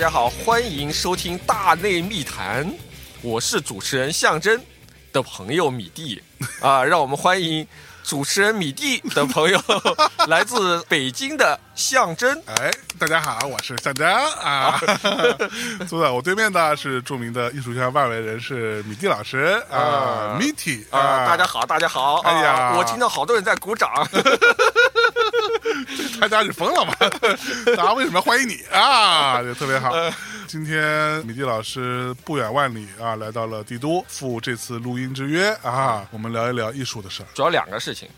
[0.00, 2.66] 大家好，欢迎收听《大内密谈》，
[3.20, 4.58] 我是主持人象征
[5.12, 6.22] 的朋友米蒂
[6.62, 7.68] 啊，让我们欢迎
[8.02, 9.62] 主持人米蒂的朋友，
[10.26, 12.42] 来自北京的象征。
[12.46, 14.80] 哎，大家好，我是象征啊。
[15.86, 22.20] 坐在我对面的是著名的艺术圈外围人士米蒂老师啊，米蒂啊，大家好，大家好。
[22.20, 23.90] 哎呀，我听到好多人在鼓掌。
[26.20, 26.94] 大家是疯了吗？
[27.76, 29.42] 大家为什么要欢迎你啊？
[29.42, 29.92] 就特别好。
[30.46, 37.26] 今天米蒂老师不远万里啊，来到了帝都，赴这次录音之约啊，我们聊一聊艺术的事儿。
[37.34, 38.08] 主要两个事情。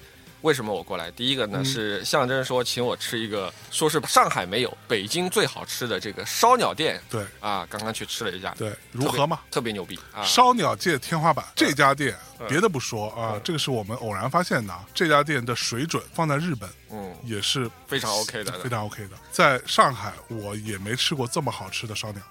[0.42, 1.10] 为什么我过来？
[1.12, 7.00] 第一个呢是象征说请我吃一个，说是上海没有，北京最好吃的这个烧鸟店。
[7.08, 9.40] 对啊，刚刚去吃了一家，对，如何嘛？
[9.50, 10.22] 特别牛逼啊！
[10.24, 12.16] 烧鸟界天花板这家店，
[12.48, 14.74] 别的不说啊，这个是我们偶然发现的。
[14.92, 19.16] 这家店的水准放在日本，嗯，也是非常 OK 的，非常 OK 的。
[19.30, 22.22] 在上海，我也没吃过这么好吃的烧鸟。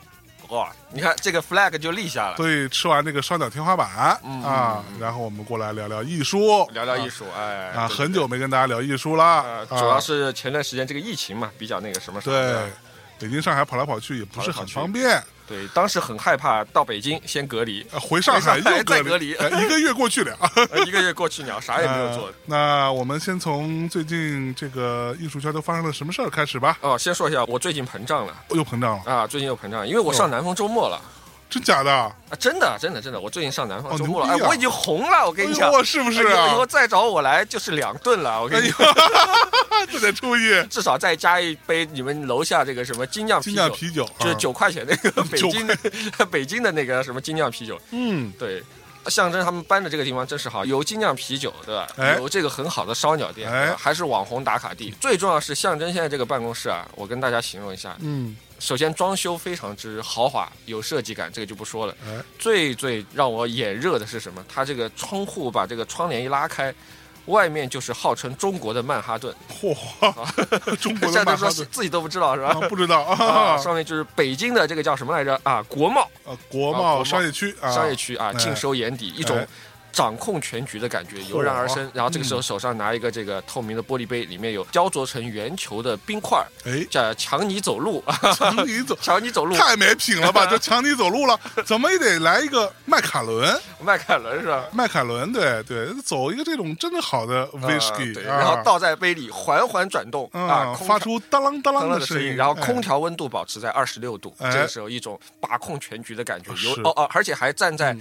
[0.51, 2.35] 哇，你看这个 flag 就立下了。
[2.35, 3.87] 所以吃完这个双脚天花板
[4.43, 7.23] 啊，然后我们过来聊聊艺术，聊聊艺术。
[7.33, 9.65] 哎，啊，很久没跟大家聊艺术了。
[9.69, 12.19] 主要是前段时间这个疫情嘛，比较那个什么。
[12.19, 12.69] 对，
[13.17, 15.23] 北京、上海跑来跑去也不是很方便。
[15.51, 20.37] 对，当时很害怕到北京先隔离，回上海又隔离，一个月过去了，
[20.87, 22.31] 一个月过去了，啥也没有做。
[22.45, 26.77] 那我们先从最近这个艺术圈都发生了什么事儿开始吧。
[26.79, 29.27] 哦，先说一下，我最近膨胀了，又膨胀了啊！
[29.27, 31.01] 最近又膨胀，因为我上南方周末了。
[31.51, 32.09] 真假的啊？
[32.39, 33.19] 真的，真的，真的！
[33.19, 36.47] 我最近上南方周末了，哎，我已经红了，我跟你讲，是不是啊？
[36.47, 38.85] 以后再找我来就是两顿了，我跟你说，
[39.91, 45.77] 这 得注意，至少再加一杯你们楼下这个什么精酿精酿啤酒，就是九块钱那个北京的
[46.31, 47.77] 北京的那个什么精酿啤酒。
[47.91, 48.63] 嗯，对，
[49.07, 51.85] 象征他们搬的这个地方真是好，有精酿啤酒，对吧？
[52.15, 54.95] 有这个很好的烧鸟店，还是网红打卡地。
[55.01, 58.37] 最重要是象征现在这个办公室啊，我跟大家形容一下，嗯。
[58.61, 61.95] 首先装修非常之豪华，有设计感，这个就不说了。
[62.37, 64.45] 最最让我眼热的是什么？
[64.47, 66.71] 它这个窗户把这个窗帘一拉开，
[67.25, 69.35] 外面就是号称中国的曼哈顿。
[69.49, 69.75] 嚯！
[70.77, 72.53] 中国的曼哈顿自己都不知道是吧？
[72.69, 73.57] 不知道 啊。
[73.57, 75.63] 上面就是北京的这个叫什么来着啊？
[75.63, 76.07] 国贸。
[76.25, 77.55] 呃，国贸商业区。
[77.61, 79.45] 商业区啊，尽收眼底，一种。
[79.91, 88.03] 掌控全局的感觉油然而生，然后这个时候手上拿一个这个透明的玻璃杯，里面有雕琢成圆球的冰块哎，叫强尼走路，
[88.35, 90.45] 强尼走， 强尼走路，太没品了吧？
[90.51, 94.65] 就强尼走路了，怎么也得来一个迈凯伦，迈凯伦是吧？
[94.71, 107.95] 迈凯伦，对对，走一个这种真的好的 whisky，然后倒在杯里，缓缓转动啊，发出当啷当啷的声音，然后空调温度保持在二十六度，这个时候一种把控全局的感觉，有哦哦，而且还站在。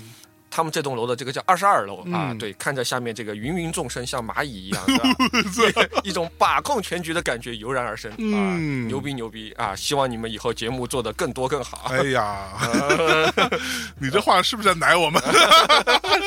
[0.50, 4.82] 他们这栋楼的这个叫二十二楼啊，对，看着下面这个芸芸众生像蚂蚁一样，
[6.02, 8.58] 一种把控全局的感觉油然而生啊，
[8.88, 9.74] 牛逼牛逼啊！
[9.76, 11.90] 希望你们以后节目做的更多更好。
[11.90, 12.48] 哎呀，
[13.98, 15.22] 你这话是不是在奶我们？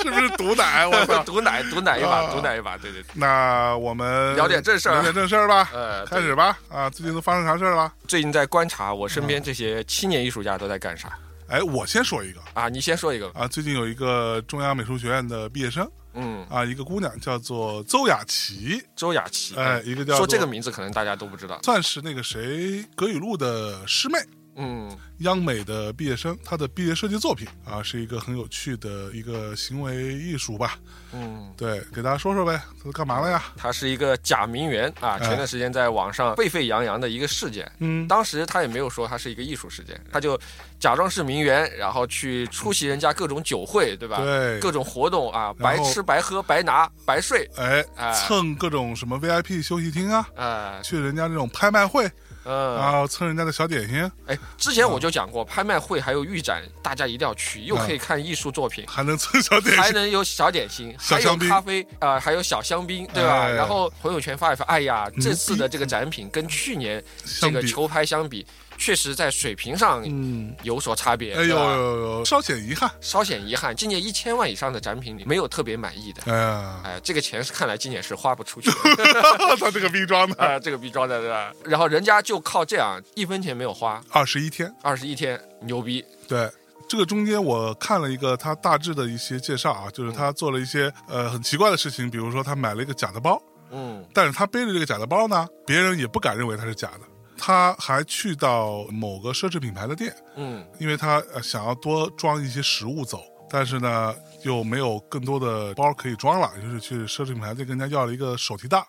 [0.01, 0.87] 是不是毒奶？
[0.87, 3.03] 我操，毒奶毒奶一把，毒奶一把，对对。
[3.13, 5.69] 那我们聊点正事儿，聊点正事儿吧。
[5.73, 6.57] 呃，开始吧。
[6.69, 7.91] 啊，最近都发生啥事儿了？
[8.07, 11.11] 最近在观察我身边这些青年艺术家都在干啥。
[11.47, 13.47] 哎，我先说一个啊，你先说一个啊。
[13.47, 24.17] 最近有一个中央美术学院的毕业生，嗯啊，一个姑娘叫做邹雅琪，邹雅琪，哎，一个叫说这个名字可能大家都不知道，算是那个谁葛雨露的师妹。
[24.55, 30.77] 嗯，央美的毕业生，他的毕业设计作品啊，是一个很有趣的一个行为艺术吧。
[31.11, 33.43] 嗯，对，给大家说说呗，他干嘛了呀？
[33.55, 37.71] 他是一个假名媛啊，前段时间在网上沸沸扬扬的一个事件。
[37.79, 40.39] 嗯，当时他也没有说他是一个艺术事件，他就
[40.79, 44.17] 假装是名媛，然后去出席人家各种酒会，对吧？
[44.17, 47.83] 对，各种活动啊，白吃白喝白拿白睡，哎，
[48.13, 52.09] 蹭各种什么 VIP 休息厅啊，哎，去人家那种拍卖会。
[52.45, 54.11] 嗯，然后蹭人家的小点心。
[54.25, 63.47] 哎，之前我就讲过，拍卖会还有预展，大家一定要去，又可以看艺术作品，还能蹭小点心，还能有小点心，还有咖啡啊，还有小香槟，对吧？
[63.47, 67.03] 然后朋友圈发一发，哎呀，这次的这个展品跟去年
[67.39, 68.45] 这个球拍相比。
[68.83, 73.73] 确实在水平上嗯有所差别，哎呦呦呦，稍显遗憾，稍显遗憾。
[73.73, 76.21] 今年一千万以上的展品里，没有特别满意的。
[76.29, 78.69] 哎呀，哎，这个钱是看来今年是花不出去。
[79.57, 81.53] 他这个逼装的，啊，这个逼装的对吧？
[81.63, 86.03] 然后人家就靠这样一分钱没有花，二十一天，二十一天，牛逼。
[86.27, 86.51] 对，
[86.89, 93.41] 这个中间我看了一个他大致的一些介绍啊，就是他做了一些呃很奇怪的事情，比如说他买了一个假的包，
[93.71, 97.12] 嗯，但是他背着这个假的包呢，别人也不敢认为他是假的。
[97.37, 108.85] 他还去到某个奢侈品牌的店，嗯，因为他想要多装一些食物走，但是呢又没有更多的包可以装了，就是去奢侈品牌店跟人家要了一个手提袋，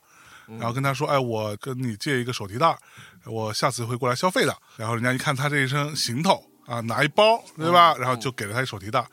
[0.46, 2.76] 然后跟他说：“哎，我跟你借一个手提袋，
[3.24, 7.94] 我下次会过来消费的。”然后人家一看他这一身行头啊，拿一包，对吧？
[7.98, 9.06] 然后就给了他一手提袋。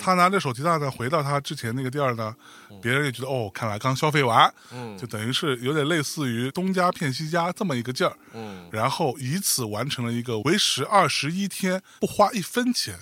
[0.00, 2.32] 他拿着手提袋呢，回到他之前那个店儿呢，
[2.80, 12.96] 别人也觉得哦，看来刚消费完，嗯，就等于是有点类似于东家骗西家这么一个劲儿，嗯，然后以此完成了一个为时二十一天不花一分钱，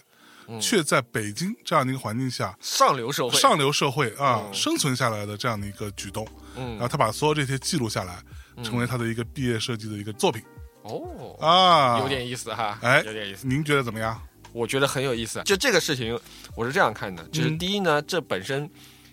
[0.58, 6.26] 却在北京这样的一个环境下上流社会上流社会啊生存下来的这样的一个举动，
[6.56, 8.22] 嗯，然后他把所有这些记录下来，
[8.64, 10.42] 成为他的一个毕业设计的一个作品，
[10.86, 14.20] 哦啊，有点意思哈，哎，有点意思，您觉得怎么样？
[14.52, 16.18] 我觉得很有意思，就这个事情，
[16.54, 18.68] 我是这样看的，就是第一呢，这本身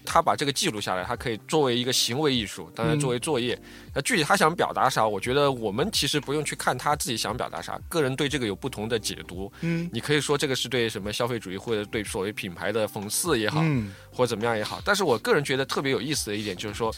[0.05, 3.59] 他把这个记录下来，他可以作为一个行为艺术，当然作为作业。
[3.93, 9.51] 那具体他想表达啥，我觉得我们其实不用去看他自己想表达啥，个人对这个有不同的解读。
[9.61, 13.61] 嗯，你可以说这个是对什么消费主义或者对所谓品牌的讽刺也好，
[14.11, 14.81] 或者怎么样也好。
[14.85, 16.93] 但是我个人觉得特别有意思的一点就是说。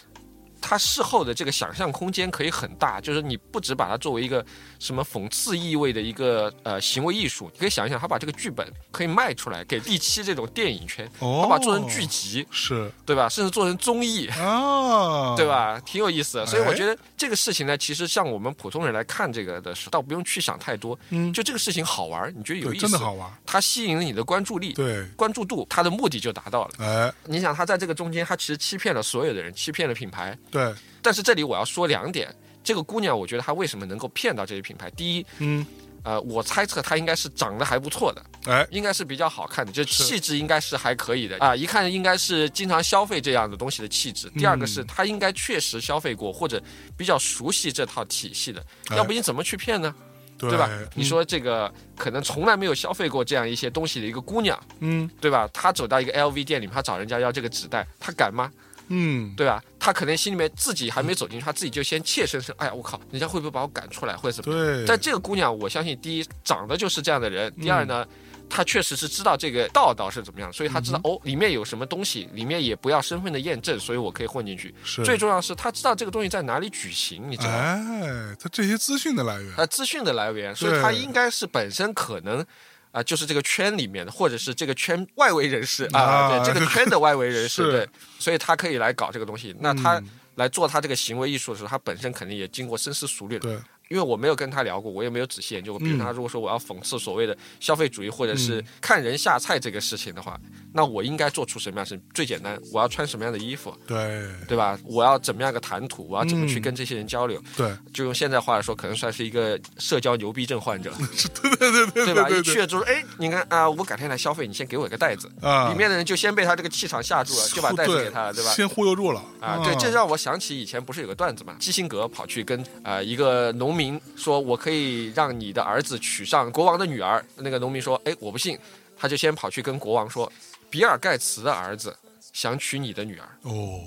[0.67, 4.43] 他事后的这个想象空间可以很大，就是你不只把它作为一个
[4.79, 13.29] 什么讽刺意味的一个呃行为艺术，你可以想一想，他把这个剧本可以卖出来给第七这种电影圈，他把做成剧集，是对吧？
[13.29, 15.79] 甚至做成综艺啊，对吧？
[15.85, 16.45] 挺有意思的。
[16.47, 26.71] 所以我觉得这个事情呢，其实像我们普通人来看这个的时候，倒不用去想太多，嗯，就这个事情好玩，你觉得有意思，真的好玩，它吸引了你的关注力，对，关注度，它的目的就达到了。
[26.79, 30.35] 哎，你想他在这个中间，他其实欺骗了所有的人，欺骗了品牌。
[30.55, 34.89] 对，但是这里我要说两点，这个姑娘，我觉得她为什么能够骗到这些品牌？
[34.91, 35.65] 第一，嗯，
[36.03, 44.29] 呃，我猜测她应该是长得还不错的，哎，应该是比较好看的，就气质应该是还可以的啊，一看应该是经常消费这样的东西的气质。
[44.37, 46.61] 第二个是她应该确实消费过或者
[46.95, 49.93] 比较熟悉这套体系的，要不你怎么去骗呢？
[50.37, 50.69] 对吧？
[50.95, 55.49] 你说这个可能从来没有消费过这样一些东西的一个姑娘，嗯，对吧？
[55.53, 58.51] 她走到一个 LV 店里面，她找人家要这个纸袋，她敢吗？
[58.87, 59.63] 嗯，对吧？
[59.79, 64.55] 他可能心里面自己还没走进去，他自己就先怯生生，哎呀，我靠，人家会不会把我赶出来，或者怎么？
[64.55, 64.85] 对。
[64.85, 68.05] 但这个姑娘，我相信，第一长得就是这样的人，第二呢，
[68.49, 74.73] 她确实是知道这个道道是怎么样，所以她知道哦，里面有什么东西，里面也不要身份的验证，所以我可以混进去。
[74.83, 75.03] 是。
[75.03, 77.57] 最重要是她知道这个东西在哪里举行，你知道吗？
[77.57, 79.55] 哎，他这些资讯的来源。
[79.55, 82.45] 啊，资讯的来源，所以他应该是本身可能。
[82.95, 89.53] 啊，就是这个圈里面的，或者是这个圈外围人士啊，对这个圈的外围人士， 对，所以他可以来搞这个东西。
[89.59, 90.01] 那他
[90.35, 93.61] 来做他这个行为艺术的时候，他本身肯定也经过深思熟虑的。
[93.89, 95.79] 因为我没有跟他聊过，我也没有仔细研究过。
[95.79, 100.39] 比如他如果说我要讽刺所谓的消费主义，或者是看人下菜这个事情的话，
[100.75, 102.59] 那我应该做出什么样是最简单？
[102.73, 103.73] 我要穿什么样的衣服？
[103.87, 104.77] 对对吧？
[104.83, 106.05] 我要怎么样一个谈吐？
[106.09, 107.41] 我要怎么去跟这些人交流？
[107.55, 110.91] 对，就用现在话来说，可能算是一个社交牛逼症患者。
[111.41, 112.29] 对对对对，对吧？
[112.29, 115.69] 一去了之后，哎，你看啊，我改天来消费，你先给我一个袋子啊。
[115.69, 118.51] 里面的人就先被他这个气场吓住了，就把袋子给他了，对吧？
[118.51, 119.61] 先忽悠住了啊。
[119.63, 121.55] 对，这让我想起以前不是有个段子嘛？
[121.59, 124.59] 基辛格跑去跟啊一个农民说，我。
[124.65, 127.23] 可以让你的儿子娶上国王的女儿。
[127.35, 128.57] 那个农民说：“哎，我不信。”
[128.97, 130.31] 他就先跑去跟国王说
[130.75, 131.95] ：“比尔盖茨的儿子
[132.33, 133.79] 想娶你的女儿。”哦，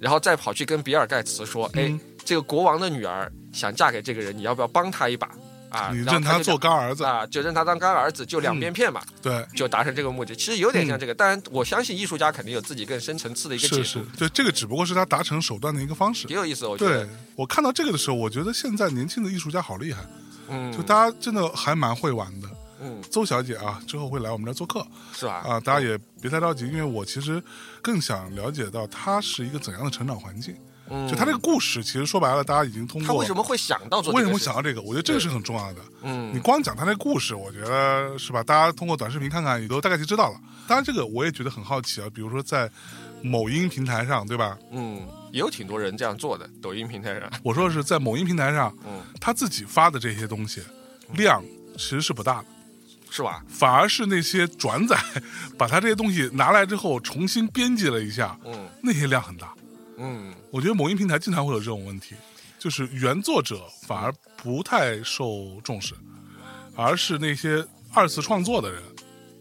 [0.00, 1.92] 然后再跑去跟比尔盖茨说：“哎，
[2.24, 5.30] 这个国王的女儿想嫁给这个人，你要不要帮他一把？”
[5.68, 9.02] 啊，你认他做干儿子啊，就认他当干儿子，就两边骗嘛。
[9.20, 10.34] 对，就达成这个目的。
[10.34, 14.00] 其实有点像这个，当然我相信艺术家肯定有自己更深层次的一个解释。
[14.16, 16.28] 对，这个只不过是他达成手段的一个方式。
[16.28, 17.04] 挺有意思，我觉得。
[17.04, 20.02] 对我看到这个的时候，我觉得现在年轻的艺术家好厉害。
[20.48, 22.48] 嗯，就大家真的还蛮会玩的。
[22.80, 25.42] 嗯，邹小姐啊，之后会来我们这做客，是吧？
[25.46, 27.42] 啊，大家也别太着急，因为我其实
[27.82, 30.54] 更想了解到她是一个怎样的成长环境。
[30.88, 33.08] 嗯就她这个故事，其实说白了，大家已经通过。
[33.08, 34.12] 他为什么会想到做？
[34.12, 34.80] 为什么想到这个？
[34.80, 35.80] 我觉得这个是很重要的。
[36.02, 38.40] 嗯，你光讲她那个故事，我觉得是吧？
[38.40, 40.40] 大家通过短视频看看，也都大概就知道了。
[40.68, 42.08] 当然，这个我也觉得很好奇啊。
[42.14, 42.70] 比如说在
[43.20, 44.56] 某音平台上，对吧？
[44.70, 46.48] 嗯，也有挺多人这样做的。
[46.62, 50.62] 抖音平台上，我说的是在某音平台上，嗯，他自己发的这些东西
[51.14, 51.42] 量
[51.72, 52.46] 其实是不大的，
[53.16, 53.42] 是吧？
[53.48, 54.94] 反而是那些转载
[55.56, 59.54] 把他这些东西拿来之后重新编辑了一下，嗯，那些量很大。
[59.96, 62.14] 嗯，我觉得某音平台经常会有这种问题，
[62.58, 65.94] 就是原作者反而不太受重视，
[66.74, 68.82] 而是那些二次创作的人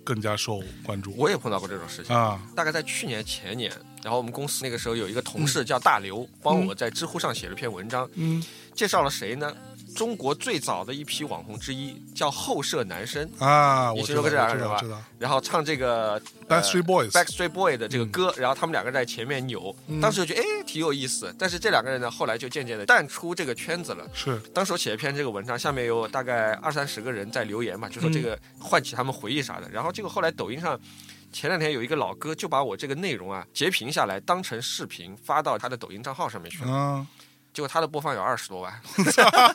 [0.05, 1.13] 更加受关注。
[1.17, 3.69] 我也碰到过这种事情啊，大概在去年前年，
[4.01, 8.41] 然后我们公司那个时候有一个同事叫大刘，帮我在知乎上写了篇文章，嗯，
[8.73, 9.53] 介绍了谁呢？
[9.95, 15.01] 中国最早的一批网红之一叫后舍男生啊，你听说过这两个人吧？
[15.17, 21.33] 然后唱这个 Backstreet Boys Backstreet Boy 的这个歌，然后他们两个在前面扭，当时就觉得哎挺有意思。
[21.39, 24.05] 但是这两个人呢，后来就渐渐的淡出这个圈子了。
[24.13, 29.69] 是，当时我写一篇这个文章，下面有大概二三十个人在留言嘛，就说这个唤起他们回忆啥的。
[29.71, 30.77] 然后结果后来抖音上
[31.31, 37.07] 前两天有一个老哥就把我这个内容啊截屏下来，当成视频发到他的抖音账号上面去了。
[37.55, 38.81] 结果它的播放有二十多万，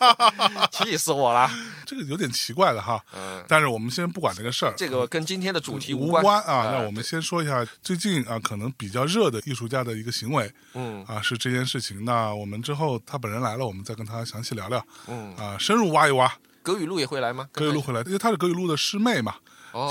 [0.73, 1.51] 气死我了！
[1.85, 2.99] 这个有点奇怪的哈。
[3.15, 6.71] 嗯，但是我们先不管这个事儿，这个跟今天的主题无关啊。
[6.73, 10.51] 那我们先说一下最近啊，可能比较热的艺术家的一个行为。
[10.73, 12.07] 嗯，啊，是这件事情。
[12.07, 14.83] 那我们之后他本人来了，我们再跟他详细聊聊。
[15.07, 16.33] 嗯，啊，深入挖一挖。
[16.63, 17.49] 葛雨露也会来吗？
[17.53, 19.35] 葛雨露会来，因为她是葛雨露的师妹嘛。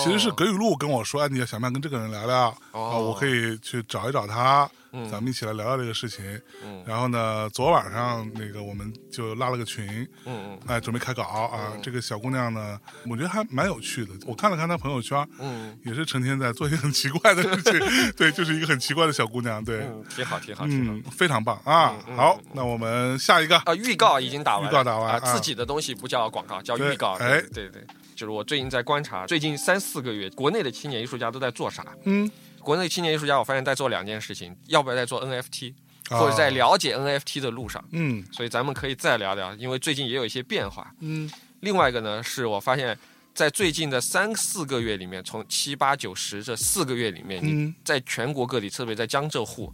[0.03, 2.47] 其实是葛雨露跟我说，哎你要想不想跟这个人聊聊？
[2.71, 4.69] 啊，我可以去找一找他。
[5.11, 6.25] 咱们一起来聊聊这个事情。
[6.65, 9.85] 嗯，然后呢，昨晚上那个我们就拉了个群。
[10.25, 11.73] 嗯嗯，哎，准备开稿啊。
[11.83, 14.13] 这个小姑娘呢，我觉得还蛮有趣的。
[14.25, 17.79] 我看了看她朋友圈，嗯，也是成天在做一些很奇怪的事情。
[18.17, 19.63] 对，就是一个很奇怪的小姑娘。
[19.63, 21.93] 对，挺好，挺好，挺好，非常棒啊。
[22.15, 27.13] 好，那我们下一个啊，预告已经打完，预告打完，自己的东西不叫广告，叫预告。
[27.19, 27.85] 哎，对对，
[28.19, 31.87] 就是我最近在观察，最近三四个月，国内的青年艺术家都在做啥？
[32.03, 32.29] 嗯。
[32.59, 35.73] 国内青年艺术家，我发现在做两件事情，要不要在做 NFT，
[36.09, 41.31] 或者在了解 NFT 的路上，嗯，所以咱们可以再聊聊，因为最近也有一些变化，嗯。
[41.61, 42.99] 另外一个呢，是我发现，
[43.33, 49.73] 在最近的三四个月里面，从七八九十这四个月里面，你在全国各地，特别在江浙沪，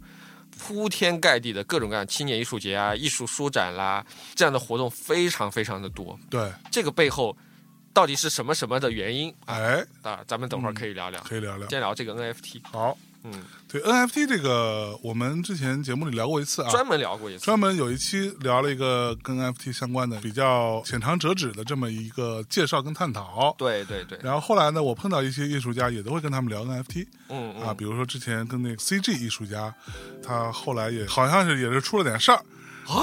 [0.56, 6.16] 铺天盖地的各种各样青年艺术节啊、艺术书展啦，这样的活动非常非常的多。
[6.30, 7.36] 对，这个背后。
[7.96, 9.34] 到底是什么什么的原因？
[9.46, 12.60] 哎，啊，咱们等会儿可以聊聊，可以聊聊，先聊这个 NFT。
[12.70, 23.54] 好，嗯，对 NFT 这个，我们之前节目里聊过一次啊，专门聊过一次，专门有一期聊了一个跟 NFT 相关的比较浅尝辄止的这么一个介绍跟探讨。
[23.56, 24.18] 对对对。
[24.22, 27.06] 然后后来呢，我碰到一些艺术家，也都会跟他们聊 NFT。
[27.30, 27.62] 嗯嗯。
[27.62, 29.74] 啊，比如说之前跟那个 CG 艺术家，
[30.22, 32.44] 他后来也好像是也是出了点事儿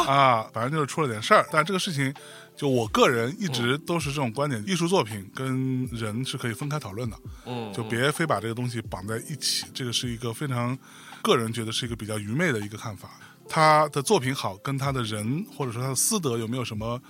[0.07, 2.13] 啊，反正就是出了点事儿，但这个事情。
[2.55, 10.77] 就我个人一直都是这种观点，艺术作品跟人是可以分开讨论的，嗯，就别非把这个东西绑在一起，这个是一个非常
[11.22, 13.10] 个人觉得是一个比较愚昧的一个看法。
[13.50, 17.01] 他的作品好，跟他的人或者说他的私德有没有什么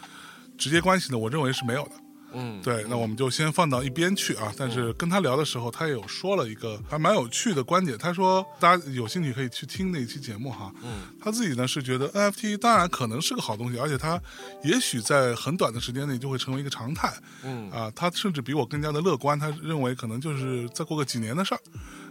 [0.57, 1.17] 直接关系呢？
[1.17, 1.91] 我认为是没有的。
[2.33, 4.53] 嗯，对，那我们就先放到一边去啊。
[4.57, 7.97] 但是跟他聊的时候，他也有说了一个还蛮有趣的观点。
[7.97, 10.71] 他说，大家有兴趣可以去听那一期节目哈。
[10.81, 14.19] 嗯，他自己呢是觉得 NFT 当然可能是个好东西，而且它
[14.63, 17.13] 也许在很短的时间内就会成为一个常态。
[17.43, 21.61] 嗯，啊，他甚至比我更加的乐观，他认为可能就是再过个几年的事儿。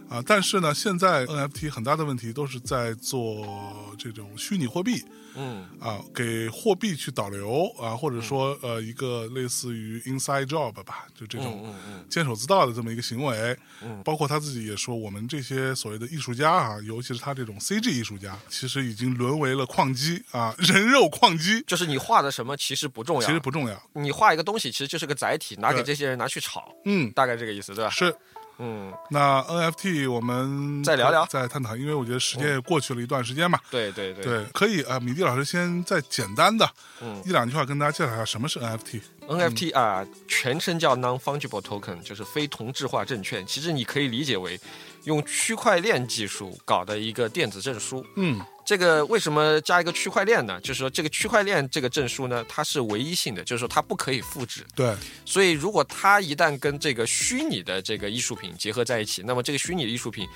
[0.09, 5.03] 啊，但是呢，现在 NFT 很大的问题都是在做这种虚拟货币，
[5.35, 11.73] 嗯，啊，给货币去导流啊，或者说呃，一个类似于 inside job 吧，就这种
[12.09, 13.57] 监守自盗的这么一个行为。
[13.81, 21.63] 嗯，包括他自己也说，我们这些所谓的艺术家啊，尤其是他这种 CG 艺术家，其实已经沦为了矿机啊，人肉矿机。
[21.65, 23.89] 就是你画的什么其实不重要，其实不重要。
[23.93, 26.71] 你画一个东西，其实就是个载体，拿给这些人拿去炒。
[26.85, 27.89] 嗯，大概这个意思，对吧？
[27.89, 28.15] 是。
[28.65, 33.59] 嗯，那 NFT 我们再聊聊，再探讨，因为我觉得时间也过去了一段时间嘛。
[33.69, 36.65] 对对对，可以啊，米蒂老师先再简单的
[37.01, 39.01] 嗯一两句话跟大家介绍一下什么是 NFT。
[39.27, 43.45] NFT 啊，全称叫 Non-Fungible Token，就是非同质化证券。
[43.45, 44.59] 其实你可以理解为
[45.03, 48.05] 用区块链技术搞的一个电子证书。
[48.15, 48.39] 嗯。
[48.73, 50.59] 这个为什么加一个区块链呢？
[50.61, 54.65] 就是说，这个区块链这个证书呢，它是唯一性的，就是说它不可以复制。
[54.73, 54.95] 对。
[55.25, 60.27] 所以，如果它一旦跟这个虚拟的这个艺术品结合在一起，那么这个虚拟的艺术品，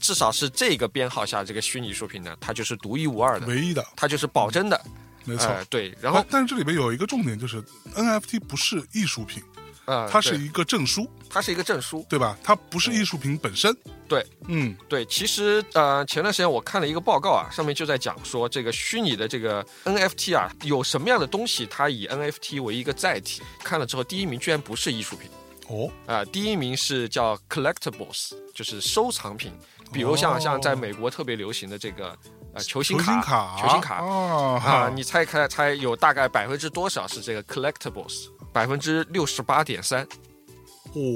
[0.00, 4.84] 至少是这个编号下这个虚拟艺术品呢，它就是独一无二的，唯一的，它就是保真的。
[5.24, 5.56] 没错。
[5.70, 5.96] 对。
[6.00, 7.62] 然后，但是这里边有一个重点，就是
[7.94, 9.40] NFT 不是艺术品。
[9.84, 12.36] 啊，它是一个证书，它是一个证书，对吧？
[12.42, 13.76] 它不是艺术品本身。
[14.08, 15.04] 对，嗯，对。
[15.06, 23.42] 其实，呃，前段时间我看了一个报告啊，上面就在讲说，这个虚拟的这个 NFT 啊，有什么样的东西，它以 NFT 为一个载体。
[23.62, 25.30] 看了之后，第一名居然不是艺术品，
[25.68, 29.52] 哦，啊，第一名是叫 collectibles，就是收藏品。
[29.92, 32.16] 比如像像在美国特别流行的这个
[32.52, 38.28] 呃球星卡，球星卡啊，你猜猜猜，有大概百分之多少是这个 collectibles？
[38.54, 40.06] 百分之六十八点三，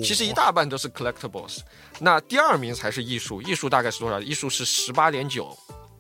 [0.03, 1.61] 其实一大半都是 collectibles，
[2.01, 4.21] 那第二名才是艺术，艺术大概是多少？
[4.21, 5.57] 艺术是十八点九，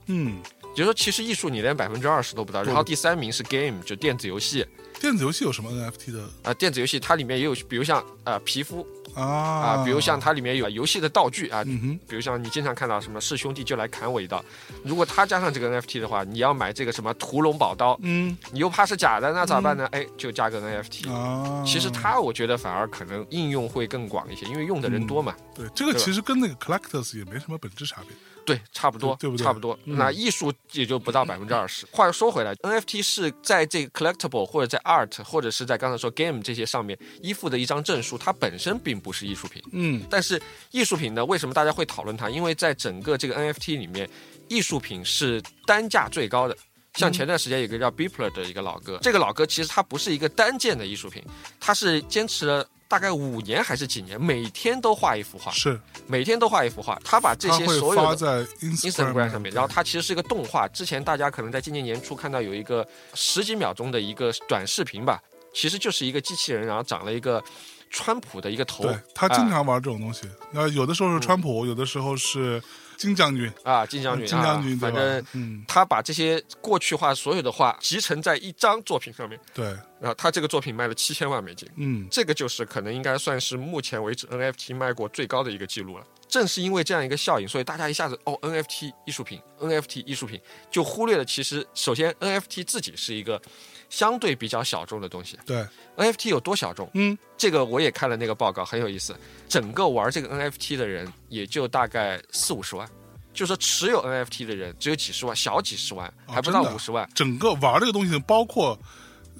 [0.07, 0.42] 嗯，
[0.75, 2.64] 就说其实艺术你连百分之二十都不到。
[2.64, 4.66] 然后第三名是 game，就电子游戏。
[5.00, 6.28] 电子游戏有什么 NFT 的？
[6.42, 8.85] 啊，电子游戏它里面也有，比如像呃皮肤。
[9.22, 14.44] 啊比如像它里面有游戏的道具啊，比如像你经常看到什么是兄弟就来砍我一刀，
[14.84, 19.87] 如果他加上这个 NFT 的话，你要买这个什么屠龙宝刀，嗯，你又怕是假的，那咋办呢？
[19.92, 21.12] 哎，就加个 NFT。
[21.12, 25.34] 啊，其实它我觉得反而可能应用会更广一些，因为用的人多嘛。
[25.54, 28.16] 对，这个其实跟那个 Collectors 也没什么本质差别。
[28.49, 29.45] 对，差不多，对不对？
[29.45, 29.78] 差不多。
[29.85, 31.87] 那艺术也就不到百分之二十。
[31.93, 39.62] 话又说回来，NFT 是在这个 collectible 或者在 art 或者是在刚才说 game 这些上面依附的一张证书，它本身并不是艺术品。
[39.73, 40.02] 嗯。
[40.09, 40.40] 但是
[40.71, 42.31] 艺术品呢，为什么大家会讨论它？
[42.31, 44.09] 因为在整个这个 NFT 里面，
[44.49, 46.57] 艺术品是单价最高的。
[46.95, 51.23] 像前段时间有个叫 Bipler 的一个老哥，这个老哥其实他不是一个单件的艺术品，
[51.61, 56.99] 他是坚持了大概五年还是几年，每天都画一幅画，是每天都画一幅画。
[57.04, 60.66] 他把这些所有在 Instagram 上面，然后他其实是一个动画。
[60.68, 65.23] 之前大家可能在今年年初看到有一个十几秒钟的一个短视频吧，
[65.54, 67.45] 其实就是一个机器人，然后长了一个。
[67.90, 70.28] 川普的一个头，对他经常玩这种东西。
[70.50, 72.62] 那有的时候是川普，有的时候是
[72.99, 79.40] 金将军啊，金将军，金将军，反正他把这些过去画所有的画集成在一张作品上面。
[79.55, 79.64] 对，
[80.00, 86.05] 然后他这个作品卖了七千万美金，嗯，这个就是可能应该算是目前为止 NFT 卖过最高的一个记录了。
[86.28, 90.38] 正是因为这样一个效应，所以大家一下子哦，NFT 艺术品，NFT 艺术品，
[90.71, 93.40] 就忽略了其实首先 NFT 自己是一个。
[93.88, 95.66] 相对比较小众的东西，对
[95.97, 96.90] NFT 有多小众？
[96.95, 99.16] 嗯，这个我也看了那个报告，很有意思。
[99.49, 102.88] 整个玩这个 NFT 的人也就大概四五十万，
[103.33, 107.09] 就说持有 NFT 的人只有几十万，小几十万，还不到五十万。
[107.14, 108.78] 整个玩这个东西包括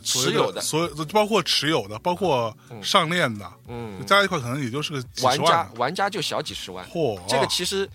[0.03, 6.87] 持有的，所有包括持有的，包括上链的，嗯，加一块可能也就是个玩家，玩家就小几十万。
[6.89, 7.89] 嚯，这个其实。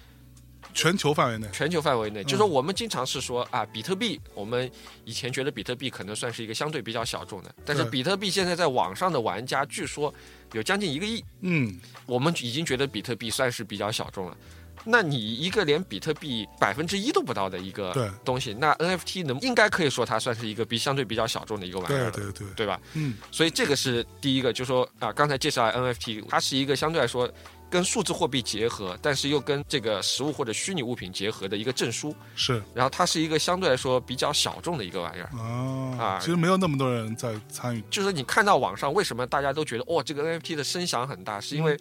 [0.73, 4.69] 全球范围内，全球范围内，就是说我们经常是说啊，比特币，我们
[5.05, 10.13] 以前觉得比特币可能算是一个相对比较小众的，但是比特币现在在网上的玩家据说
[10.53, 14.37] 有将近一个亿，嗯，我们已经觉得比特币算是比较小众了。
[14.85, 22.81] 那你一个连比特币百分之一都不到的一个东西，那 NFT 能应该可以说它算是一个比相对比较小众的一个玩意儿，对对对，对吧？
[22.93, 27.31] 嗯，所以这个是第一个，就说啊，刚才介绍 NFT，它是一个相对来说。
[27.73, 37.83] 跟数字货币结合，但是又跟这个实物或者虚拟物品结合的一个证书是，然后它是一个相对来说比较小众的一个玩意儿啊啊，其实没有那么多人在参与。
[37.89, 41.75] 就是你看到网上为什么大家都觉得哦，这个 NFT 的声响很大，是因为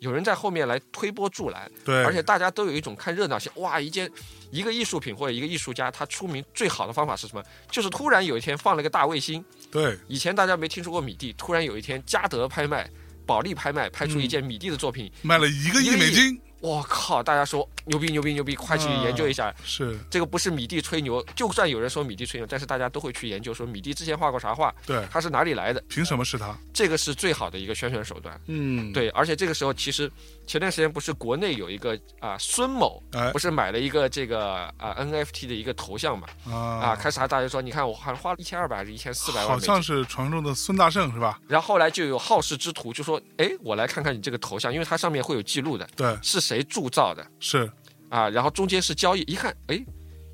[0.00, 3.52] 有人在后面来推波助澜，对，而且大家都有一种看热闹性。
[3.54, 4.10] 哇，一件
[4.50, 7.44] 一个艺术品或者一个艺术家他出名最好的方法是什么？
[7.70, 12.90] 就是突然有一天放了个大卫星，对，以前大家没听说过米蒂，突然有一天嘉德拍卖。
[13.28, 16.40] 保利拍卖拍出一件米蒂的作品，卖了一个亿美金。
[16.60, 17.22] 我靠！
[17.22, 19.54] 大家说牛逼牛逼牛逼，快去研究一下。
[19.64, 24.74] 是这个不是米蒂吹牛，就算有人说米蒂吹牛，但是大家都会去研究，说米蒂之前画过啥画？
[24.84, 25.80] 对，他是哪里来的？
[25.88, 26.58] 凭什么是他？
[26.72, 28.40] 这个是最好的一个宣传手段。
[28.46, 30.10] 嗯，对，而且这个时候其实
[30.48, 36.26] 前段时间不是国内有一个啊孙某，不是买了一个这个啊 NFT 的一个头像嘛？
[36.50, 39.48] 啊，开始还大家说，你看我好像花了一千二百还是一千四百万？
[39.48, 41.38] 好像是传说中的孙大圣是吧？
[41.46, 47.26] 然后后来就有好事之徒就说，哎，我来看看你这个头像，因为它上面会有记录的，对，是谁铸造的？
[47.38, 47.70] 是，
[48.08, 49.78] 啊，然后中间是交易，一看，哎，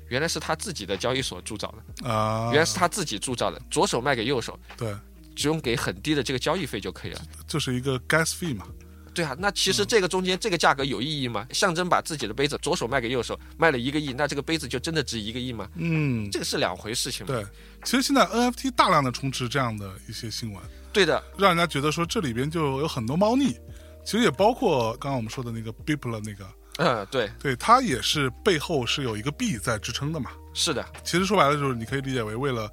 [0.07, 4.95] 原来是他自己的交易所铸造的啊，原来是他自己铸造的，左手卖给右手，对，
[5.35, 8.65] 只用给很低的这个交易费就可以了，就是一个 gas fee 嘛，
[9.15, 11.47] 对啊，那其实这个中间这个价格有意义吗？
[11.51, 15.67] 象征把自己的杯子左手卖给右手，卖了一个亿，那这个杯子就真的值一个亿吗？
[15.75, 17.25] 嗯，这个是两回事情。
[17.25, 17.43] 对，
[17.83, 23.55] 其实现在 NFT 大量的充斥这样的一些新闻，对的，让人家觉得说这里边就有很多猫腻，
[24.03, 26.45] 其实也包括刚刚我们说的那个 Bipler 那个。
[26.77, 30.31] 嗯，对，对，它也是背后是有一个币在支撑的嘛。
[30.57, 32.71] 是的，其实说白了就是你可以理解为为了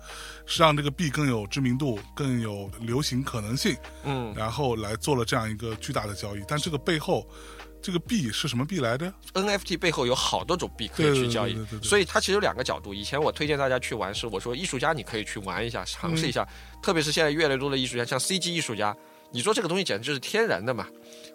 [0.57, 6.42] 让这个币更有知名度、更有流行可能性，嗯，然后来做了这样一个巨大的交易。
[6.47, 7.29] 但这个背后，
[7.83, 12.95] 这个币是什么币来着？NFT 背后有好多种币可以去交易，所以它其实有两个角度。
[12.95, 16.47] 以前我推荐大家去玩是我说艺术家你可以去玩一下，尝试一下，
[16.81, 18.97] 特别是现在越来越多的艺术家，像 CG 艺术家。
[19.33, 20.87] 你说这个东西简直就是天然的嘛，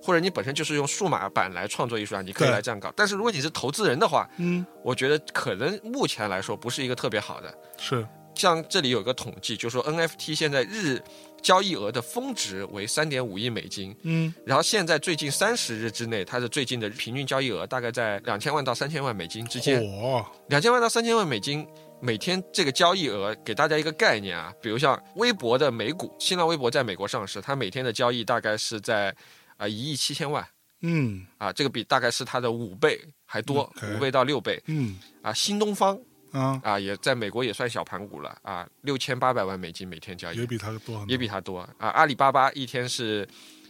[0.02, 2.94] 或者你本身就是用数码版来创作艺术啊，你可以来这样搞。
[2.96, 7.54] 但是如果你是投资人的话，嗯，我觉得可能目前来说不是一个特别好的。
[7.78, 11.02] 是，像这里有个统计，就说 NFT 现在日
[11.42, 19.84] 交易额的峰值为三点五亿美金，嗯，然后现在最近三十日之内，它的最近的平均交易额大概在两千万到三千万美金之间。
[20.02, 21.68] 哇，两千万到三千万美金。
[22.00, 29.16] 每天这个交易额给大家一个概念啊，比如像微博的美股，新浪微博在美国上市，它每天的交易大概是在
[29.58, 30.48] 啊一亿七千万，
[30.82, 36.00] 嗯，啊这个比大概是它的五倍还多，五倍到六倍，嗯，啊新东方
[36.32, 36.62] 啊。
[36.64, 41.60] 啊也在美国也算小盘股了啊六千八百万美金每天交易，也比它多，也比它多。
[41.78, 43.28] 啊阿里巴巴一天是。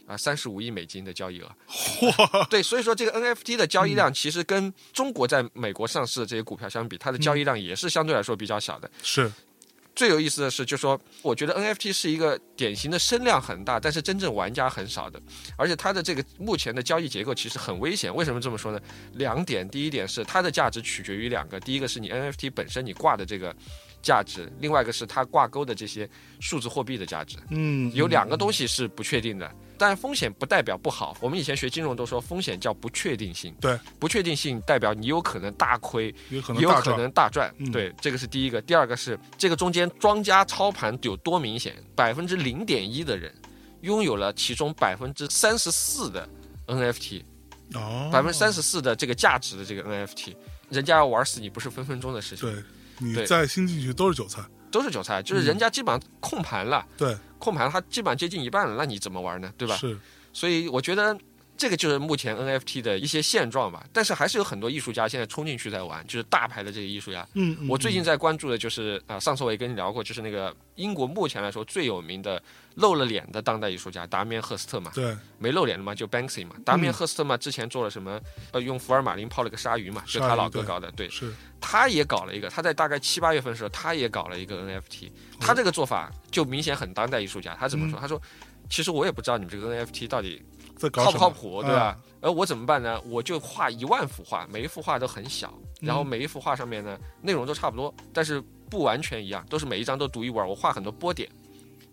[0.07, 1.47] 啊，三十五亿美金的交易额，
[2.17, 2.45] 哇！
[2.49, 8.89] 对，所以说这个 NFT 的交易量其实跟中国在美国上市的这些股票相比，它的交易量也是相对来说比较小的。
[9.03, 9.29] 是，
[9.93, 15.21] 最有意思的是，就说我觉得 NFT 是一个典型的声量很大，但是真正玩家很少的，
[15.57, 18.15] 而且它的这个目前的交易结构其实很危险。
[18.15, 18.79] 为什么这么说呢？
[19.15, 23.53] 两点，第一点是它的价值取决于两个，第一个是你 NFT 本身你挂的这个。
[23.99, 26.07] 价值，另外一个是它挂钩的这些
[26.39, 31.15] 数字货币的价值，嗯，有两个东西是不确定的，但风险不代表不好。
[31.21, 33.55] 我们以前学金融都说，风险叫不确定性。
[33.61, 37.53] 对，不确定性代表你有可能大亏，有可能有可能大赚。
[37.71, 38.61] 对，这个是第一个。
[38.61, 41.75] 第二个是这个中间庄家操盘有多明显？
[41.95, 43.33] 百分之零点一的人
[43.81, 46.27] 拥有了其中百分之三十四的
[46.67, 47.23] NFT，
[47.73, 50.35] 哦，百分之三十四的这个价值的这个 NFT，
[50.69, 52.51] 人家要玩死你不是分分钟的事情。
[52.51, 52.63] 对，
[52.99, 54.41] 你再新进去都是韭菜。
[54.71, 59.51] 都是韭菜，就是人家基本上控盘了，对，控盘他基本上接近一半了，那你怎么玩呢？
[59.57, 59.75] 对吧？
[59.75, 59.97] 是，
[60.33, 61.17] 所以我觉得
[61.57, 63.85] 这个就是目前 NFT 的一些现状吧。
[63.91, 67.27] 但是还是有很多艺术家现在冲进去在玩，就是大牌的这些艺术家。
[67.33, 72.41] 嗯，我最近在关注的就是啊，上次我也跟你聊过，就是那个英国目前来说最有名的。
[72.77, 76.55] 露了脸的当代艺术家达米安·赫斯特嘛，对，没露脸的嘛就 Banksy 嘛。
[76.63, 78.21] 达米安·赫斯特嘛，之前做了什么？
[78.51, 80.91] 呃，用福尔马林泡了个鲨鱼嘛，就他老哥搞的。
[80.91, 82.47] 对，是，他也搞了一个。
[82.51, 85.09] 他在大概七八月份的时候，他也搞了一个 NFT。
[85.39, 87.55] 他这个做法就明显很当代艺术家。
[87.59, 87.99] 他怎么说？
[87.99, 88.21] 他说
[88.69, 90.45] ：“其实我也不知道你们这个 NFT 到底
[90.91, 91.97] 靠不靠谱，对吧？
[92.21, 92.99] 而我怎么办呢？
[93.05, 100.47] 我就画一万幅画，每一幅画都很小，然后每一幅画上面呢内容都差不多，但是不完全一样，都是每一张都独一无二。
[100.47, 101.29] 我画很多波点。”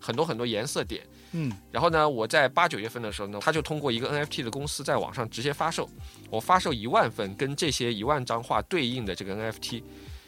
[0.00, 5.88] 很多很多颜色点，嗯，然后呢，我在八九月份的时候呢，他就通过一个 NFT 的公司在网上直接发售，
[6.28, 9.82] 我发售一万份跟这些一万张画对应的这个 NFT，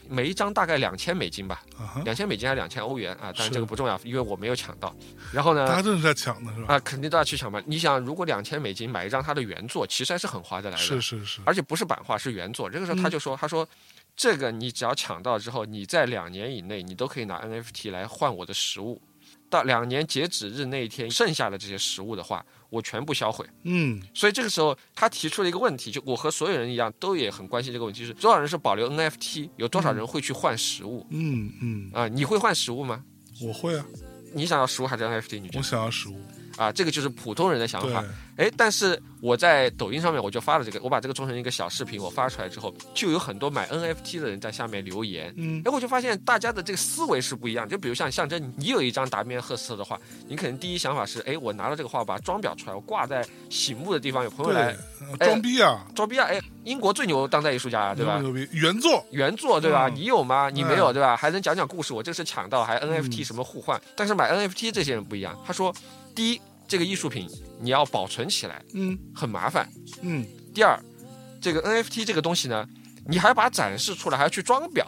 [0.09, 1.63] 每一张大概两千美金吧，
[2.05, 3.33] 两千美金还是两千欧元啊？
[3.37, 4.95] 但是这个不重要，因为我没有抢到。
[5.33, 6.75] 然后呢，大家都是在抢的是吧？
[6.75, 7.63] 啊，肯定都要去抢嘛。
[7.67, 12.69] 你想，如果两千美金买一张他的原作，其实还是很划得来的，是是是，而且不是版画，是原作。
[12.69, 13.69] 这个时候他就说，他说
[14.17, 19.01] 这个你只要抢到之后，你在两年以内，你都可以拿 NFT 来换我的实物。
[19.49, 23.47] 到两年截止日那一天，剩下的这些食物的话，我全部销毁。
[23.65, 31.07] 嗯，所以这个时候他提出了一个问题，就我和所有人一样，都也很关心这个问题：是多少人是保留 NFT，有多少人会去换食物？
[31.11, 33.05] 嗯嗯啊，你会换食物吗？
[33.43, 33.85] 我会啊。
[34.35, 35.41] 你想要食物还是 NFT？
[35.41, 36.21] 你我想要食物。
[36.57, 38.05] 啊，这个就是普通人的想法。
[38.37, 45.33] 哎，但是我在抖音上面我就发了这个，我把这个做成一个小视频，我发出来之后，就有很多买 NFT 的人在下面留言。
[45.37, 47.67] 嗯，然后我就发现大家的这个思维是不一样。
[47.67, 54.77] 就比如像象征，你有一张达米安·赫斯特的画，你可能第一想法是，哎，我拿了这个画，把它装裱出来，我挂在醒目的地方，有朋友来
[55.19, 56.27] 装逼啊，装逼啊！
[56.27, 58.19] 哎，英国最牛当代艺术家，对吧？
[58.19, 59.89] 牛逼，原作，原作，对吧？
[59.89, 60.51] 你有吗？
[60.51, 61.17] 你没有，对吧？
[61.17, 63.81] 还能讲讲故事，我这是抢到，还 NFT 什么互换。
[63.97, 65.75] 但是买 NFT 这些人不一样，他说，
[66.17, 66.41] 第一。
[66.69, 67.29] 这个艺术品
[67.61, 69.71] 你要保存起来，嗯，很麻烦，
[70.03, 70.27] 嗯。
[70.53, 70.77] 第二，
[71.41, 72.69] 这个 NFT 这个东西呢，
[73.07, 74.85] 你还要把它展示出来，还要去装裱，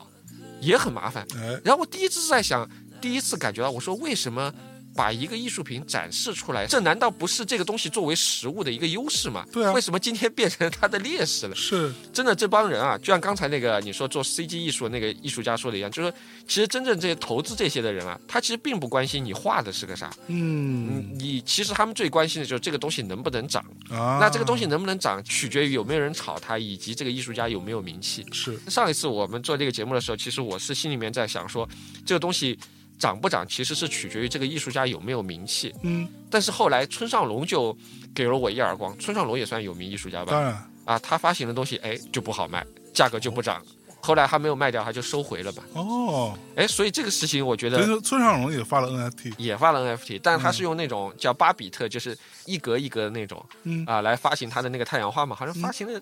[0.60, 1.24] 也很麻烦。
[1.62, 2.68] 然后我第一次在想，
[3.00, 4.52] 第一次感觉到，我说为什么？
[4.98, 9.46] 把一个艺术品展示出来，这难道不是这个东西作为实物的一个优势吗？
[9.52, 11.54] 对啊，为什么今天变成它的劣势了？
[11.54, 24.18] 是，真的这帮人啊，就像刚才那个你说做 CG 艺术那个艺术家说的一样，就是说，其实真正这些投资这些的人啊，他其实并不关心你画的是个啥，嗯，你其实他们最关心的就是这个东西能不能涨啊？
[24.20, 28.26] 那这个东西能不能涨，取决于有没有人炒它，以及这个艺术家有没有名气。
[28.32, 31.68] 是，上一次我们做这个节目的时候，其实我是心里面在想说，
[32.04, 32.58] 这个东西。
[32.98, 35.74] 涨不涨其实是取决于这个艺术家有没有名气。
[35.82, 37.76] 嗯，但是后来村上隆就
[38.14, 38.96] 给了我一耳光。
[38.98, 40.32] 村上隆也算有名艺术家吧？
[40.32, 43.62] 当然啊，他发行的东西哎就不好卖，价格就不涨。
[44.00, 45.62] 后来他没有卖掉，他就收回了吧。
[45.74, 56.00] 哦，哎，所以这个事情我觉得，村上隆也发了 NFT，也发了 NFT，但是他是用那种叫巴比特，就是一格一格的那种，嗯啊，来发行他的那个太阳花嘛，好像发行了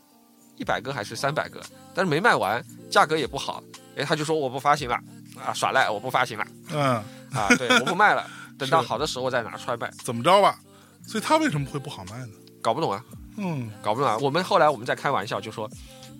[0.56, 1.60] 一百个还是三百个，
[1.94, 3.62] 但是没卖完，价格也不好。
[3.96, 5.00] 哎，他就说我不发行了。
[5.44, 5.90] 啊，耍赖！
[5.90, 6.46] 我不发行了。
[6.72, 6.80] 嗯，
[7.32, 8.26] 啊，对，我不卖了，
[8.58, 9.90] 等到好的时候再拿出来卖。
[10.02, 10.58] 怎么着吧？
[11.06, 12.28] 所以他为什么会不好卖呢？
[12.62, 13.04] 搞不懂啊。
[13.36, 14.16] 嗯，搞不懂啊。
[14.18, 15.70] 我们后来我们在开玩笑，就说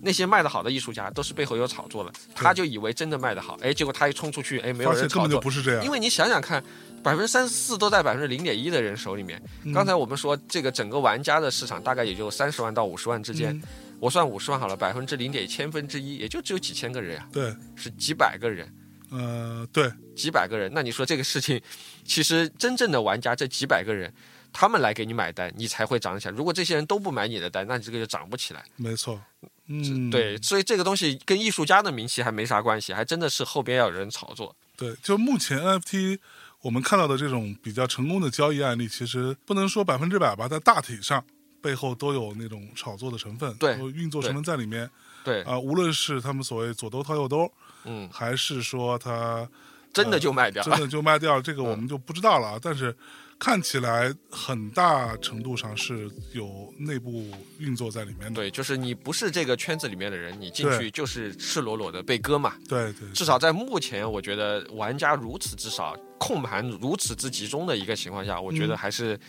[0.01, 2.11] 那些卖的好的艺术家都是背后有炒作的。
[2.35, 5.83] 他就以为真的卖的好，哎，结果他一冲出去，哎，没有人根本就不是这样。
[5.83, 6.63] 因为你想想看，
[7.03, 9.41] 百分之三十四都在百分之零点一的人手里面。
[9.73, 13.59] 刚才我们说这个整个玩家的市场大概也就三十万到五十万之间。
[13.99, 17.27] 我算五十万好了，百分之零点千分之一，也就只有几千个人呀。
[17.33, 18.71] 对，是几百个人。
[19.09, 21.61] 呃，对，几百个人，那你说这个事情，
[22.03, 24.13] 其实真正的玩家这几百个人，
[24.51, 26.33] 他们来给你买单，你才会涨起来。
[26.35, 28.63] 如果这些人都不买你的单，那你这个就涨不起来。
[28.75, 29.21] 没错，
[29.67, 34.55] 嗯，对，所以这个东西跟艺术家的名气还没啥关系，还真的是后边要有人炒作。
[34.75, 36.19] 对，就目前 NFT
[36.61, 41.23] 我们看到的这种比较成功的交易案例，其实不能说百分之百吧，在大体上
[41.61, 44.89] 背后都有那种炒作的成分，对，运作成分在里面。
[45.23, 47.51] 对啊，无论是他们所谓左兜掏右兜，
[47.87, 49.49] 嗯，还是说他
[49.93, 52.59] 真的就卖掉，真的就卖掉， 这个我们就不知道了。
[52.61, 52.95] 但是
[53.39, 58.35] 看起来很大程度上是有内部运作在里面的。
[58.35, 62.53] 对，就是你不是这个圈子里面的人，你进去就是赤裸裸的被割嘛。
[62.67, 63.09] 对对。
[63.13, 69.19] 至少在目前，我觉得玩家如此之少，控盘如此之集中的一个情况下，我觉得还是。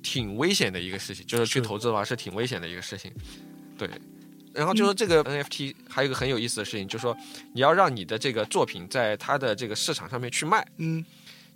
[0.00, 3.12] 挺危险的一个事情，就是去投资的话是挺危险的一个事情。
[3.76, 3.90] 对，
[4.58, 7.16] 然后就说这个 NFT 还有一个很有意思的事情，就是说
[7.54, 11.04] 你要让你的这个作品在它的这个市场上面去卖，嗯，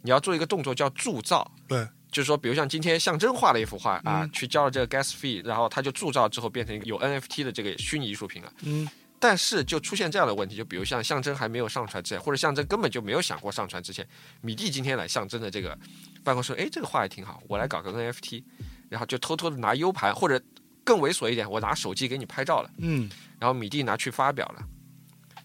[0.02, 8.88] 你要做一个动作叫铸造，对，就是说比如像今天象征画了一幅画啊，去交了这个 gas fee，然后它就铸造之后变成一个有 NFT 的这个虚拟艺术品了，嗯。
[9.18, 14.04] 但是就出现这样的问题，就比如像象征还没有上传之前，或者象征根本就没有想过上传之前，
[14.40, 15.78] 米蒂今天来象征的这个
[16.24, 18.42] 办公室，哎，这个画也挺好，我来搞个 NFT，
[18.88, 20.42] 然后就偷偷的拿 U 盘，或者
[20.84, 24.62] 更猥琐一点，我拿手机给你拍照了，嗯，然后米蒂拿去发表了，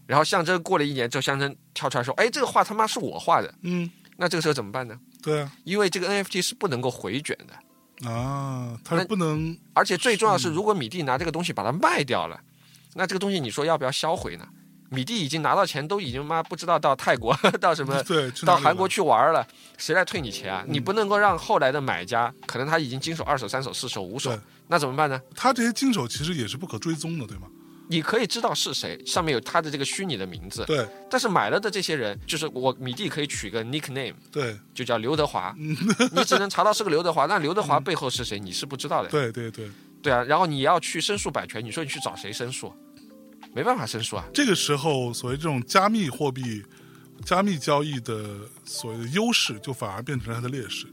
[0.06, 5.00] 然后象征过了一年之后，象征跳出来说，哎，这个画他妈是我画的，嗯，那这个时候怎么办呢？
[5.22, 12.40] 对啊，因为这个 NFT 是不能够回卷的啊，它是不能，而且最重要是，如果米蒂拿这个东西把它卖掉了。
[12.94, 14.48] 那这个东西你说要不要销毁呢？
[14.90, 19.46] 米蒂已经拿到钱，都已经妈不知道到泰国 到什么， 对，到韩国去玩了，
[19.78, 20.64] 谁来退你钱啊？
[20.68, 25.22] 你不能够让后来的买家，可能他已经经手二手、三手、四手、五手，那怎么办呢？
[25.36, 27.48] 他这些经手其实也是不可追踪的，对吗？
[27.90, 30.86] 你可以知道是谁，上面有他的这个虚拟的名字，对。
[31.10, 39.08] 但是买了的这些人，就是我米蒂可以取个 nickname，对，就叫刘德华， 你只能查到是个刘德华，那刘德华背后是谁，你是不知道的。
[39.10, 39.70] 对对对，
[40.02, 42.74] 对啊，然后你要去申诉版权，你说你去找谁申诉？
[43.58, 44.24] 没办法申诉啊！
[44.32, 46.64] 这个时候，所谓这种加密货币、
[47.26, 48.24] 加密交易的
[48.64, 50.86] 所谓的优势，就反而变成了它的劣势，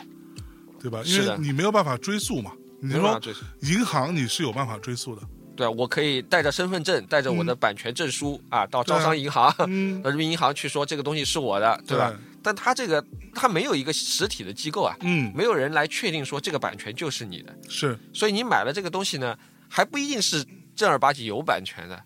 [0.81, 1.03] 对吧？
[1.05, 2.53] 因为你没有办法追溯嘛。
[2.81, 3.21] 你说
[3.61, 5.21] 银行你是有办法追溯的，
[5.55, 9.55] 对我可以带着身份证，带着我的版权证书啊，到招商银行、
[10.03, 12.19] 人民银行去说这个东西是我的，对吧？
[12.43, 17.99] 但他这个他没有一个实体的机构啊，嗯，没有人来确定说这个版权就是你的，是。
[18.15, 20.43] 所以你买了这个东西呢，还不一定是
[20.75, 22.03] 正儿八经有版权的。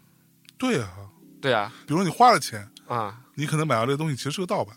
[0.58, 0.90] 对啊，
[1.40, 4.76] 对啊，比如你花了钱啊，你可能买到这个东西其实是个盗版。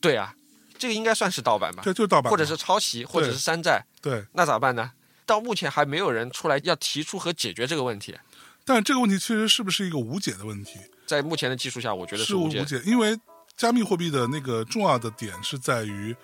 [0.00, 0.34] 对啊，
[0.76, 1.82] 这个应该算是盗版吧？
[1.82, 3.84] 对，就是盗版，或者是抄袭，或者是山寨。
[4.02, 4.92] 对，那咋办呢？
[5.24, 8.16] 到目前还没有人出来要提出和解决这个问题。
[8.64, 10.78] 但这个问题其实是不是一个无解的问题？
[11.06, 13.18] 在目前的技术下，我觉得是无解，因为
[13.56, 16.14] 加密货币的那个重要的点是在于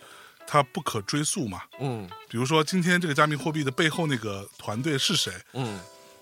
[0.47, 1.63] 它不可追溯嘛。
[1.79, 5.33] 嗯，比如说今天这个加密货币的背后那个团队是谁？
[5.53, 5.81] 嗯，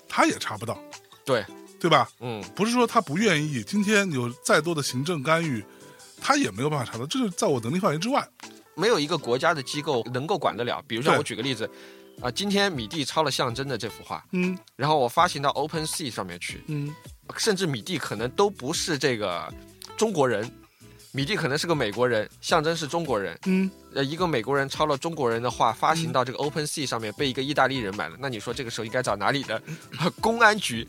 [0.08, 0.78] 他也查不到。
[1.24, 1.44] 对。
[1.80, 2.08] 对吧？
[2.20, 5.64] 嗯，不是说他不愿意，今天有再多的行政干预，
[6.20, 8.28] 他也没有办法查到，这是在我能力范围之外。
[8.76, 10.82] 没有一个国家的机构能够管得了。
[10.86, 11.68] 比如说，我举个例子，
[12.20, 16.94] 啊，今天米蒂抄了象征的这幅画，嗯，然后我发行到 Open Sea 上面去，嗯，
[17.36, 19.52] 甚至米蒂可能都不是这个
[19.96, 20.50] 中国人。
[21.12, 23.36] 米蒂可能是个美国人，象征是中国人。
[23.46, 28.16] 嗯，呃，一个美国人抄了中国人的话，发行到这个 Open Sea 上面，被一个意大利人买了。
[28.20, 29.60] 那你说这个时候应该找哪里的
[30.20, 30.86] 公安局？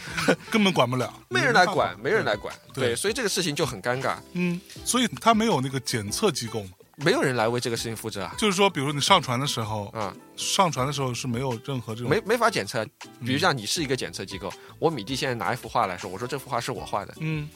[0.50, 2.54] 根本管不了，没人来管，没人来管。
[2.72, 4.16] 对，所以这个事情就很尴尬。
[4.32, 6.70] 嗯，所以他没有那个检测机构嘛？
[6.96, 8.34] 没有人来为这个事情负责啊。
[8.38, 12.84] 就是说，比如你上传的时候，啊，上传的时候是没有任何这种没没法检测。
[13.20, 17.14] 比如像你是一个检测机构，我米蒂现在拿一幅画来说，我说这幅画是我画的。
[17.20, 17.48] 嗯。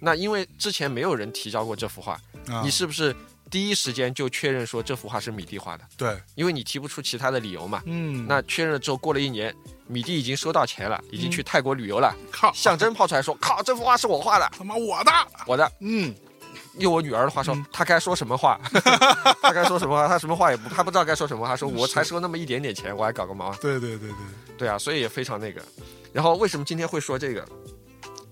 [0.00, 2.18] 那因为之前没有人提交过这幅画，
[2.62, 3.14] 你是不是
[3.50, 5.84] 第一时间就确认说这幅画是米蒂画的？
[5.96, 7.82] 对，因为你提不出其他的理由嘛。
[7.86, 8.26] 嗯。
[8.26, 9.54] 那确认了之后，过了一年，
[9.86, 12.14] 米蒂已经收到钱了，已经去泰国旅游了。
[12.30, 12.52] 靠！
[12.52, 15.12] 象征抛出来说：“靠，这幅画是我画的，他妈我的，
[15.46, 16.14] 我的。”嗯。
[16.78, 18.58] 用我女儿的话说，他该说什么话？
[19.42, 20.06] 她该说什么话？
[20.08, 21.46] 他什么话也不，她不知道该说什么。
[21.46, 24.16] 他说：“我才收那么一点点钱，我还搞个毛？”对对对对。
[24.56, 25.60] 对啊，所以也非常那个。
[26.12, 27.46] 然后为什么今天会说这个？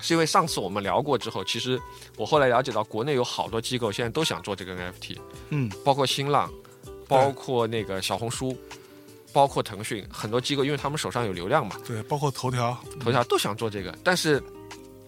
[0.00, 1.80] 是因为上次我们聊过之后，其实
[2.16, 5.18] 我后来了解到，国内有好多机构现在都想做这个 NFT，
[5.50, 6.50] 嗯，包括新浪，
[7.06, 8.56] 包括那个小红书，
[9.32, 13.96] 包括腾讯，很多机构，因为他们手上有流量嘛，对，包括头条，头条都想做这个。
[14.04, 14.42] 但是，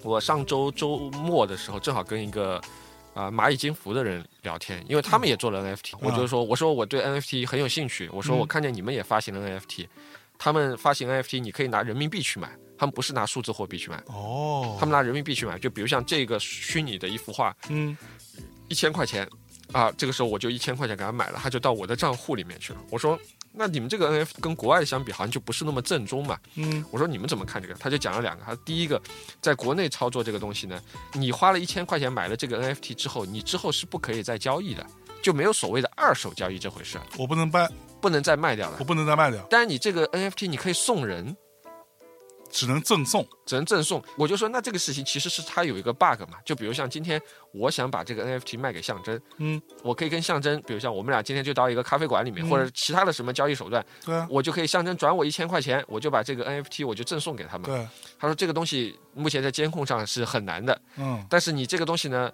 [0.03, 2.61] 我上周周末的时候，正好跟一个
[3.15, 9.87] 啊蚂蚁金服的人聊天，因为他们也做了 NFT，我就说，我说我对 NFT 很有兴趣，我说我看见你们也发行了 NFT，
[10.43, 12.51] 他们发行 NFT，你可以拿人民币去买。
[12.79, 15.59] 他们不是拿数字货币去买哦，他们拿人民币去买。
[15.59, 17.95] 就比如像这个虚拟的一幅画，嗯，
[18.69, 19.29] 一千块钱
[19.71, 22.81] 啊，这个时候我就一千块钱给他买了，他就到我的账户里面去了。
[22.89, 23.21] 我说，
[23.53, 26.39] 那你们这个 NFT 跟国外的相比，好像就不是那么正宗嘛。
[26.55, 27.75] 嗯，我说你们怎么看这个？
[27.75, 28.43] 他就讲了两个。
[28.47, 28.99] 他第一个，
[29.43, 34.87] 在国内操作这个东西呢，你花了一千块钱买了这个 NFT 之后，你之后是不可以再交易的，
[35.23, 36.99] 就没有所谓的二手交易这回事。
[37.19, 37.69] 我不能卖，
[38.01, 38.77] 不能再卖掉了。
[38.79, 39.45] 我不能再卖掉。
[39.51, 41.37] 但是你这个 NFT 你可以送人。
[42.53, 44.03] 只能赠送，只能赠送。
[44.19, 46.39] 我就说，那这个事情其实是它有一个 bug 嘛。
[46.45, 57.71] 就比如像今天，我想把这个 NFT 卖给象征，嗯，我可以跟象征，比如像我们俩今天就到一个咖啡馆里面，或者其他的什么交易手段，对啊，我就可以象征转我一千块钱，我就把这个 NFT 我就赠送给他们。
[57.71, 57.87] 对，
[58.19, 62.29] 他说这个东西目前在监控上是很难的，嗯，但是你这个东西呢，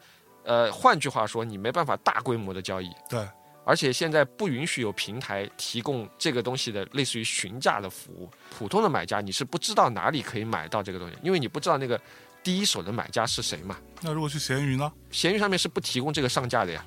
[0.44, 3.20] 呃，换句话说，你没办法大规模的交易，对，
[3.66, 8.30] 而且现在不允许有平台提供这个东西的类似于询价的服务。
[8.56, 12.00] 普通的买家你是不知道哪里可以买到这个东西，因为你不知道那个
[12.44, 13.76] 第一手的买家是谁嘛。
[14.00, 14.92] 那如果去闲鱼呢？
[15.10, 16.84] 闲鱼上面是不提供这个上架的呀。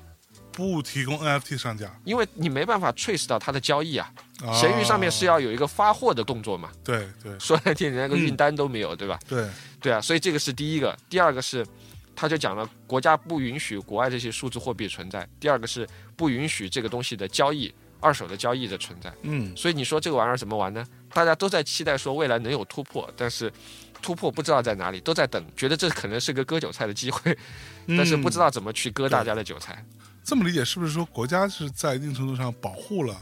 [0.52, 4.12] 不提供 NFT 上架，因为你没办法 trace 到它的交易啊。
[4.52, 6.70] 闲鱼上面是要有一个发货的动作嘛？
[6.82, 9.18] 对对，说来听，连个运单都没有，对吧？
[9.28, 9.48] 对
[9.80, 10.96] 对啊，所以这个是第一个。
[11.08, 11.64] 第二个是，
[12.14, 15.28] 他就讲了，国家不允许国外这些数字货币存在。
[15.38, 19.12] 第二个是不允许这个东西的交易，二手的交易的存在。
[19.22, 20.84] 嗯，所以你说这个玩意儿怎么玩呢？
[21.12, 23.52] 大家都在期待说未来能有突破，但是
[24.02, 27.36] 突破不知道在哪里，都在等，觉得这可能是个割韭菜的机会，
[27.88, 29.84] 但是不知道怎么去割大家的韭菜。
[30.22, 33.20] 这么理解是不是说国家是在一定程度上保护了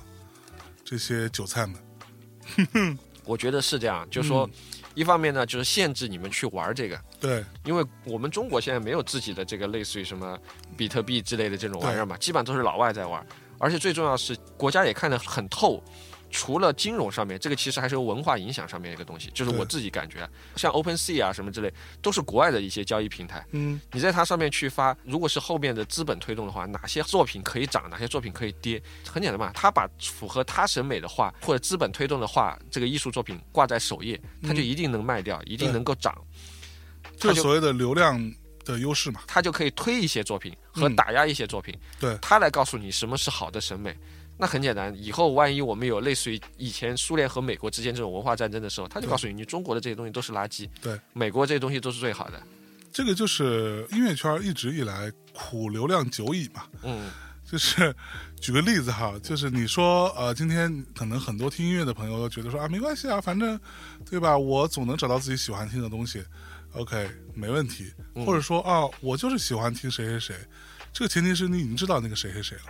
[0.84, 2.98] 这些韭菜们？
[3.24, 4.48] 我觉得是这样，就是说，
[4.98, 10.36] 一方面呢，就是限制你们去玩这个，对，因为我们中国现在没有自己的这个类似于什么
[10.76, 13.24] 比特币之类的这种玩意儿嘛，基本上都是老外在玩，
[13.58, 15.80] 而且最重要是国家也看得很透。
[16.30, 23.44] 除了金融上面，这个其实还是有文化影响上面一个东西，就是我自己感觉，像 Open Sea 啊什么之类，都是国外的一些交易平台。
[23.52, 29.50] 嗯，你在它上面去发，如果是后面的资本推动的话，哪些作品可以涨，哪些作品可以跌，很简单嘛。
[29.54, 36.14] 他把符合他审美的画或者资本推动的画，这个艺术作品挂在首页，他就一定能卖掉，一定能够涨。
[37.16, 38.32] 就是所谓的流量
[38.64, 39.22] 的优势嘛。
[39.26, 41.74] 他就可以推一些作品和打压一些作品。
[41.98, 43.96] 对，他来告诉你什么是好的审美。
[44.38, 52.40] 那很简单，以后万一我们有类似于以前苏联和美国之间这种文化战争的时候，他就告诉你，你中国的这些东西都是垃圾，对，美国这些东西都是最好的。
[52.92, 56.64] 这个就是音乐圈一直以来苦流量久矣嘛。
[56.82, 57.10] 嗯，
[57.44, 57.94] 就是
[58.40, 63.58] 举个例子哈，就是你说呃，今天可能很多听音乐的朋友都觉得说啊，没关系啊，反正
[64.08, 66.24] 对吧，我总能找到自己喜欢听的东西
[66.72, 67.92] ，OK，没问题。
[68.24, 70.36] 或者说啊，我就是喜欢听谁谁谁，
[70.92, 72.64] 这个前提是你已经知道那个谁谁谁了。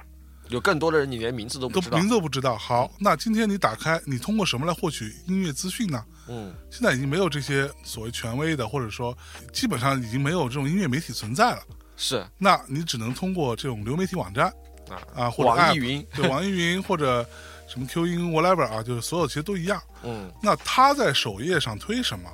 [0.48, 2.56] 有更多的人，你连名字都不知道，名字都不知道。
[2.56, 6.04] 好，那今天你打开，你通过什么来获取音乐资讯呢？
[6.28, 9.16] 嗯，现在已经没有这些所谓权威的，或者说
[9.52, 11.62] 基本上已经没有这种音乐媒体存在了。
[11.96, 14.46] 是，那你只能通过这种流媒体网站
[14.88, 17.26] 啊啊，或者网易云，对，网易云或者
[17.66, 19.82] 什么 Q 音 whatever 啊，就是所有其实都一样。
[20.02, 22.30] 嗯，那他在首页上推什么，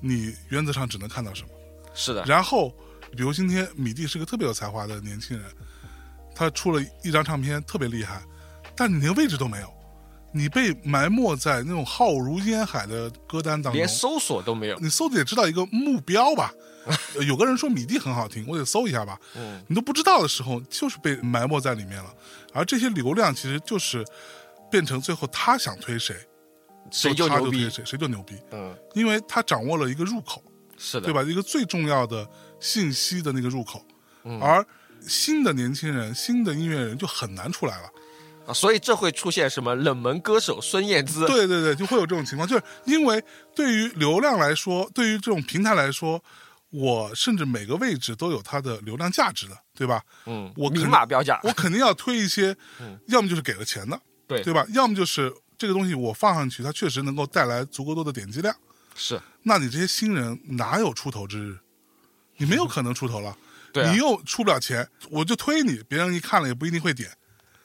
[0.00, 1.48] 你原则上只能看到什么。
[1.94, 2.24] 是的。
[2.24, 2.70] 然后，
[3.16, 5.46] 比如今天米蒂是个特别有才华的年轻人。
[6.38, 8.22] 他出了一张唱片，特别厉害，
[8.76, 9.68] 但你连位置都没有，
[10.32, 14.78] 你被埋没在那种浩如烟海的歌单当中，连搜索都没有。
[14.78, 16.52] 你搜的也知道一个目标吧？
[17.26, 19.18] 有个人说米蒂很好听，我得搜一下吧。
[19.34, 22.14] 嗯，你都不知道的时候，就是被埋没在里面了。
[22.54, 24.04] 而这些流量其实就是
[24.70, 26.14] 变成最后他想推谁，
[26.92, 28.36] 谁就牛逼，谁谁就牛逼。
[28.52, 30.40] 嗯，因为他掌握了一个入口，
[30.78, 31.20] 是的，对吧？
[31.24, 32.24] 一个最重要的
[32.60, 33.84] 信息的那个入口，
[34.22, 34.64] 嗯、而。
[35.06, 37.90] 新的年轻人，新的音乐人就很难出来了，
[38.46, 41.26] 啊，所以这会出现什么冷门歌手孙燕姿？
[41.26, 43.22] 对对对，就会有这种情况，就是因为
[43.54, 46.22] 对于流量来说，对于这种平台来说，
[46.70, 50.02] 我甚至每个位置都有它的流量价值的，对吧？
[50.26, 54.66] 嗯，我明码标价，我肯定要推一些，嗯，要么就是给了钱的，对对吧？
[54.74, 58.54] 要么就是这个东西我放上去，它确实能够带来足够多的点击量，
[58.94, 59.20] 是。
[59.42, 61.58] 那你这些新人哪有出头之日？
[62.36, 63.36] 你没有可能出头了。
[63.82, 67.10] 对，你又出不了钱，我就推你，别人一看了也不一定会点，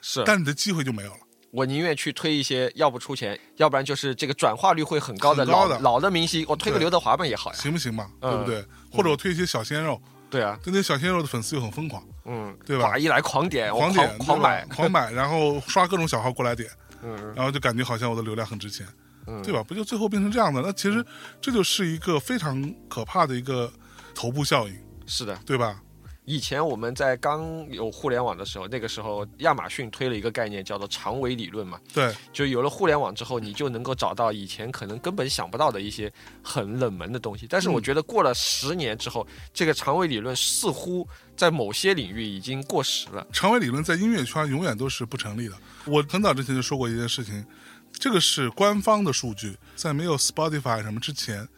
[0.01, 1.17] 是，但你的机会就没有了。
[1.51, 5.79] 我宁愿去推一些要不出钱，要不然就是这个转化率会很高的老的。
[5.79, 8.09] 老的明星，我推个刘德华吧也好呀，行不行嘛？
[8.19, 8.65] 对不对？
[8.91, 12.97] 或者我推一些小鲜肉，对啊，对那小鲜肉的粉丝又很疯狂，嗯，对吧？
[12.97, 16.67] 一来狂点，狂点，狂买， 狂买，然后刷各种小号过来点，
[17.03, 18.87] 嗯，然后就感觉好像我的流量很值钱，
[19.27, 19.61] 嗯，对吧？
[19.61, 20.59] 不就最后变成这样的？
[20.63, 21.05] 那其实
[21.39, 23.71] 这就是一个非常可怕的一个
[24.15, 25.79] 头部效应，是的，对吧？
[26.25, 31.77] 以前我们在刚有互联网的时候，那个时候亚马逊推了一个概念叫做长尾理论嘛。
[31.93, 37.45] 对，就有了互联网之后，你就能够找到以前可能根本想不到的一些很冷门的东西。
[37.49, 41.05] 但是我觉得过了十年之后，这个长尾理论似乎
[41.35, 43.27] 在某些领域已经过时了。
[43.33, 45.55] 长尾理论在音乐圈永远都是不成立的。
[45.85, 47.45] 我很早之前就说过一件事情，
[47.91, 51.49] 这个是官方的数据，在没有 Spotify 什么之前，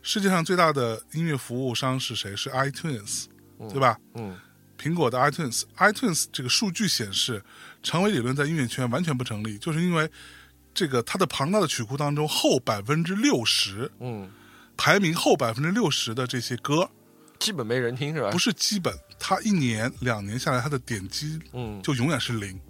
[0.00, 2.34] 世界上最大的音乐服务商是谁？
[2.34, 3.26] 是 iTunes。
[3.70, 3.98] 对吧？
[4.14, 4.36] 嗯，
[4.78, 7.42] 苹果的 iTunes，iTunes 这个数据显示，
[7.82, 10.08] 长尾理论在音乐圈完全不成立，就是因为
[10.72, 14.30] 这个它的庞大的曲库当中后百分之六十，嗯，
[14.76, 16.88] 排名后百分之六十的这些歌，
[17.40, 18.30] 基本没人听是吧？
[18.30, 22.60] 不是基本，它一年两年下来，它的点击，嗯，就永远是零，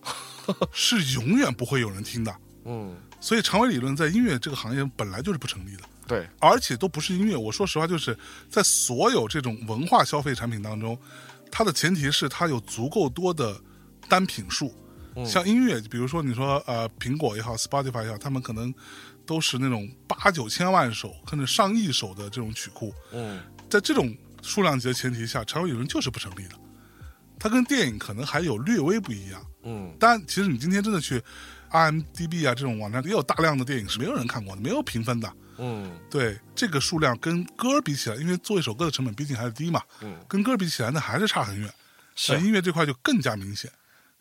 [0.72, 5.82] 是永远不会有人听的，嗯，所以长尾理论在音乐这个行业本来就是不成立的。
[6.12, 7.34] 对，而且都不是音乐。
[7.34, 8.14] 我说实话，就是
[8.50, 10.98] 在所有这种文化消费产品当中，
[11.50, 13.58] 它的前提是它有足够多的
[14.10, 14.74] 单品数。
[15.24, 18.74] 像音乐，比如说你说呃，苹果也好，Spotify 也好，他们可能
[19.24, 22.92] 都是那种八九千万首，甚至上亿首的这种曲库。
[23.12, 23.40] 嗯，
[23.70, 26.54] 在这种数量级的前提下，长尾理论就是不成立的。
[27.38, 29.42] 它跟电影可能还有略微不一样。
[29.62, 31.22] 嗯，但其实你今天真的去
[31.70, 35.32] IMDB 啊这种网站，也有大量的电影是没有人看过的，没有评分的。
[35.58, 39.82] 嗯，对，这个数量跟歌比起来，因为做一首歌的成本毕竟还是低嘛。
[40.00, 41.72] 嗯，跟歌比起来，那还是差很远。
[42.14, 43.70] 是音乐这块就更加明显。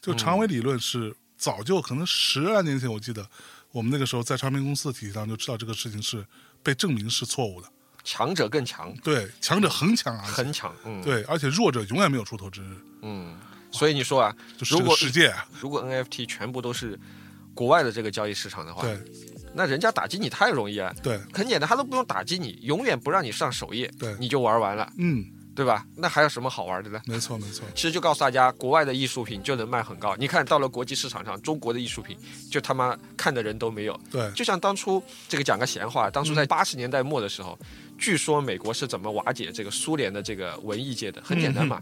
[0.02, 3.28] 就长尾理论是早就可能十来年前，我记得
[3.72, 6.26] 我们那个时候在唱片公司的体系上就知道这个事情是
[6.64, 7.68] 被证明是错误的。
[8.04, 12.76] 强者更强，对，强者恒强啊，很强，嗯，对，而且弱者永远没有出头之日。
[13.04, 13.40] 嗯，
[13.72, 14.36] 所以你说啊，
[14.70, 17.00] 如果世界啊如果 NFT 全部都是
[17.54, 19.00] 国外的这个交易市场的话，对，
[19.54, 20.94] 那人家打击你太容易了。
[21.02, 24.92] 对，很简单，他都不用打击你，永远不让你上首页，对，你就玩完了。
[24.98, 25.26] 嗯。
[25.54, 25.86] 对吧？
[25.98, 27.02] 那还有什么好玩的呢？
[27.06, 27.66] 没错，没错。
[27.76, 30.16] 其实就告诉大家，国外的艺术品就能卖很高。
[30.16, 32.18] 你看到了国际市场上，中国的艺术品
[32.50, 34.00] 就他妈看的人都没有。
[34.10, 37.60] 对，就像当初这个讲个闲话，当初在八十年代末的时候，
[37.98, 41.22] 据说美国是怎么瓦解这个苏联的这个文艺界的？
[41.22, 41.82] 很简单嘛，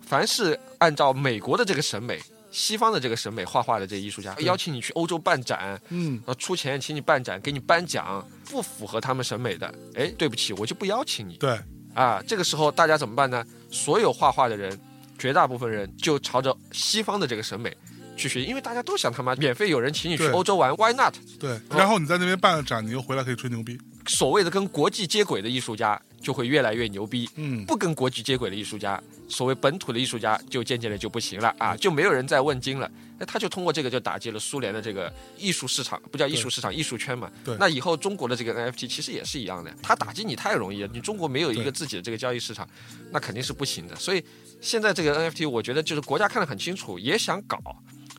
[0.00, 2.18] 凡是按照美国的这个审美、
[2.50, 11.36] 西方的这个审美画画的这艺术家，邀请你去欧洲办展，嗯，出钱请你办展，给你颁奖，不符合他们审美的，哎，对不起，我就不邀请你。
[11.36, 11.58] 对。
[11.92, 13.44] 啊，这个时候大家怎么办呢？
[13.68, 14.78] 所有画画的人，
[15.18, 17.76] 绝大部分人就朝着西方的这个审美
[18.16, 21.14] 去学，因为大家都想他妈免费有人请你去欧洲玩，Why not？
[21.40, 23.76] 对，然后你在那边办了展，你又回来可以吹牛逼。
[24.06, 32.90] 所谓的跟国际接轨的艺术家就会越来越牛逼，嗯，不跟国际接轨的艺术家，所谓本土的艺术家就渐渐的就不行了啊，就没有人再问津了。
[33.18, 37.30] 那他就通过这个就打击了苏联的这个艺术市场，不叫艺术市场，艺术圈嘛。
[37.44, 37.54] 对。
[37.58, 42.66] 那以后中国的这个 NFT 其实也是一样的，他打击你太容易了，你中国没有一个自己的这个交易市场，
[43.10, 43.96] 那肯定是不行的。
[43.96, 44.24] 所以
[44.60, 47.58] 现在这个 NFT，我觉得就是国家看得很清楚，也想搞。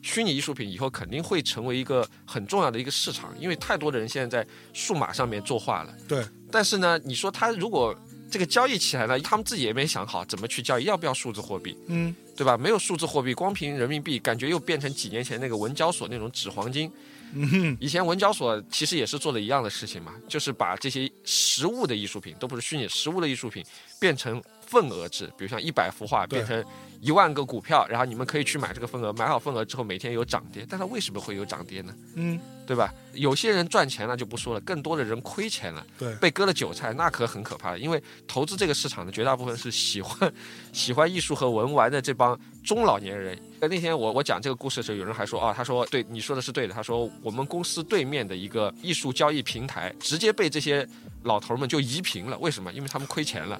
[0.02, 5.94] 虚拟艺术品以后肯定会成为一个很重要的一个市场，因为太多的人现在在数码上面作画了。
[6.08, 6.24] 对。
[6.52, 7.96] 但是呢，你说他如果
[8.30, 11.76] 这个交易起来呢，他们自己也没想好怎么去交易，要不要数字货币？
[11.86, 12.56] 嗯，对吧？
[12.56, 16.90] 没有数字货币，光凭人民币，感觉又变成几年前那个文交所那种纸黄金。
[17.34, 17.76] 嗯哼。
[17.80, 23.64] 以前文交所其实也是做的一样的事情嘛，就是把这些实物的艺术品，都不是虚拟实物的艺术品，
[23.98, 26.64] 变成份额制，比如像一百幅画变成。
[27.02, 31.92] 一万个股票，然后你们可以去买这个份额，买好份额之后每天有涨跌，但它为什么会有涨跌呢？
[32.14, 32.94] 嗯，对吧？
[33.14, 37.76] 有些人赚钱了就不说了，更多的人亏钱了，对，被割了韭菜，那可很可怕。
[37.76, 40.32] 因为投资这个市场的绝大部分是喜欢
[40.72, 43.36] 喜欢艺术和文玩的这帮中老年人。
[43.60, 50.88] 那天我我讲这个故事的时候，有人还说啊，他说对你说的是对的，他说我们公司对面的一个艺术交易平台直接被这些。
[51.24, 52.72] 老头们就移平了，为什么？
[52.72, 53.56] 因为他们亏钱了，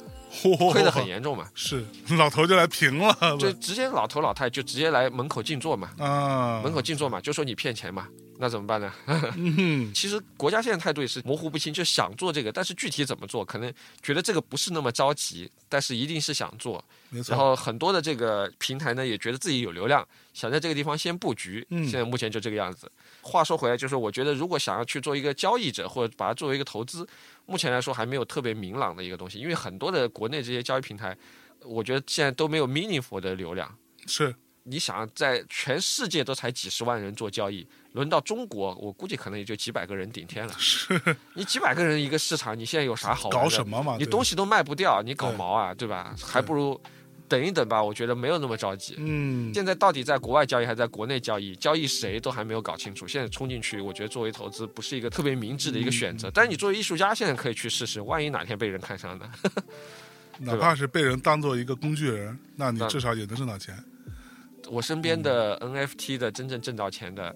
[0.72, 1.49] 亏得很严重嘛。
[1.55, 1.84] 是，
[2.18, 5.91] 老头就来平了，就 直接老头老太就直接来门口静坐嘛。
[5.99, 8.09] 啊，门口静坐嘛，就说你骗钱嘛，
[8.39, 8.93] 那怎么办呢？
[9.95, 13.72] 其实国家现在态度也是模糊不清，就想做这个，但是具体怎么做，可能
[14.03, 16.83] 觉得这个不是那么着急，但是一定是想做。
[17.26, 21.66] 然后很多的这个平台呢，也觉得自己有流量，想在这个地方先布局。
[21.68, 22.91] 嗯，现在目前就这个样子。
[23.20, 27.07] 话说回来，就是我觉得如果想要去做一个交易者，或者把它作为一个投资。
[27.45, 31.14] 目前来说还没有特别明朗的一个东西，因为很多的国内这些交易平台，
[31.64, 33.72] 我觉得现在都没有 meaningful 的流量。
[34.06, 34.34] 是，
[34.64, 40.54] 你想在全世界都才几十万人做交易，轮到中国，我估计可能也就几百个人顶天了。
[40.58, 41.00] 是，
[41.34, 43.28] 你几百个人一个市场，你现在有啥好？
[43.28, 43.96] 搞什么嘛？
[43.98, 46.14] 你东西都卖不掉，你搞毛啊，对吧？
[46.20, 46.80] 还不如。
[47.28, 48.94] 等一等吧，我觉得没有那么着急。
[48.98, 51.56] 嗯，现在到底在国外交易还是在国内交易？
[51.56, 53.08] 交易谁都还没有搞清楚。
[53.08, 56.30] 现在冲进去，我觉得作为投资不是一个特别明智的一个选择。
[56.34, 59.26] 但是你作为艺术家，现在可以去试试，万一哪天被人看上呢？
[60.39, 63.76] 哪怕是被人当做一个工具人，那你至少也能挣到钱。
[64.70, 67.35] 我身边的 NFT 的真正挣到钱的，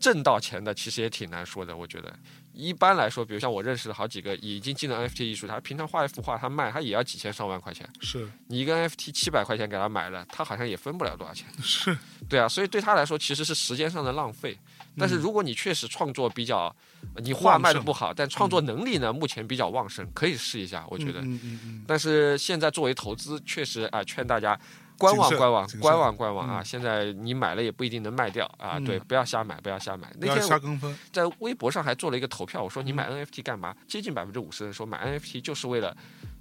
[0.00, 2.12] 挣到钱的其实也挺难说的，我觉得。
[2.52, 7.88] 一般来说，比如像我认识的好几个已经进了 NFT 艺术，他平常画一幅画，他卖他也要几千上万块钱。
[8.00, 11.46] 是你一个 NFT 七百块钱给他买了，他好像也分不了多少钱。
[11.62, 11.96] 是，
[12.28, 14.58] 对啊，所以对他来说其实是时间上的浪费。
[14.96, 16.74] 但是如果你确实创作比较，
[17.16, 21.20] 你画卖的不好，但创作能力呢目前比较旺盛，可以试一下，我觉得。
[21.20, 21.84] 嗯嗯嗯。
[21.86, 24.58] 但是现在作为投资，确实啊，劝大家。
[24.98, 26.60] 观望观望观望观望啊！
[26.60, 28.80] 现在你买了也不一定能卖掉啊！
[28.80, 30.12] 对，不要瞎买，不要瞎买。
[30.18, 30.92] 那天瞎跟风。
[31.12, 33.72] 在微博上还做了一个投票，我说你买 NFT 干嘛？
[33.86, 35.96] 接近百分之五十人说买 NFT 就是为了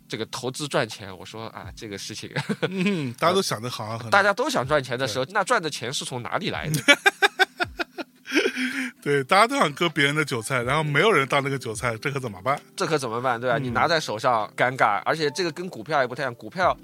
[0.10, 1.16] 这个投资赚钱。
[1.16, 2.32] 我说啊，这个事情，
[3.20, 6.82] 大家都想的好啊， 大家都想赚钱的时候，那赚的钱是从哪里来的？
[9.08, 12.62] 对，大家都想割别人的韭菜，然后没有人当那个韭菜，这可怎么办？
[12.76, 13.40] 这可怎么办？
[13.40, 13.58] 对吧？
[13.58, 16.78] 你拿在手上尴尬，而且这个跟股票也不太一样，股票。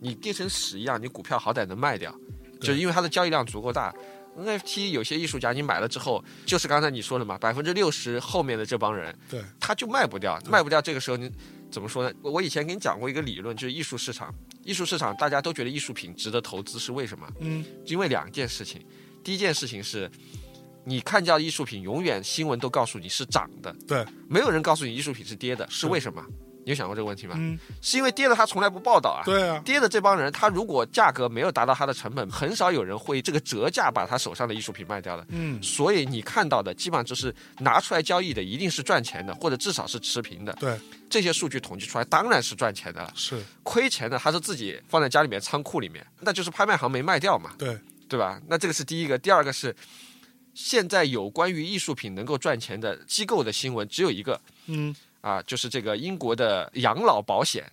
[0.00, 2.14] 你跌成屎一样，你股票好歹能卖掉，
[2.60, 3.92] 就是因为它的交易量足够大。
[4.38, 10.80] NFT 有些艺术家你买了之后，就是刚才你说的嘛，百分之六十后面的这帮人，对，他就卖不掉，卖不掉。
[10.80, 11.28] 这个时候你
[11.72, 12.14] 怎么说呢？
[12.22, 17.26] 我以前给你讲过一个理论，就是艺术市场，艺术市场大家都觉得艺术品值得投资，是为什么？
[17.40, 18.80] 嗯，因为两件事情。
[19.24, 20.10] 第一件事情是，
[20.84, 26.24] 你看见艺术品，永远新闻都告诉你是涨的，对，没有人告诉你艺术品是跌的，是为什么？
[26.66, 27.34] 你有想过这个问题吗？
[27.36, 29.20] 嗯，是因为跌的他从来不报道啊。
[29.22, 35.26] 对啊，跌的这帮人，他如果价格没有达到他的成本，很少有人会这个折价把他手上的艺术品卖掉的。
[35.28, 40.54] 嗯，所以你看到的基本上就是拿出来交易的，一定是赚钱的，或者至少是持平的。
[40.54, 40.74] 对，
[41.10, 43.12] 这些数据统计出来当然是赚钱的了。
[43.14, 47.50] 是亏钱的，他是自己放在家里面仓库里面，那就是拍卖行没卖掉嘛。
[47.58, 47.78] 对，
[48.08, 48.40] 对吧？
[48.48, 49.76] 那这个是第一个，第二个是
[50.54, 54.40] 现在有关于艺术品能够赚钱的机构的新闻只有一个。
[54.66, 54.94] 嗯。
[55.20, 57.64] 啊，就是这个英国的养老保险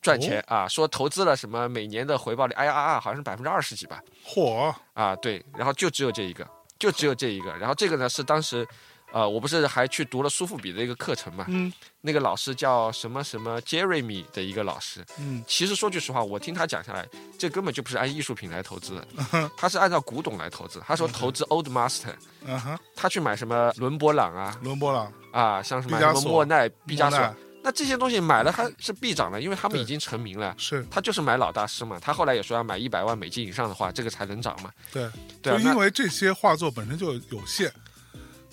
[0.00, 4.00] 赚钱啊，说投资了什么每年的回报率 IRR 好像是百分之二十几吧。
[4.24, 4.72] 嚯！
[4.92, 6.48] 啊，对，然后就只有这一个，
[6.78, 7.50] 就只有这一个。
[7.56, 8.64] 然后这个呢是当时，
[9.12, 11.46] 呃，我不是还去读了苏富比的一个课程嘛？
[11.48, 11.72] 嗯。
[12.00, 15.04] 那个老师叫什么什么 Jeremy 的一个老师。
[15.18, 15.42] 嗯。
[15.46, 20.80] 其实说句实话，我听他讲下来，这根本就不是按艺术品来投资的，他是按照古董来投资。
[20.86, 22.14] 他说投资 Old Master。
[22.44, 22.78] 嗯哼。
[22.94, 24.56] 他去买什么伦勃朗啊？
[24.62, 25.12] 伦勃朗。
[25.32, 30.54] 啊，像什么什么莫奈、毕加索，那这些东西买了它是必涨的，因为他们已经成名了。
[30.56, 31.98] 是，他就是买老大师嘛。
[32.00, 34.70] 他后来也说要买一百万美金以上的话，这个才能涨嘛。
[34.90, 35.08] 对，
[35.42, 37.70] 就因为这些画作本身就有限，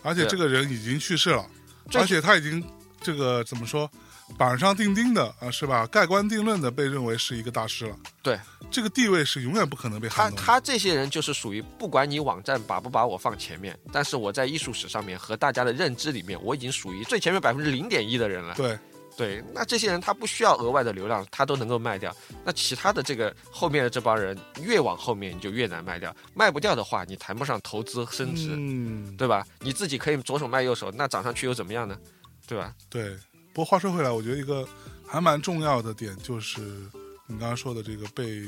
[0.06, 1.44] 而且这个人已经去世了，
[1.96, 2.64] 而且他已经
[3.02, 3.90] 这个怎么说？
[4.40, 5.86] 板上钉钉的啊，是吧？
[5.86, 7.96] 盖棺定论的被认为是一个大师了。
[8.24, 8.40] 对，
[8.72, 10.38] 这个地位是永远不可能被撼动。
[10.40, 18.56] 他他这些人就是属于不管你网站把不把我放前面，但是我在艺术史上面和大家的认知里面，我已经属于最前面百分之零点一的人了。
[18.56, 18.80] 对
[19.18, 22.16] 对，那这些人他不需要额外的流量，他都能够卖掉。
[22.44, 29.48] 那其他的这个后面的这帮人越往后面你就越难卖掉，卖不掉的话，你谈不上投资升值，嗯，对吧？
[29.62, 31.98] 你自己可以左手卖右手，那涨上去又怎么样呢？
[32.46, 32.76] 对吧？
[32.90, 33.18] 对。
[33.54, 34.68] 不过话说回来，我觉得一个
[35.08, 36.60] 还蛮重要的点就是
[37.26, 38.44] 你刚刚说的这个被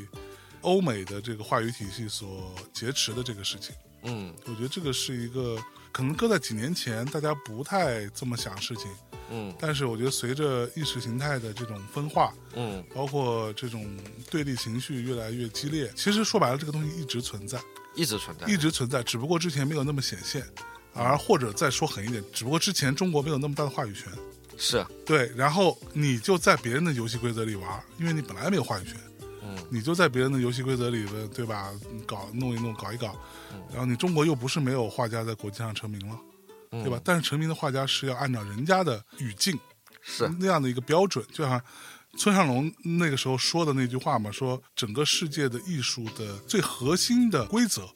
[0.59, 3.73] 欧美的这个话语体系所劫持的这个事情。
[4.03, 5.57] 嗯，我觉得这个是一个
[5.93, 8.91] 可能搁在几年前大家不太这么想事情。
[9.29, 13.85] 嗯，但是我觉得随着意识形态的这种分化，嗯，包括这种
[14.29, 17.59] 对立情绪越来越激烈，其实说白了，这个东西一直存在，
[17.95, 20.43] 一直存在，一直存在，只不过之前没有那么显现，
[20.93, 24.11] 而或者再说狠一点，只不过之前中国没有那么大的话语权。
[24.57, 24.85] 是。
[25.05, 28.95] 对，然后你就在别人的游戏规则里玩，因为你本来没有话语权，
[29.43, 31.71] 嗯，你就在别人的游戏规则里的，对吧？
[32.07, 33.15] 搞弄一弄，搞一搞，
[33.69, 36.17] 然后你中国又不是没有画家在国际上成名了，
[36.71, 36.99] 对吧？
[37.03, 39.59] 但是成名的画家是要按照人家的语境，
[40.01, 41.61] 是那样的一个标准，就像
[42.17, 47.89] 村上龙那个时候说的那句话嘛，说整个世界的艺术的最核心的规则，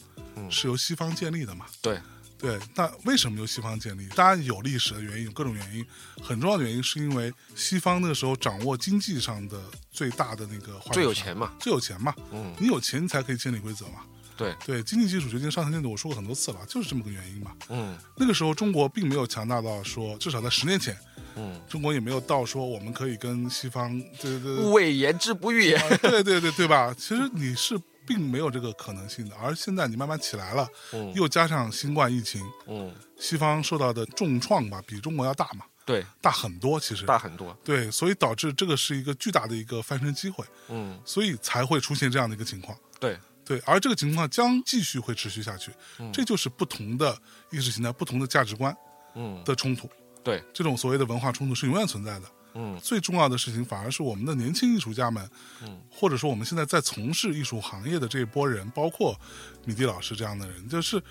[0.50, 2.00] 是由西方建立的嘛，对。
[2.42, 4.08] 对，那为什么由西方建立？
[4.16, 5.86] 当然有历史的原因，有各种原因。
[6.24, 12.12] 很重要的原因是因为西方那个时候掌握经济上的最大的那个，最有钱嘛，最有钱嘛。
[12.32, 14.02] 嗯，你有钱你才可以建立规则嘛。
[14.42, 14.56] 对。
[14.66, 17.52] 对，经济基础决定上层建筑，我说过很多次了，就是这么个原因嘛。
[17.70, 20.98] 嗯，那个时候中国并没有强大到说，至少在十年前，
[21.36, 25.72] 嗯，中国也没有到说我们可以跟西方对对勿谓言之不预。
[26.02, 26.94] 对对对对吧？
[26.98, 27.80] 其实你是。
[28.04, 37.06] 并没有这个可能性的，而现在你慢慢起来了，嗯，又加上新冠疫情，嗯，西方受到的重创吧，比中国要大嘛，对，大很多，其实。
[37.06, 43.18] 大很多，对，所以导致这个是一个巨大的一个翻身机会，嗯，所以才会出现这样的一个情况，对
[43.52, 45.74] 对，而这个情况将继续会持续下去，
[46.14, 47.22] 这就是不同的
[47.52, 48.74] 意识形态、不同的价值观，
[49.14, 49.90] 嗯的冲突，
[50.24, 52.32] 对，这种所谓的文化冲突是永远存在的。
[52.54, 55.30] 嗯，最重要的事情反而是我们的年轻艺术家们，
[55.64, 59.20] 嗯，或者说我们现在在从事艺术行业的这一波人，包括
[59.66, 61.04] 米蒂老师这样的人，就是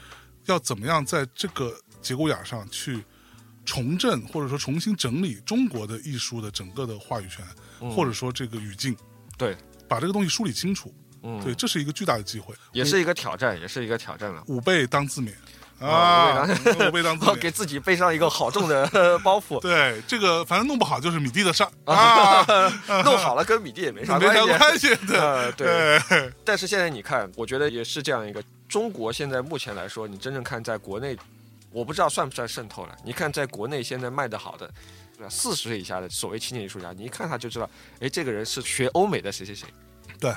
[0.47, 3.05] 要怎么样在这个节骨眼上去
[3.67, 7.45] 重振或者说重新整理中国的艺术的整个的话语权，
[7.95, 8.97] 或者说这个语境，
[9.37, 9.55] 对，
[9.87, 14.43] 把这个东西梳理清楚，嗯，对，这是一个巨大的机会，也是一个挑战，也是一个挑战了。
[14.47, 15.33] 五倍当自勉。
[15.81, 16.47] 啊，
[16.93, 18.87] 背当自 给自己背上一个好重的
[19.25, 19.59] 包袱。
[19.61, 22.45] 对，这个反正弄不好就是米蒂的事儿啊，
[23.03, 24.95] 弄好了跟米蒂也没啥 没啥关系。
[25.07, 26.31] 对对。
[26.45, 31.17] 但是现在你看，我觉得也是这样一个中国现在目前来说，你真正看在国内，
[31.71, 32.95] 我不知道算不算渗透了。
[33.03, 34.71] 你看在国内现在卖的好的，
[35.31, 39.67] 四十岁以下的所谓青年艺术家，你一看他就知道，哎，这个人是学欧美的谁谁谁。
[40.21, 40.31] 对，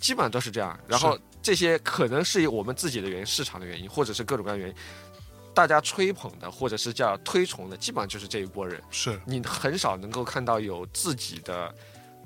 [0.00, 0.78] 基本上都是这样。
[0.88, 1.18] 然后。
[1.42, 4.76] 这些可能是我们自己的原因、市场的原因，或者是各种各样的原因。
[5.54, 8.78] 大家吹捧的，或者是叫推崇的，基本上就是这一波人。
[8.90, 11.74] 是你很少能够看到有自己的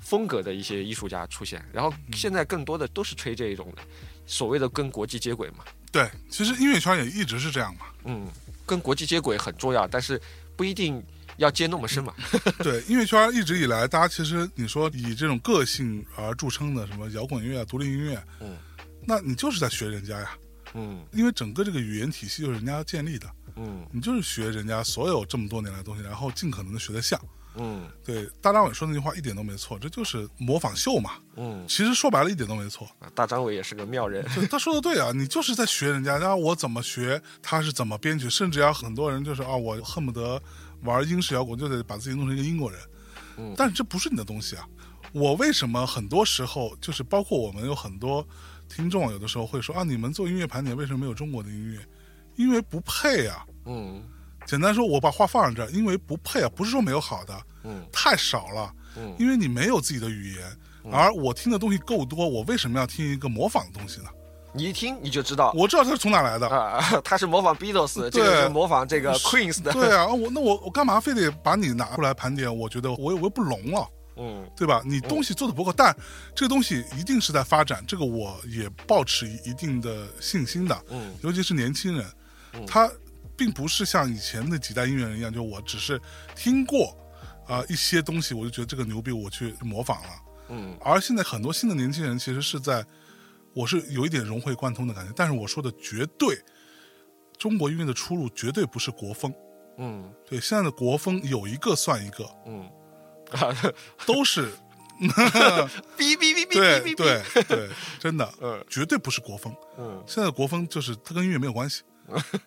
[0.01, 1.63] 风格的一些艺术家出现。
[1.71, 3.81] 然后现在更多的都是吹这一种的，
[4.25, 5.63] 所谓的跟国际接轨嘛。
[5.93, 7.85] 对，其实音乐圈也一直是这样嘛。
[8.03, 8.27] 嗯，
[8.65, 10.21] 跟国际接轨很重要，但是
[10.57, 11.01] 不一定
[11.37, 12.13] 要接那么深嘛。
[12.63, 18.57] 对，音乐圈一直以来，大家其实你说以这种个性而著称的什么摇滚音乐、独立音乐，嗯，
[19.05, 20.31] 那你就是在学人家呀。
[20.73, 23.27] 嗯，因为整个这个语言体系就是人家建立的。
[23.55, 27.19] 嗯，你就是学人家所有这么多年来的东西，然后尽可能的学得像。
[27.57, 31.11] 嗯，对，大张伟说那句话一点都没错，这就是模仿秀嘛。
[31.37, 32.85] 嗯，其实说白了一点都没错。
[33.13, 40.41] 大张伟也是个妙人，他 说的对啊，你就是在学人家，然后我怎么学，他是怎么编曲，甚至要很多人就是啊，我恨不得
[40.81, 42.79] 玩英式摇滚就得把自己弄成一个英国人。
[43.37, 44.67] 嗯，但是这不是你的东西啊。
[45.11, 48.25] 我为什么很多时候就是包括我们有很多
[48.67, 51.79] 听众，有的时候会说啊，你们做音乐盘点为什么没有中国的音乐？
[52.35, 53.45] 因为不配啊。
[53.65, 54.03] 嗯。
[54.45, 64.09] 简单说，我把话放在这儿，因为不配啊，不是说没有好的，嗯，太少了，嗯，因为你没有自己的语言，而我听的东西够多，我为什么要听一个模仿的东西呢？
[64.55, 66.47] 你一听你就知道，我知道他是从哪来的。
[66.47, 72.55] 啊， 他是模仿 Beatles，这个是模仿这个 Queen 的，对啊，我那我我干嘛非得把你拿出来盘点？
[72.55, 73.87] 我觉得我我又不聋了，
[74.17, 74.81] 嗯，对吧？
[74.85, 75.95] 你东西做的不够，但
[76.33, 82.05] 这个东西一定是在发展，这个我也保持一定的信心的，嗯，尤其是年轻人，
[82.65, 82.89] 他。
[83.37, 85.99] 并不是像以前那几代音乐人一样，就我只是
[86.37, 86.97] 听过
[87.45, 90.09] 啊一些东西，我就觉得这个牛逼，我去模仿了。
[90.47, 92.81] 嗯，而现在很多新的年轻人其实是在，
[93.55, 95.13] 我是有一点融会贯通的感觉。
[95.15, 96.37] 但是我说的绝对，
[97.37, 99.33] 中国音乐的出路绝对不是国风。
[99.77, 102.29] 嗯，对，现在的国风有一个算一个。
[102.45, 102.69] 嗯，
[104.05, 104.51] 都是。
[104.97, 109.53] 哔哔哔哔对对对，真的，嗯，绝对不是国风。
[109.77, 111.83] 嗯，现在的国风就是它跟音乐没有关系。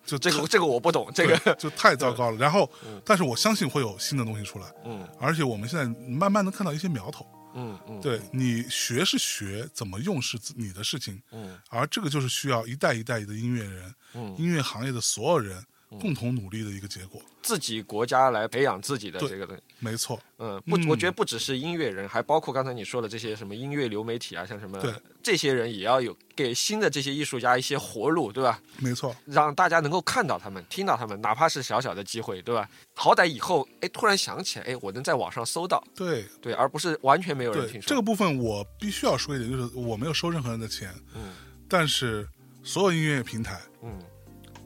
[0.03, 2.37] 就这个，这个我不懂，这个就太糟糕了。
[2.37, 2.67] 然后，
[3.05, 4.65] 但是我相信会有新的东西出来。
[4.85, 7.23] 嗯，而且我们现在慢慢能看到一些苗头。
[7.53, 11.21] 嗯嗯，对你学是学，怎么用是你的事情。
[11.31, 15.63] 嗯，而这个就是需要一代一代的音乐人，嗯，音乐行业的所有人。
[15.99, 20.19] 共同努力的一个结果，自己国家来培养自己的这个东西，没错。
[20.37, 24.79] 嗯，不，我觉得不只是音乐人，还包括刚才你说的这些什么音乐流媒体啊，像什么
[25.23, 28.61] 这些人也要有给新的这些艺术家一些活路，对吧？
[28.77, 32.69] 没错，让大家能够看到他们，听到他们，哪怕是小小的机会，对吧？
[32.93, 36.23] 好歹以后哎，突然想起来，哎，我能在网上搜到，对。
[36.41, 37.87] 对，而不是完全没有人听说。
[37.87, 41.33] 这个部分我必须要说一点，就是我没有收任何人的钱，嗯，
[41.67, 42.27] 但是
[42.63, 43.99] 所有音乐平台，嗯，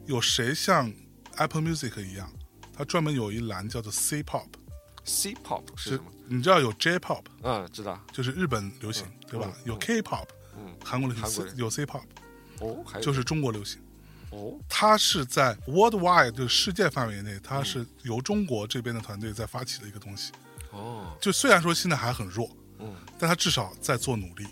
[0.06, 0.92] 有谁像
[1.36, 2.30] ？Apple Music 一样，
[2.72, 4.46] 它专门有一栏叫做 C Pop。
[5.04, 6.04] C Pop 是什么？
[6.26, 7.24] 你知道有 J Pop？
[7.42, 9.52] 嗯，知道，就是日本流行，对吧？
[9.64, 10.26] 有 K Pop，
[10.56, 12.04] 嗯，韩国流行，有 C Pop，
[12.60, 13.80] 哦，就是中国流行。
[14.30, 20.32] 哦，它是在 Worldwide 就是世界范围内，它是由中国这边的团队在发起的一个东西。
[20.70, 24.46] 哦，就虽然说现在还很弱，嗯，但它至少在做努力，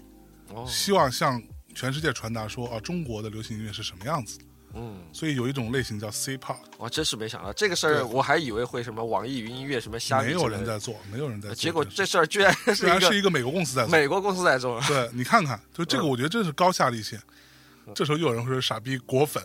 [0.49, 1.43] 哦，希望向
[1.75, 4.45] 全世界传达说啊，中国的流行音乐是什么样子的。
[4.75, 17.21] 嗯，所以有一种类型叫 C pop，我真是没想到这个事儿，我还以为会什么网易云音乐什么虾米，没有人在做，没有人在做，结果这事儿居然居然是一个美国公司在做，美国公司在做，对你看看，就这个我觉得真是高下立现。
[17.95, 19.43] 这时候又有人会说傻逼果粉，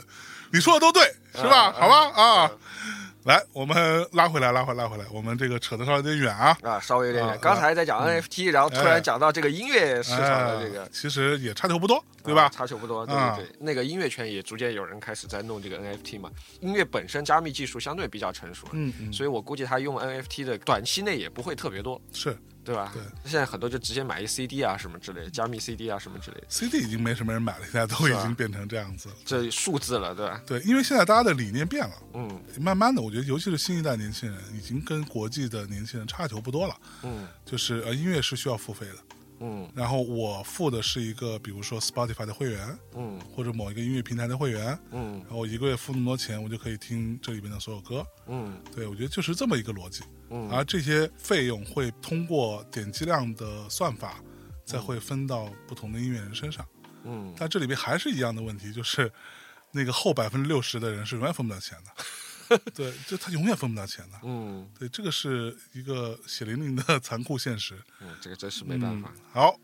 [0.52, 1.04] 你说的都对，
[1.36, 1.72] 是吧？
[1.74, 2.52] 好吧啊。
[3.28, 7.38] 来，我们拉回来，拉回来拉回来，我们这个扯得稍微有点远啊啊，稍微有点远。
[7.42, 12.48] 刚才在讲 NFT，然后突然讲到这个音乐市场的这个，其实也差球不多，对吧？
[12.48, 13.56] 差球不多，对对对。
[13.60, 16.32] 那个音乐圈也逐渐有人开始在弄这个 NFT 嘛。
[16.62, 22.02] 音乐本身加密技术相对比较成熟了，嗯嗯，所以我估计他用 NFT 的短期内也不会特别多。
[22.14, 22.38] 是。
[22.68, 22.92] 对吧？
[22.94, 26.48] 对，现在很多就直接买一 CD 啊什么之类，加密 CD 啊什么之类的。
[26.50, 30.42] CD 已经没什么人买了，现在都已经变成这样子，这数字了，对吧？
[30.46, 38.96] 对，因为现在大家的理念变了，嗯，慢慢的，我觉得尤其是新一代年轻人，已经跟国际的年轻人差球不多了，嗯，就是呃，音乐是需要付费的。
[39.40, 54.20] 嗯，然后我付的是一个，比如说 Spotify 的会员，嗯，或者某一个音乐平台的会员，嗯，然后我一个月付那么多钱，我就可以听这里边的所有歌，嗯，对，我觉得就是这么一个逻辑，嗯，而这些费用会通过点击量的算法，
[54.66, 56.66] 再会分到不同的音乐人身上，
[57.04, 59.12] 嗯，但这里边还是一样的问题，就是
[59.72, 62.04] 那个后百分之六十的人是永远分不了钱的。
[62.74, 64.18] 对，就他永远分不到钱的。
[64.24, 67.76] 嗯，对，这个是一个血淋淋的 残酷现实。
[68.02, 69.12] 嗯，这个真是没办法。
[69.32, 69.60] 好，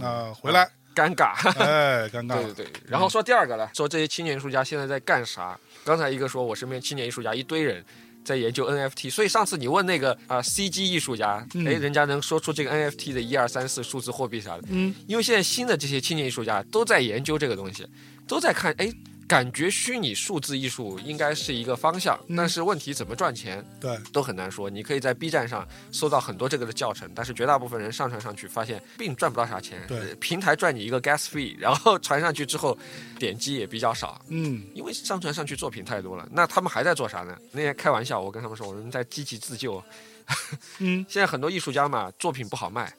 [0.00, 2.42] 那回来尴尬，哎，尴 尬。
[2.42, 2.82] 对对对。
[2.86, 5.58] 然后说第二个了，说这些青年艺术家现在在干啥？
[5.84, 7.84] 刚才一个说我身边青年艺术家一堆人
[8.24, 14.64] 在研究 NFT，所以上次你问那个啊 CG 艺术家，哎，人家能说出这个 NFT 的一二三四数字货币啥的。
[14.68, 17.86] 嗯，因为现在新的这些青年艺术家都在研究这个东西，
[18.26, 18.92] 都在看，哎。
[19.28, 24.70] 感觉虚拟数字艺术应该是一个方向，但是问题怎么赚钱，对，都很难说。
[24.70, 29.82] 你可以在 B 站上搜到很多这个的教程，但是绝大部分人上传上去发现并赚不到啥钱。
[29.88, 32.76] 对，平台赚你一个 gas fee，然后 传上去之后
[33.18, 34.20] 点击也比较少。
[34.28, 36.28] 嗯，因为上传上去作品太多了。
[36.30, 37.36] 那他们还在做啥呢？
[37.52, 39.82] 那天开玩笑，我跟他们说，我们在积极自救。
[40.78, 42.92] 嗯，现在很多艺术家嘛，作品不好卖。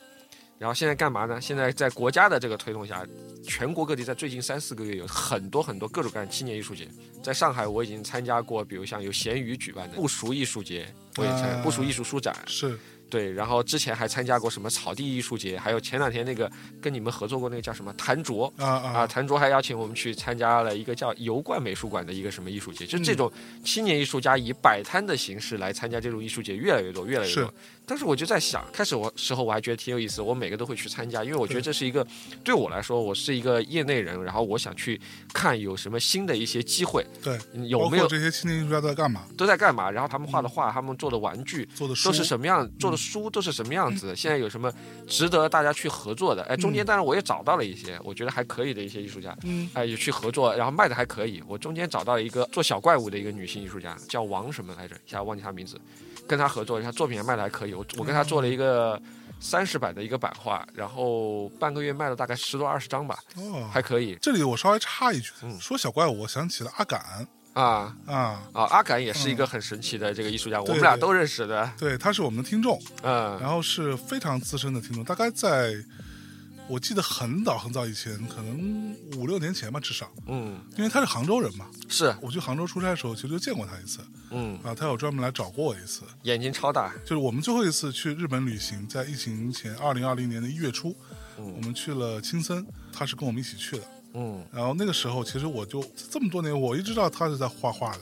[0.59, 1.39] 然后现在干嘛呢？
[1.39, 3.05] 现在在国家的这个推动下，
[3.43, 6.87] 全国各地在最近三四个月有很多很多各种各样的青年艺术节。
[7.21, 10.87] 在上海，我已经参加过，比如像有咸鱼举办的不熟艺术节，
[11.17, 12.35] 我也参不熟艺术书展。
[12.47, 12.77] 是。
[13.09, 16.51] 对，然后之前还参加过什么草地艺术节，还有前两天那个
[16.81, 23.31] 跟你们合作过那个叫什么谭卓啊啊，谭卓还邀请我们去参加了一个叫油罐美术馆的一个什么艺术节，就这种
[23.63, 27.53] 青年艺术家以摆摊的形式来参加这种艺术节越来越多，越来越多。
[27.87, 32.05] 但是我就在想，开始我时候我还觉得挺有意思，我每个都会去参加，因为我觉得这是一个
[32.43, 34.99] 对我来说，我是一个业内人，然后我想去
[35.33, 37.07] 看有什么新的一些机会。
[37.23, 39.23] 对，有没有这些青年艺术家都在干嘛？
[39.37, 39.89] 都在干嘛？
[39.89, 42.69] 然后他们画的画，他们做的玩具，做的都是什么样？
[42.77, 44.13] 做的书都是什么样子？
[44.13, 44.69] 现在有什么
[45.07, 46.43] 值得大家去合作的？
[46.43, 51.41] 哎，中间当然我也找到了一些我觉得还可以的一些艺术家，嗯，哎，也去合作，然后卖的还可以。
[51.47, 54.95] 我中间找到了一个做小怪物的一个女性艺术家，叫王什么来着？
[55.07, 55.79] 一下忘记她名字。
[56.27, 57.73] 跟他合作，他作品也卖的还可以。
[57.73, 59.01] 我我跟他做了一个
[59.39, 64.17] 三十版的一个版画，然后半个月卖了大概十多二十张吧，哦，还可以。
[64.21, 67.01] 这里我稍微插一句，嗯说小怪物，我想起了阿敢
[67.53, 68.63] 啊啊啊！
[68.65, 71.71] 阿敢也是一个很神奇的这个艺术家，我们俩都认识的。
[71.79, 75.73] 对，他是我们的听众，嗯，然后是非常资深的听众，大概在。
[76.69, 80.11] 我记得很早很早以前，可能五六年前吧，至少。
[80.27, 81.65] 嗯，因为他是杭州人嘛。
[81.87, 82.13] 是。
[82.21, 83.99] 我去杭州出差的时候，其实就见过他一次。
[84.31, 84.59] 嗯。
[84.63, 86.03] 啊，他有专门来找过我一次。
[86.23, 86.93] 眼睛超大。
[87.05, 90.93] 就是我们最后一次去日本旅行，在疫情前，二零二零年的一月初，
[91.37, 93.83] 我们去了青森，他是跟我们一起去的。
[94.15, 94.45] 嗯。
[94.51, 98.01] 然后那个时候，其实我就这么多年，我一直知道他是在画画的。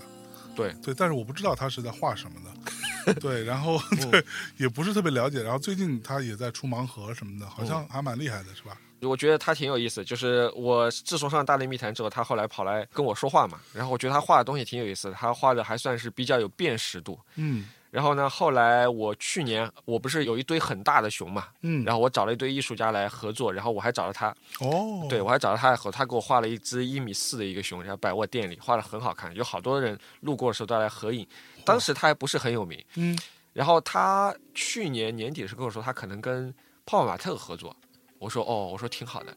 [0.55, 0.73] 对。
[0.81, 3.13] 对，但是我不知道他是在画什么的。
[3.21, 3.79] 对，然后
[4.09, 4.23] 对，
[4.57, 5.43] 也不是特别了解。
[5.43, 8.77] 然后最近他也在出盲盒什么的，好像还蛮厉害的，是吧？
[9.01, 10.03] 我觉得他挺有意思。
[10.03, 13.59] 就是我自从上《大内密谈》之后，他后来跑来跟我说话嘛。
[13.73, 17.19] 然后我觉得他画的东西挺有意思，他画的还算是比较有辨识度。
[17.35, 17.67] 嗯。
[17.95, 21.81] 然后呢，后来我去年我不是有一堆很大的熊嘛，嗯。
[21.85, 24.35] 然后我找了一堆艺术家来合作，然后我还找了他。
[24.59, 25.07] 哦。
[25.09, 31.25] 对，我还找了他来合，他给我画了一只一米四的一个熊，然后摆我店里，画的很好看，有好多人路过的时候都来合影。
[31.63, 32.83] 当时他还不是很有名。
[32.95, 33.17] 嗯。
[33.53, 36.53] 然后他去年年底的时候跟我说，他可能跟
[36.85, 37.73] 泡泡玛特合作。
[38.19, 39.33] 我说哦，我说挺好的。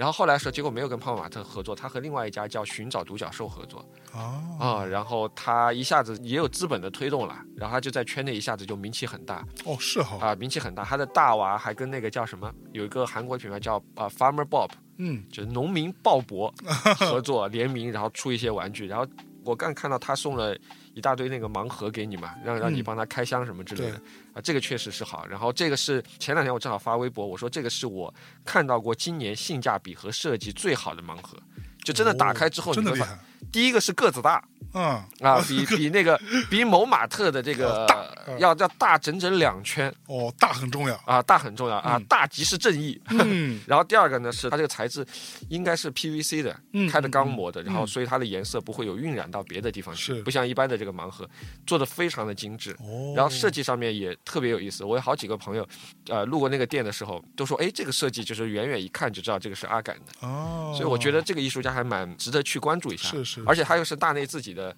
[0.00, 3.84] 然后后来说，结果没有跟泡泡玛特合作，他和另外一家叫寻找独角兽合作。
[4.14, 4.82] 啊啊！
[4.82, 9.46] 然后他一下子也有资本的推动了，然后他就在圈内一下子就名气很大。
[9.66, 10.16] 哦，是哈。
[10.28, 10.82] 啊，名气很大。
[10.82, 16.50] 他的大娃还跟那个叫什么，有一个韩国品牌叫啊 Farmer Bob，嗯，就是农民鲍勃
[16.96, 18.86] 合作联名，然后出一些玩具。
[18.86, 19.06] 然后
[19.44, 20.56] 我刚看到他送了。
[20.92, 24.02] 一大堆那个盲盒给你嘛，让让你帮他开箱什么之类的
[24.34, 25.24] 啊，这个确实是好。
[25.24, 28.12] 然后这个是前两天我正好发微博，我说这个是我
[28.44, 31.38] 看到过今年性价比和设计最好的盲盒，
[31.84, 33.16] 就真的打开之后真的厉害。
[33.52, 34.44] 第一个是个子大。
[34.74, 35.02] 嗯。
[35.20, 38.06] 啊， 比比那个比某马特的这个大
[38.38, 39.92] 要要大整整两圈。
[40.06, 40.94] 哦，大很重要。
[41.04, 43.00] 啊，大很重要啊，大即是正义。
[43.10, 45.06] 嗯， 然后第二个呢是它这个材质
[45.48, 46.58] 应该是 PVC 的，
[46.90, 51.28] 开的钢模的，然后所以它的颜色不会有晕染到别的地方去，不像一般的这个盲盒
[51.66, 52.72] 做的非常的精致。
[52.80, 55.66] 哦，然后设计上面也特别有意思，我有好几个朋友，
[56.08, 64.74] 呃，路过那个店的时候都说，哎，这个设计就是远远一看就知道这个是阿敢的哦，所以我觉得这个艺术家还蛮值得去关注一下，是是，而且他又是大内自己的。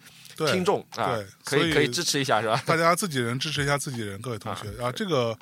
[0.51, 2.61] 听众啊，可以可以支持一下是吧？
[2.67, 5.37] 大家自己人支持一下自己人，各位同学啊，这个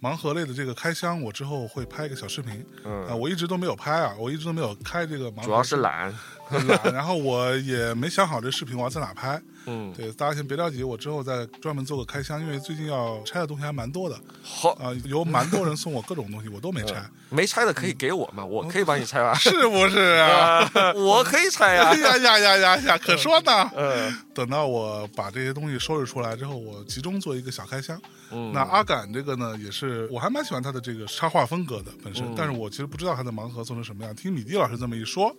[0.00, 2.64] 盲盒类的这个开箱，我之后会拍一个小视频。
[2.84, 6.14] 嗯啊，我一直都没有拍啊，我一直都没有开这个盲盒，主要是懒，
[6.50, 6.92] 懒。
[6.92, 9.40] 然后我也没想好这视频我要在哪拍。
[9.66, 14.20] 嗯，对，大家先别着急，我之后再专门做个开箱，因为最近要拆的东西还蛮多的。
[14.42, 17.02] 好啊，有蛮多人送我各种东西，我都没拆。
[17.30, 19.34] 没拆的可以给我嘛，我可以帮你拆完。
[19.40, 20.70] 是不是啊？
[20.94, 21.92] 我可以拆呀！
[21.96, 22.98] 呀呀呀呀呀！
[22.98, 23.70] 可说呢。
[23.74, 24.14] 嗯。
[24.34, 27.98] 等到我把这些东西收拾出来之后，我集中做一个小开箱。
[28.32, 28.52] 嗯。
[28.52, 34.14] 那阿敢这个呢，也是我还蛮喜欢他的这个插画风格的本身，但是我其实不知道他的盲盒做成什么样。
[34.14, 35.34] 听米蒂老师这么一说。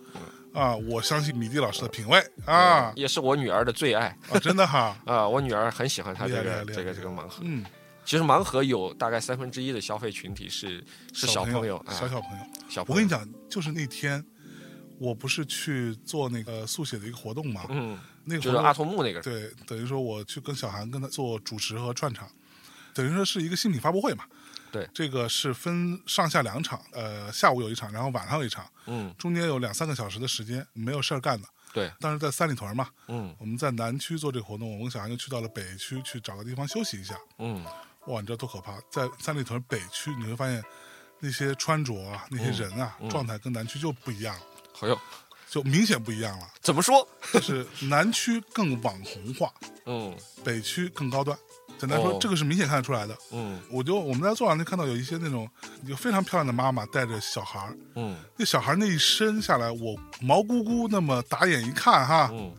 [0.56, 4.06] 啊，我相信米蒂老师的品味啊，也是我女儿的最爱。
[4.30, 4.96] 啊，真的哈？
[5.04, 7.42] 啊，我女儿很喜欢他这个这个这个盲盒。
[7.42, 7.64] 嗯，
[8.04, 10.82] 其实盲盒有大概三分之一的消费群体是
[11.12, 12.44] 是小朋友，小小朋友。
[12.68, 14.24] 小我跟你讲，就是那天
[14.98, 22.26] 我不是去做那个速写的一个活动嘛，嗯，那个就是阿童木那个，对，等于说我去跟小韩跟他做主持和串场，
[22.94, 24.24] 等于说是一个新品发布会嘛。
[24.76, 37.64] 对，这个是分上下两场，呃，下午有一场，然后晚上有一场，嗯，中间有两三个小时的时间，没有事儿干的，对，当时在三里屯嘛，嗯，我们在南区做这个活动，我跟小韩就去到了北区去找个地方休息一下，嗯，
[38.06, 38.78] 哇，你知道多可怕？
[38.90, 40.62] 在三里屯北区，你会发现
[41.20, 44.38] 那些穿着啊，那些人啊，状态跟南区就不一样，
[44.72, 45.00] 好哟，
[45.48, 46.46] 就明显不一样了。
[46.60, 47.08] 怎么说？
[47.32, 49.52] 就是南区更网红化，
[49.86, 51.36] 嗯，北区更高端。
[51.78, 53.16] 简单说，这个是明显看得出来的。
[53.32, 55.48] 嗯，我就我们在做上就看到有一些那种
[55.84, 57.76] 有非常漂亮的妈妈带着小孩儿。
[57.94, 62.30] 嗯，那小孩那一身下来，我毛咕咕那么打眼一看哈。
[62.32, 62.52] 嗯。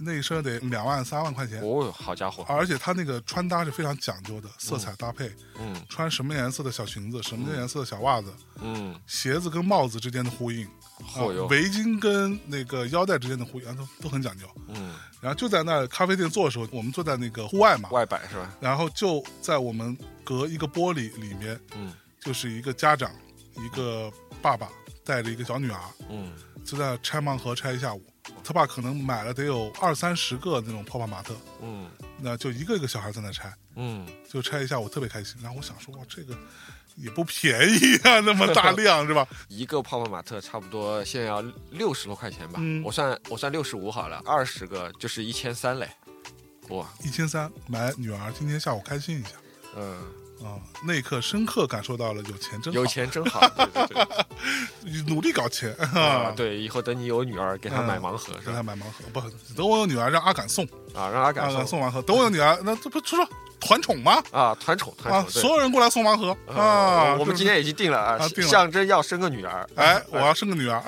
[0.00, 2.44] 那一身得两万三万块钱哦，好家伙！
[2.48, 10.68] 而且他那个穿搭是非常讲究的，色彩搭配，嗯，穿什么颜色的小裙子，什么颜色的小袜子，嗯，鞋子跟帽子之间的呼应，
[11.48, 14.94] 围巾跟那个腰带之间的呼应，都都很讲究，嗯。
[15.20, 18.56] 然后就在那咖啡店坐的时候，我们坐在那个户外嘛，外摆是吧？
[18.60, 23.10] 然后就在我们隔一个玻璃里面，嗯，就是一个家长，
[23.56, 24.08] 一个
[24.40, 24.68] 爸爸
[25.04, 26.32] 带着一个小女儿，嗯，
[26.64, 28.00] 就在拆盲盒拆一下午。
[28.44, 31.88] 他爸可能买了得有二三十个那种泡泡玛特，嗯，
[32.20, 35.36] 那就一个一个小孩在那拆，嗯，就拆一下，我特别开心。
[35.42, 36.34] 然后我想说，哇，这个
[36.96, 39.26] 也不便宜啊，那么大 量是吧？
[39.48, 45.88] 一个泡泡玛特差不多现在要六十多块钱吧，我算我算六十五好了，二十个就是一千三嘞，
[46.68, 49.30] 哇，一千三买女儿今天下午开心一下，
[49.76, 49.96] 嗯。
[50.44, 53.40] 啊，那一刻深刻感受到了有钱真好，有钱真好，
[55.06, 56.32] 努力搞钱啊！
[56.36, 59.20] 对，以后等你有女儿，给她买盲盒，给她买盲盒，不，
[59.56, 60.64] 等我有女儿，让阿敢送
[60.94, 62.00] 啊，让阿敢送盲盒。
[62.02, 63.28] 等我有女儿，那这不出说。
[63.60, 64.22] 团宠吗？
[64.30, 67.14] 啊，团宠，团宠，所有人过来送盲盒啊！
[67.18, 70.82] 我们今天已经定了啊，象征要生个女儿，哎，我要生个女儿，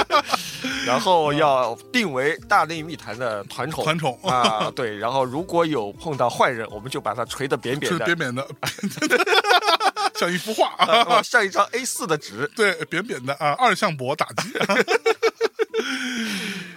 [0.86, 4.18] 然后要定为大内密谈的团宠，团宠。
[4.22, 8.46] 啊，对，然后如果有碰到坏人，我们就把他锤得扁扁的，扁扁的，
[10.14, 10.74] 像一幅画。
[10.78, 14.52] 啊，像一张 A 四的纸，对，扁扁的啊，二向箔打击。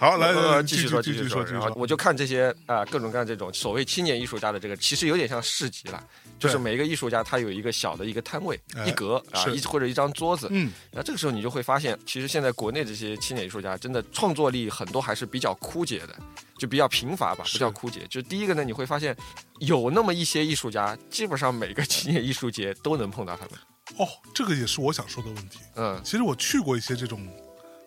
[0.00, 1.44] 好， 来来继续说，继续说。
[1.44, 6.02] 然后我就看这些啊，各种各样这种所谓青年艺术家的这个，其实有点像市集了。
[6.38, 10.48] 就是每一个艺术家他有一个小的一个摊位，一格啊，一或者一张桌子。
[10.50, 16.16] 嗯，那这个时候你就会发现，其实现在国内这些青年艺术家真的创作力很多还是比较枯竭的，
[16.56, 18.06] 就比较贫乏吧，不叫枯竭。
[18.08, 19.14] 就第一个呢，你会发现
[19.58, 23.50] 有那么一些艺术家，基本上每个青年艺术节都能碰到他们。
[23.98, 25.58] 哦，这个也是我想说的问题。
[25.76, 27.20] 嗯，其实我去过一些这种。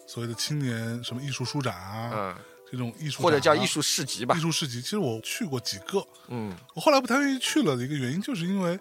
[0.07, 2.35] 所谓的青年什么艺术书展啊，嗯，
[2.71, 8.79] 这种艺术或者叫艺术市集吧，艺术市集，其实我去过几个，嗯，我后来不太愿意去了的一个原因，就是因为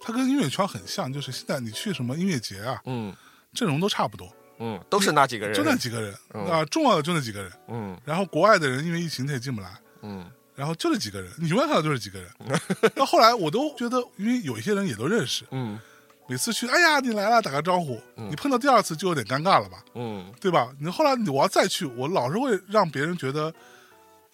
[0.00, 3.14] 它跟音乐圈很像，就是现在你去什么音乐节啊，嗯，
[3.54, 6.14] 阵容都差不多，嗯，都是那几个人，就那几个人
[6.50, 9.70] 啊，重要的就那几个人，嗯，然后国外的人因为疫情他也进不来，
[10.02, 12.30] 嗯，然后就那几个人，你永远看到就是几个人，
[12.94, 15.78] 到后来我都觉得，因为有一些人也都认识，嗯。
[16.26, 18.00] 每次去，哎呀，你来了，打个招呼。
[18.16, 19.84] 你碰到第二次就有点尴尬了吧？
[19.94, 20.72] 嗯，对吧？
[20.80, 23.52] 你后来我要再去，我老是会让别人觉得，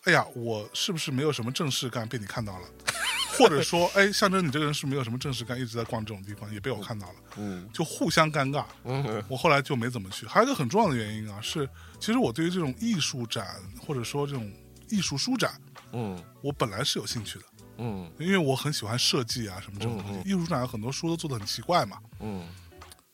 [0.05, 2.69] 哎呀，我是不是没有什么正事干被你看到了？
[3.39, 7.15] 或者说，哎，象征你这个人是没有什么正事干，一直在逛这种地方，也被我看到了。
[7.37, 8.65] 嗯，就互相尴尬。
[8.85, 10.27] 嗯，我后来就没怎么去。
[10.27, 11.69] 还有一个很重要的原因啊，是
[11.99, 14.53] 其实我对于这种艺术展或者说这种
[14.91, 15.53] 艺术书展，
[15.93, 17.45] 嗯，我本来是有兴趣的。
[17.83, 20.29] 嗯，因为我很喜欢设计啊，什么这种东西。
[20.29, 21.97] 艺术展有很多书都做的很奇怪嘛。
[22.21, 22.47] 嗯，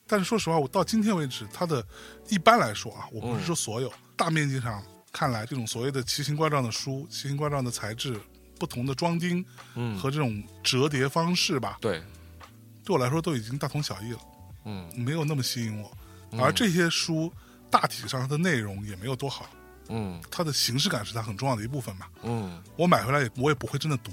[0.09, 1.87] 但是说实话，我到今天为止，它的
[2.29, 8.21] 一般来说啊，我不是说所有大面积上看来，这种所谓的奇形怪状的书、奇形怪状的材质、
[8.59, 9.45] 不同的装订，
[9.77, 12.03] 嗯，和这种折叠方式吧，对，
[12.85, 14.19] 对我来说都已经大同小异了。
[14.65, 15.91] 嗯，没有那么吸引我。
[16.39, 17.33] 而这些书
[17.71, 19.49] 大体上它的内容也没有多好。
[19.89, 22.07] 嗯，它的形式感是它很重要的一部分嘛。
[22.25, 24.11] 嗯，我买回来也我也不会真的读。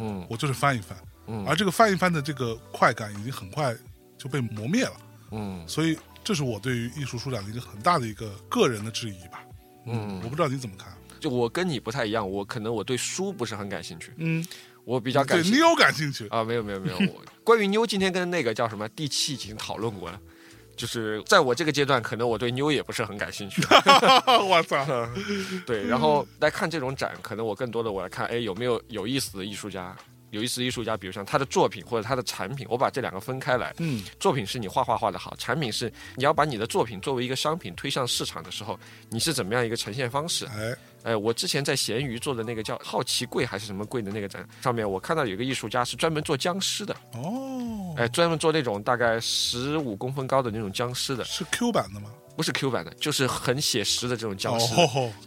[0.00, 3.76] 嗯，我就是翻一翻，嗯，而这个翻一翻的这个快感已经很快
[4.16, 4.96] 就被磨灭了，
[5.32, 9.44] 嗯，所以这是我对于艺术书展的一个很大的一个个人的质疑吧，
[9.86, 14.44] 嗯，我不知道你怎么看，就我跟你不太一样，我可能我对书不是很感兴趣，嗯，
[14.84, 16.26] 我比较感对妞感兴趣。
[16.28, 20.20] 啊，没有没有没有，我关于妞今天跟那个叫什么第七已经讨论过了，
[20.80, 23.60] 就是在我这个阶段，可能我对妞也不是很感兴趣，
[24.48, 24.86] 我操，
[25.66, 29.94] 对，然后来看这种展，可能我更多的我来看，哎，有没有有意思的艺术家。
[30.30, 33.74] 有意思的艺术家，比如像他的作品或者他的产品，我把这两个分开来。
[33.78, 38.78] 嗯，作品是你画画画的好，产品是你要把你的作品作为一个商品推向市场的时候，
[39.08, 40.46] 你是怎么样一个呈现方式？
[40.46, 46.94] 哎，哎，我之前在闲鱼做的那个叫好奇柜还是什么柜的那个展上面，我看到有个艺术家是专门做僵尸的。
[47.14, 51.24] 哦，哎，专门做那种大概十五公分高的那种僵尸的。
[51.24, 52.10] 是 Q 版的吗？
[52.40, 54.74] 不是 Q 版的，就是很写实的这种僵尸。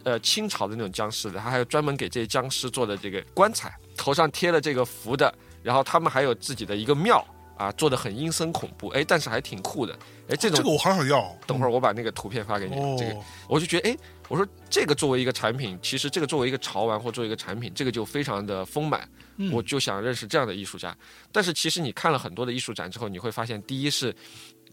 [0.02, 3.72] 呃，清朝的那种僵尸的，他还有专门给这些僵尸做的这个棺材。
[3.96, 7.24] 头上贴了这个符的，然后他们还有自己的一个庙
[7.56, 9.96] 啊，做的很阴森恐怖，哎，但是还挺酷的，
[10.28, 11.32] 哎，这种这个我好想要。
[11.46, 13.16] 等会儿我把那个图片发给你，这个
[13.48, 13.96] 我就觉得，哎，
[14.26, 19.08] 我说这个作为一个产品，其实这个作为一个潮玩或作为一个产品，这个就非常的丰满。
[19.50, 20.96] 我就想认识这样的艺术家。
[21.32, 24.14] 但是其实你看了很多的艺术展之后，你会发现，第一是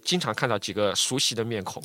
[0.04, 1.82] 经常看到几个熟悉的面孔，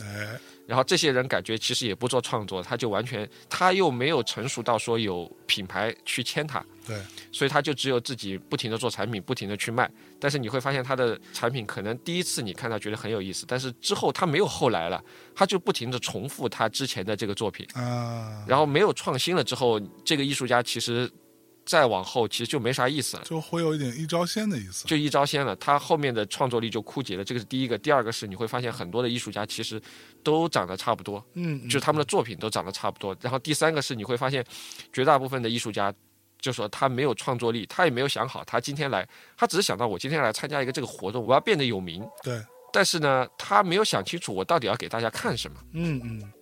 [0.66, 6.64] 然后这些人感觉其实也不做创作，他就完全他又没有成熟到说有品牌去签他。
[6.86, 6.96] 对，
[7.32, 9.90] 所以他就只有自己不停的做产品，不停的去卖。
[10.18, 15.02] 但是你会发现他的产品可能第一次你看到觉得很有意思，但是之后他没有后来了，
[15.34, 17.66] 他就不停的重复他之前的这个作品。
[17.74, 21.10] 啊，然后没有创新了之后，这个艺术家其实
[21.66, 27.24] 再往后其实就没啥意思了，就会有一点一招鲜的意思，就一招鲜了，他后面的创作力就枯竭了。
[27.24, 29.82] 这个是第一个，第二个是你会发现很多的艺术家其实
[30.22, 33.14] 都长得差不多，嗯，就是他们的作品都长得差不多。
[33.20, 34.42] 然后第三个是你会发现
[34.92, 35.92] 绝大部分的艺术家。
[36.38, 39.08] 就说他没有创作力，他也没有想好，他今天来，
[39.38, 42.06] 他只是想到我今天来参加一个这个活动，我要变得有名。
[42.22, 42.40] 对。
[42.72, 45.56] 但是呢，他没有想清楚我到底要给大家看什么。
[45.72, 46.32] 嗯嗯。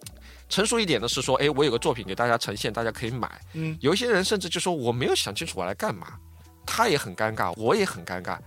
[0.49, 3.41] 成熟一点的是说，哎，我有个作品给大家呈现，大家可以买。
[3.55, 3.77] 嗯。
[3.81, 6.19] 有一些人甚至就说我没有想清楚我来干嘛，
[6.67, 8.39] 他也很尴尬，我也很尴尬。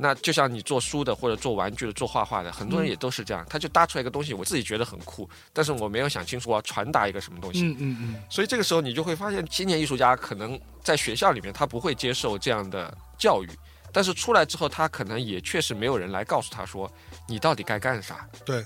[0.00, 7.62] 那就像你做书的或者做玩具的、做画画的，很多人也都是这样，他就搭出来一个东西，我自己觉得很酷，但是我没有想清楚我要传达一个什么东西。
[7.64, 8.22] 嗯嗯嗯。
[8.30, 13.48] 所以这个时候你就会发现，青年艺术家可能在学校里面他不会接受这样的教育，
[13.92, 16.88] 但是出来之后他可能也确实没有人来告诉他说
[17.26, 18.24] 你到底该干啥。
[18.44, 18.64] 对。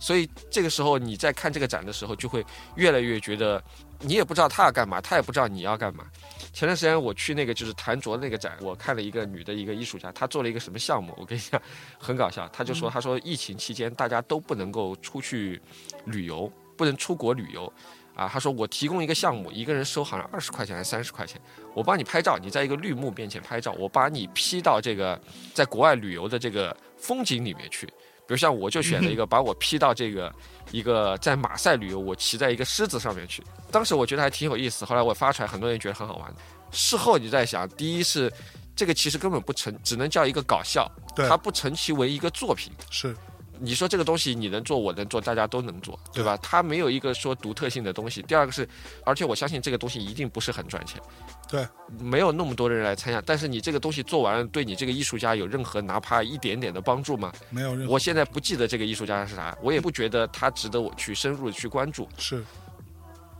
[0.00, 2.44] 所以这个时候你在看这个展的时候，就会
[2.74, 3.62] 越来越觉得
[4.00, 6.04] 你也不知道他要干嘛，他也不知道你要干嘛。
[6.52, 11.14] 前段时间我去那个就是谭卓那个展，我看了一个女的一个艺术家，她做了一个什么项目？
[11.18, 11.60] 我跟你讲，
[11.98, 12.48] 很搞笑。
[12.48, 15.60] 她就说，她说疫情期间大家都不能够出去
[16.06, 17.72] 旅游，不能出国旅游，
[18.16, 21.40] 啊，她说我提供一个项目，一个人收好像二十块钱还是三十块钱，
[21.74, 25.20] 我帮你拍照，你在一个绿幕面前拍照，我把你 P 到这个
[25.52, 27.86] 在国外旅游的这个风景里面去。
[28.30, 30.32] 比如像我就选了一个， 把我 P 到这个
[30.70, 33.42] 一个在马赛旅游，我骑在一个狮子上面去。
[33.72, 36.32] 当时我觉得还挺有意思，后来我发出来，很多人觉得很好玩。
[36.70, 38.32] 事后你在想，第一是
[38.76, 42.72] 这个其实根本不成，只能叫一个搞笑，它不成其为一个作品。
[42.88, 43.16] 是。
[43.60, 46.36] 你说这个东西你能做，我能做，大家都能做，对吧？
[46.42, 48.22] 它没有一个说独特性的东西。
[48.22, 48.66] 第二个是，
[49.04, 51.00] 而且我相信这个东西一定不是很赚钱，
[51.48, 51.66] 对，
[51.98, 53.22] 没有那么多人来参加。
[53.24, 57.32] 但是你这个东西做完了，对你这个艺术家有任何哪怕一点点的帮助吗？
[57.50, 57.92] 没有任何。
[57.92, 62.08] 我现在不记得这个艺术家是啥，我也不觉得他值得我去深入的去关注。
[62.16, 62.42] 是，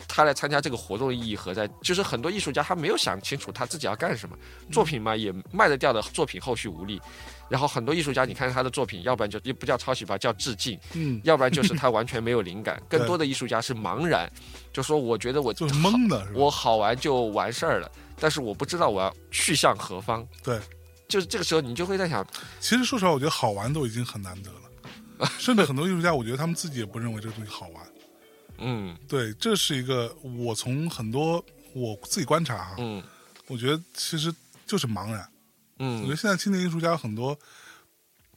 [0.06, 1.66] 他来参加这个活动的意义何在？
[1.82, 4.36] 就是很多艺术家他没有想清楚他自己要干什么，
[4.70, 7.00] 作品嘛也卖得掉的作品后续无力。
[7.50, 12.80] 然后很多艺术家，你看他的作品，要不然就也不叫抄袭吧，叫致敬，嗯，要不然就是他完全没有灵感。
[12.88, 14.30] 更多的艺术家是茫然，
[14.72, 17.90] 就说我觉得我就是懵的，我好玩就完事儿了，
[18.20, 20.24] 但是我不知道我要去向何方。
[20.44, 20.60] 对，
[21.08, 22.24] 就是这个时候你就会在想，
[22.60, 27.84] 其实说实话，我觉得好玩都已经很难得了， 甚至很多艺术家，我觉得他们自己也不认为这个东西好玩。
[28.58, 33.02] 嗯，对，这是一个我从很多我自己观察啊，嗯，
[33.48, 34.32] 我觉得其实
[34.66, 35.26] 就是茫然。
[35.82, 37.36] 嗯，我觉得现在青年艺术家很多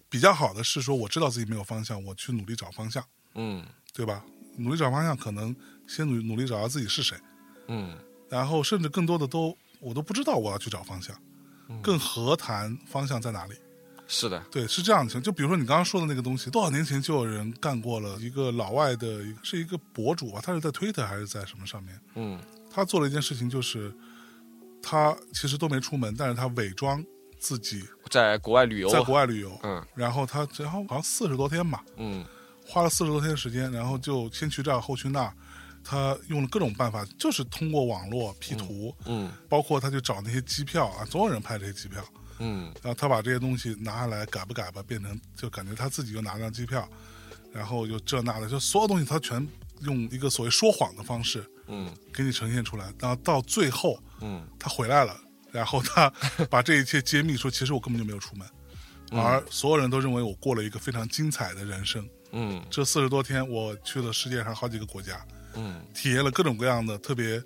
[0.09, 3.03] 比较好的是说，我知道自己没有方向，我去努力找方向，
[3.35, 4.23] 嗯，对吧？
[4.57, 7.17] 努力找方向，可能先努努力找到自己是谁，
[7.67, 7.97] 嗯，
[8.29, 11.15] 然后甚至更多的都我都不知道我要去找方向，
[11.81, 13.55] 更何谈方向在哪里？
[14.07, 15.19] 是的，对，是这样的。
[15.19, 21.99] 就比如说你刚刚说的那个东西，多少年前就有人干过了，一个老外的，是一个博主啊，他是在推特还是在什么上面？
[22.15, 22.39] 嗯，
[22.69, 23.91] 他做了一件事情，就是
[24.81, 27.03] 他其实都没出门，但是他伪装。
[27.43, 32.25] 自己在国外旅游，在国外旅游，嗯，然后他然后好像四十多天吧，嗯，
[32.65, 35.33] 花了四十多天时间，然后就先去这儿，后去那儿，
[35.83, 42.01] 他用了各种办法，就是通过网络 P 图，嗯，包括他去找那些机票啊，总有人拍这些机票，
[42.39, 46.87] 嗯，然后他把这些东西拿下来改吧改吧，变成就感觉他自己又拿张机票，
[47.51, 49.45] 然后又这那的，就所有东西他全
[49.81, 55.19] 用一个所谓说谎的方式，嗯，给你呈现出来，然后到最后，嗯，他回来了。
[55.53, 56.11] 然后他
[56.49, 58.45] 把这一切揭秘，说其实我根本就没有出门，
[59.11, 62.05] 而所有人都认为我过了一个非常精彩的人生。
[62.31, 65.23] 嗯，这四十多天我去了世界上好几个国家，
[65.53, 67.41] 嗯，体验了各种各样的特别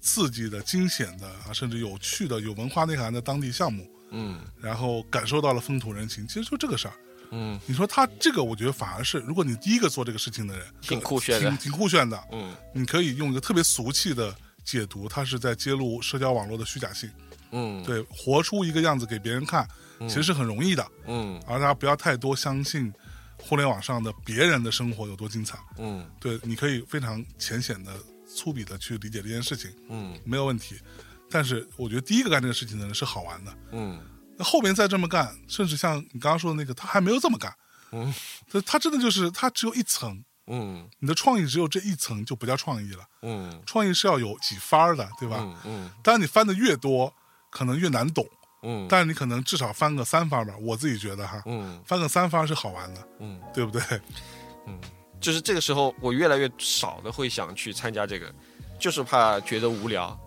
[0.00, 3.90] 刺激的、惊险的啊，甚至有趣的、有文化内涵的当地项目。
[4.10, 6.94] 嗯，然后感受到了风土人情，其实就这个事儿。
[7.32, 12.22] 嗯，你说他这个，我觉得反而是，如果你第一个做这个事情的人，挺酷炫的，挺酷炫的。
[12.30, 14.32] 嗯，你可以用一个特别俗气的
[14.64, 17.10] 解读，他是在揭露社交网络的虚假性。
[17.56, 19.66] 嗯，对，活出一个样子给别人看，
[20.00, 20.86] 其实是很容易的。
[21.06, 22.92] 嗯，而大家不要太多相信
[23.38, 25.58] 互联网上的别人的生活有多精彩。
[25.78, 27.92] 嗯，对，你可以非常浅显的、
[28.28, 29.72] 粗鄙的去理解这件事情。
[29.88, 30.78] 嗯，没有问题。
[31.30, 33.52] 但是我觉得第一个干这个事情的人是好玩的。
[33.72, 33.98] 嗯，
[34.36, 37.52] 那后面再这么干，甚至像你刚刚说的那个，他还没有这么干。
[37.92, 38.12] 嗯，
[38.52, 40.22] 他他真的就是他只有一层。
[40.48, 43.04] 嗯，你的创意只有这一层就不叫创意了。
[43.22, 45.38] 嗯，创意是要有几番的，对吧？
[45.40, 45.90] 嗯嗯。
[46.04, 47.12] 当然，你翻的越多，
[47.50, 48.26] 可能越难懂。
[48.62, 48.86] 嗯。
[48.88, 51.42] 但是你可能至少翻个三番吧，我自己觉得哈。
[51.46, 51.80] 嗯。
[51.84, 53.08] 翻个三番是好玩的。
[53.20, 53.40] 嗯。
[53.52, 53.82] 对不对？
[54.66, 54.78] 嗯。
[55.20, 58.32] 就是这个时候，我越来越少的会想去参加这个，
[58.78, 60.18] 就是怕觉得无聊。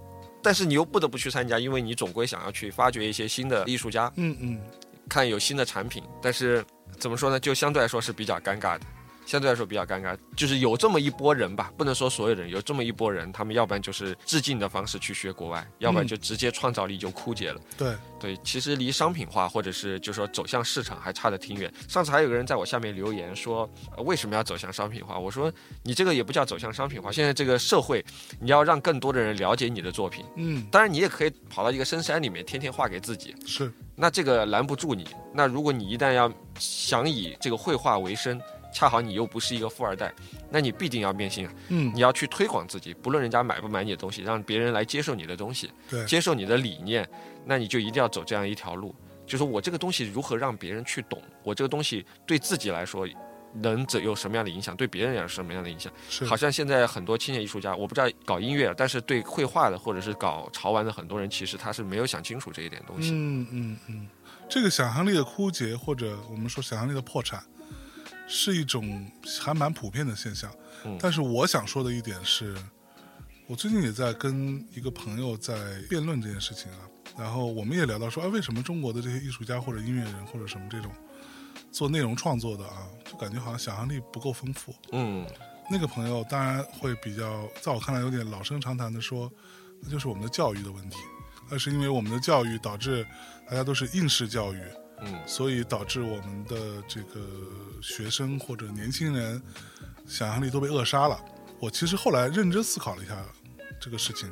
[0.42, 4.12] 但是你又不得不去参加，因为你总归想要去发掘一些新的艺术家。
[4.16, 4.62] 嗯嗯。
[5.08, 6.64] 看有新的产品，但是
[7.00, 7.40] 怎么说呢？
[7.40, 8.82] 就相对来说是比较尴尬的。
[9.30, 17.62] 相对来说比较尴尬，就是有这么一波人吧，不能说所有人，有这么一波人，他们要不然就是致敬的方式去学国外，要不然就直接创造力就枯竭了。
[17.78, 21.72] 对对，其实离商品化或者是就说走向市场还差得挺远。
[21.88, 23.70] 上次还有个人在我下面留言说，
[24.00, 25.20] 为什么要走向商品化？
[25.20, 25.54] 我说
[25.84, 28.04] 你这个也不叫走向商品化，现在这个社会
[28.42, 30.26] 你要让更多的人了解你的作品。
[30.38, 33.36] 嗯，当然你也可以跑到一个深山里面天天画给自己。
[33.46, 35.08] 是，那这个拦不住你。
[35.36, 40.14] 那如果你一旦要想以这个绘画为生，恰好你又不是一个富二代，
[40.50, 41.50] 那你必定要变现。
[41.70, 47.08] 嗯，你要去推广自己，不论人家买不买你的东西，让别人来接受你的东西，对，接受你的理念，
[47.46, 48.94] 那你就一定要走这样一条路。
[49.26, 53.08] 就是我这个东西如何让别人去懂，我这个东西对自己来说
[53.54, 55.92] 能怎有什么样的影响，对别人有什么样的影响？
[56.10, 63.12] 是，好像现在很多青年艺术家，我不知道搞音乐，但是对绘画的或者是搞潮玩的很多人，其实他是没有想清楚这一点东西。
[63.12, 64.08] 嗯嗯嗯，
[64.48, 67.44] 这个想象力的枯竭，或者我们说想象力的破产。
[68.32, 69.12] 是一种
[69.42, 70.54] 还蛮普遍的现象，
[71.00, 72.56] 但是我想说的一点是，
[73.48, 76.78] 我最近也在跟一个朋友在辩论这件事情啊，
[77.18, 80.92] 然后我们也聊到说，哎，为什么中国的这些艺术家或者音乐人或者什么这种
[81.72, 84.76] 做内容创作的啊，就感觉好像想象力不够丰富。
[84.92, 85.26] 嗯，
[85.72, 89.32] 那个朋友当然会比较，在我看来有点老生常谈的说，
[89.82, 90.98] 那就是我们的教育的问题，
[91.50, 93.04] 那是因为我们的教育导致
[93.50, 94.62] 大家都是应试教育。
[95.02, 97.20] 嗯，所以导致我们的这个
[97.82, 99.42] 学生或者年轻人
[100.06, 101.20] 想象力都被扼杀了。
[101.60, 103.18] 我其实后来认真思考了一下
[103.80, 104.32] 这个事情，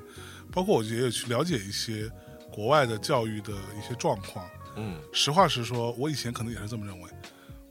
[0.52, 2.12] 包括我也有去了解一些
[2.52, 4.46] 国外的教育的一些状况。
[4.76, 7.10] 嗯，实话实说，我以前可能也是这么认为。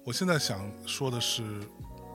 [0.05, 1.43] 我现在想说的是，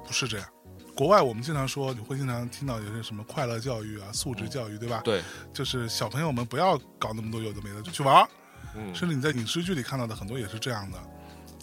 [0.05, 0.47] 不是这样。
[0.93, 5.01] 国外我们经常说，你会经常听到有些什么快乐教育啊、素质教育，对吧？
[5.03, 5.21] 对，
[5.53, 8.27] 就是小朋友们不要搞那么多有的没的，就去玩。
[8.75, 10.97] 嗯，甚至你在影视剧里看到的很多也是这样的，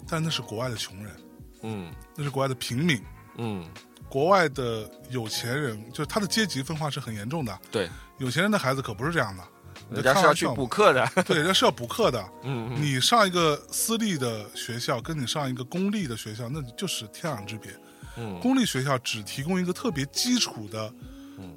[0.07, 1.15] 但那是国外的穷人，
[1.63, 3.01] 嗯，那是国外的平民，
[3.37, 3.67] 嗯，
[4.07, 7.59] 国外的有钱人，就是他的阶级分化是很严重的。
[7.71, 9.43] 对，有钱人的孩子可不是这样的，
[9.91, 12.23] 人家是要去补课的， 对，人家是要补课的。
[12.43, 17.71] 嗯，你上一个私立的学校，跟你上一个公立的学校，那就是天壤之别。
[18.17, 20.93] 嗯，公立学校只提供一个特别基础的，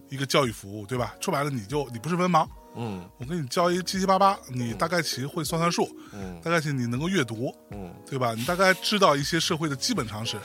[0.09, 1.15] 一个教育服务，对吧？
[1.21, 2.47] 说白了，你就你不是文盲。
[2.75, 8.35] 嗯，我给你教一七七八八，你大概其会算算数，嗯，大概其你能够阅读，嗯，对吧？
[8.35, 10.39] 你大概知道一些社会的基本常识，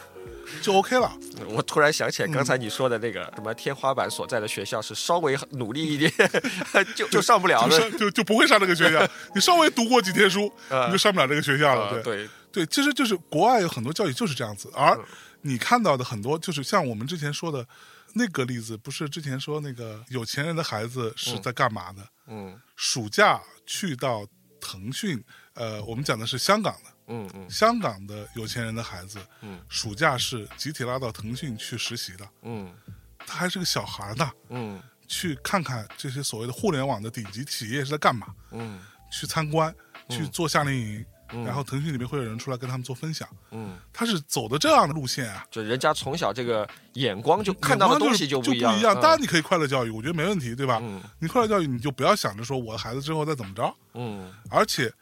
[0.61, 1.11] 就 OK 了。
[1.47, 6.11] 我突然想起来刚才你说的那个什么天花板所在的学校是稍微努力一点，
[6.95, 9.07] 就就上不了了，就就不会上这个学校。
[9.33, 10.51] 你稍微读过几天书，
[10.87, 11.93] 你就上不了这个学校了。
[11.93, 14.97] 对对对，其实就是国外有很多教育就是这样子，而
[15.41, 17.65] 你看到的很多就是像我们之前说的。
[18.13, 22.07] 那个例子不是之前说那个有钱人的孩子是在干嘛的？
[22.27, 24.27] 嗯，暑假去到
[24.59, 32.73] 腾讯，呃，我们讲的是香港的，嗯嗯，香港的有钱人的孩子，嗯，暑假是集体拉到腾讯去实习的，嗯，
[33.19, 38.81] 他还是个小孩呢，嗯，去看看这些所谓的互联网的顶级企业是在干嘛，嗯，
[39.11, 39.73] 去参观，
[40.09, 41.05] 去做夏令营。
[41.45, 48.79] 然后腾讯里面会有人出来跟他们做分享，嗯，他是走的这样的路线啊，就人家从小这个眼光就看到的东西就不一样。
[49.01, 50.79] 当然你可以快乐教育，我觉得没问题，对吧？
[50.81, 54.93] 嗯，你快乐教育你就不要想着说我的孩子之后再怎么着，嗯，而且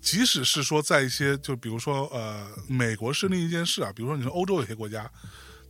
[0.00, 5.10] 即使是说在一些就比如说呃美国是另一件事啊，比如说你说欧洲有些国家，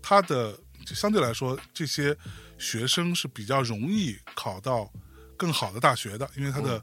[0.01, 0.53] 它的
[0.87, 2.17] 就相对来说这些
[2.57, 4.89] 学生是比较容易考到
[5.37, 6.81] 更好的大学的，因为他的。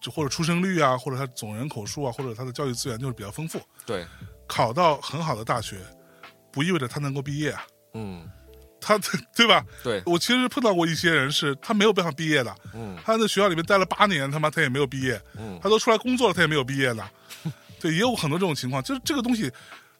[0.00, 3.60] 就或者出生率啊，或者他总人口数啊，或者他的教育资源就是比较丰富。
[3.84, 4.06] 对，
[4.48, 5.78] 考到很好的大学，
[6.50, 7.62] 不意味着他能够毕业啊。
[7.94, 8.28] 嗯，
[8.80, 8.98] 他
[9.36, 9.64] 对吧？
[9.84, 12.54] 对，我其实碰到过一些人，是他没有办法毕业的。
[12.72, 15.20] 嗯，他在学校里面待了八年，他妈他也没有毕业。
[15.36, 17.10] 嗯，他都出来工作了，他也没有毕业的。
[17.80, 18.82] 对，也有很多这种情况。
[18.82, 19.50] 就是这个东西，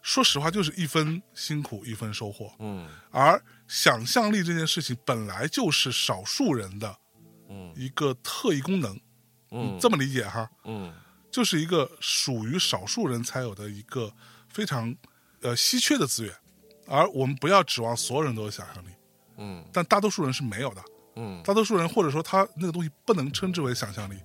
[0.03, 2.51] 说实话，就是一分辛苦一分收获。
[2.59, 6.97] 嗯，而想象力这件事情本来就是少数人的，
[7.49, 8.93] 嗯，一个特异功能。
[8.95, 9.01] 嗯，
[9.81, 10.93] 这么理解哈，嗯，
[11.31, 14.13] 就是一个属于少数人才有的一个
[14.49, 14.95] 非常
[15.43, 16.35] 呃稀缺的资源，
[16.87, 18.89] 而我们不要指望所有人都有想象力，
[19.39, 20.83] 嗯，但大多数人是没有的，
[21.17, 24.17] 嗯，大多数人或者说他那个东西不能称之为想象力，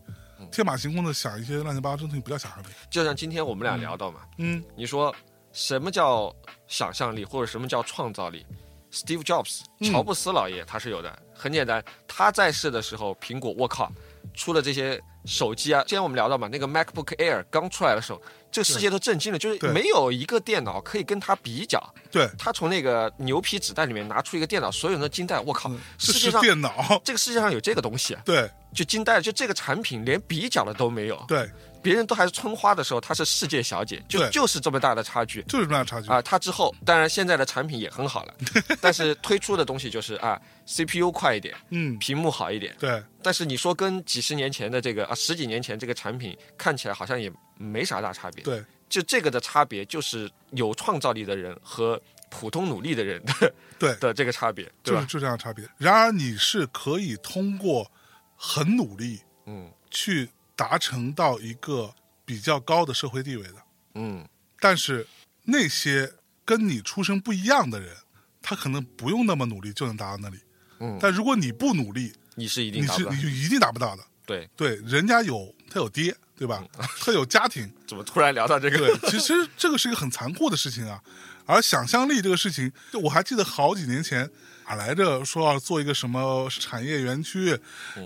[0.51, 2.67] 天马行空的想一些乱七八糟的东西不叫想象力。
[2.89, 5.13] 就像今天我们俩聊到嘛，嗯，你说
[5.51, 6.33] 什么叫
[6.67, 8.45] 想象力或者什么叫创造力
[8.91, 11.23] ？Steve Jobs，乔布斯老爷他是有的。
[11.33, 13.91] 很简单，他在世的时候，苹果我靠，
[14.33, 15.81] 出了这些手机啊。
[15.83, 18.21] 之前我们聊到嘛，那个 MacBook Air 刚出来的时候，
[18.51, 21.81] 这个世界都震惊了，就是没有一个电脑可以跟它比较。
[22.11, 25.39] 对，他从那个牛皮纸袋里面拿出一个电脑，所有人都惊呆。
[25.39, 28.17] 我靠，世界上电脑，这个世界上有这个东西？
[28.23, 31.23] 对，就惊呆了，就这个产品连比较的都没有。
[31.27, 31.49] 对。
[31.85, 36.19] 别人都还是春花的时候，她是世界小姐，就就是这么大的差距，就是这么大差距啊！
[36.19, 38.33] 她之后，当然现在的产品也很好了，
[38.81, 43.03] 但是推出的东西就是啊，CPU 快一点，嗯，屏幕好一点，对。
[43.21, 48.63] 但是你说跟几十年前的这个啊，十几年前这个产品看起来好像也没啥大差别，对。
[48.89, 55.67] 就这个的差别，就是有创造力的人和普通努力的人的 对的这个差别，就是就这样差别。
[55.77, 57.91] 然而你是可以通过
[58.35, 60.27] 很努力，嗯，去。
[60.55, 63.55] 达成到一个比较高的社会地位的，
[63.95, 64.27] 嗯，
[64.59, 65.05] 但是
[65.43, 66.13] 那些
[66.43, 67.95] 跟你出身不一样的人，
[68.41, 70.37] 他可能不用那么努力就能达到那里，
[70.79, 76.63] 嗯，但如果你不努力，你是一定你是你就一定达不到的，对对，人家有他有爹，对吧？
[77.01, 78.77] 他有家庭，怎么突然聊到这个？
[78.77, 81.01] 对，其实这个是一个很残酷的事情啊。
[81.45, 84.29] 而想象力这个事情，就我还记得好几年前。
[84.67, 85.23] 哪来着？
[85.23, 87.57] 说要做一个什么产业园区，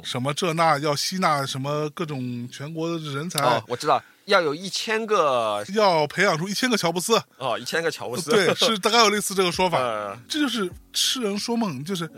[0.03, 3.41] 什么这那要吸纳什么各种全国的人才。
[3.41, 7.21] 哦，我知道，要有一千个，要培养出一千个乔布斯。
[7.37, 8.31] 哦，一千个乔布斯。
[8.31, 9.79] 对，是大概有类似这个说法。
[10.27, 12.09] 这就是痴人说梦，就是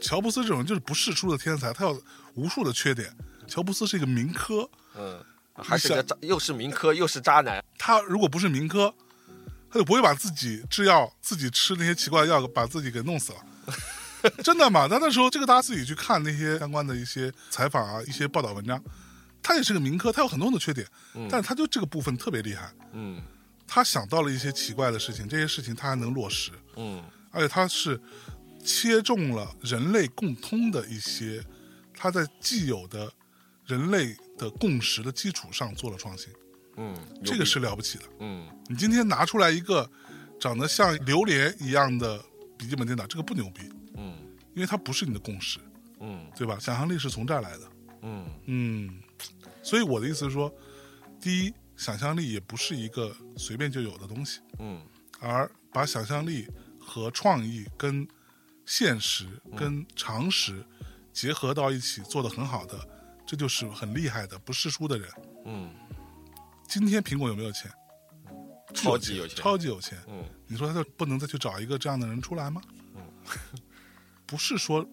[0.00, 2.02] 乔布斯这种就是不世出的天才，他有
[2.34, 3.12] 无数的缺点。
[3.48, 5.24] 乔布斯是一个民科，嗯，
[5.56, 7.64] 还是个渣，又是民科又是渣男。
[7.76, 8.94] 他如果不是民科，
[9.70, 13.38] 他就不会把自己制药、自己吃那些奇怪的药，把自己给弄死了。
[14.42, 14.88] 真的吗？
[14.88, 18.82] 他那时候，这个大家自己去看那些相关的一些采访啊，一些报道文章。
[19.40, 20.84] 他也是个民科，他有很多的缺点，
[21.30, 22.68] 但是他就这个部分特别厉害。
[22.92, 23.22] 嗯，
[23.66, 26.50] 他想到了一些奇怪的事情，这些事情他还能落实。
[26.74, 27.00] 嗯，
[27.30, 27.98] 而且他是
[28.64, 31.40] 切中了人类共通的一些，
[31.94, 33.10] 他在既有的
[33.64, 36.28] 人类的共识的基础上做了创新。
[36.76, 36.92] 嗯，
[37.24, 38.04] 这个是了不起的。
[38.18, 39.88] 嗯，你今天拿出来一个
[40.40, 42.20] 长得像榴莲一样的。
[42.58, 44.18] 笔记本电脑这个不牛逼，嗯，
[44.54, 45.60] 因为它不是你的共识，
[46.00, 46.58] 嗯，对吧？
[46.58, 47.70] 想象力是从这儿来的，
[48.02, 48.26] 嗯。
[48.46, 49.00] 嗯，
[49.62, 50.52] 所以我的意思是说，
[51.20, 54.82] 第一，想象力也不是一个随便就有的东西，嗯，
[55.20, 56.48] 而把想象力
[56.80, 58.06] 和创意跟
[58.66, 59.26] 现实
[59.56, 60.64] 跟常识
[61.12, 62.78] 结合到一起做得很好的，
[63.26, 65.08] 这就是很厉害的不世出的人，
[65.44, 65.70] 嗯，
[66.66, 67.70] 今天苹果有没有钱？
[68.74, 69.98] 超级有钱，超级有钱。
[70.08, 72.60] 嗯，你说他就不能再去找一个这样的人出来吗？
[72.94, 73.02] 嗯，
[74.26, 74.86] 不是说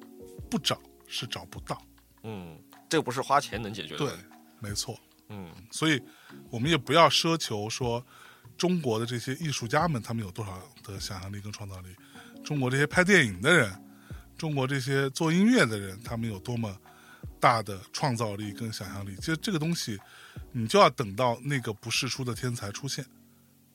[0.50, 1.82] 不找，是找不到。
[2.24, 2.58] 嗯，
[2.90, 4.00] 这个不是花钱能解决的。
[4.00, 4.14] 对，
[4.60, 4.98] 没错。
[5.30, 6.02] 嗯，所以
[6.50, 8.06] 我们也不要奢求说
[8.58, 11.96] 中国的这些艺术家们他们有多少的想象力跟创造力，
[12.44, 13.74] 中国这些拍电影的人，
[14.38, 16.76] 中国这些做音乐的人，他们有多么
[17.40, 19.16] 大的创造力跟想象力。
[19.16, 20.00] 其实这个东西，
[20.52, 23.04] 你就要等到那个不世出的天才出现。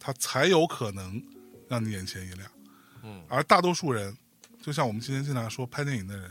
[0.00, 1.22] 他才有可能
[1.68, 2.50] 让你眼前一亮，
[3.02, 4.16] 嗯，而大多数人，
[4.62, 6.28] 就像我们今天经常说拍电影的人，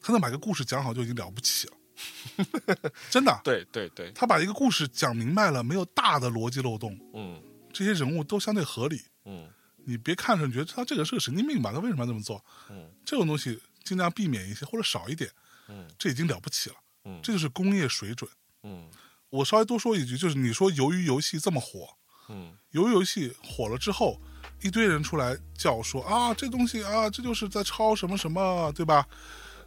[0.00, 7.40] 他能把一个故事讲好就已经了不起了， 真的，对对对，他把一个故事讲明白了，没有大的逻辑漏洞，嗯，
[7.70, 9.46] 这些人物都相对合理，嗯，
[9.84, 12.42] 你别看着觉得他这个是个神经病吧，他为什么要这么做？
[12.70, 15.30] 嗯，这种东西尽量避免一些或者少一点，
[15.68, 18.28] 嗯，这已经了不起了，嗯，这就是工业水准，
[18.62, 18.90] 嗯，
[19.28, 21.94] 我稍微多说一句，就是你说由于游戏这么火。
[22.28, 24.20] 嗯，鱿鱼游戏火了之后，
[24.62, 29.06] 一堆人出来叫说啊，这东西啊，这就是在抄什么什么，对吧？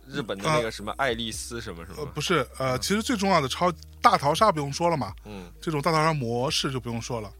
[0.07, 1.97] 日本的那个什么爱丽丝什么什么？
[1.99, 7.31] 呃不是，呃，其实最重要的抄大逃杀不用说了嘛，嗯，这种大逃杀模式就不用说了。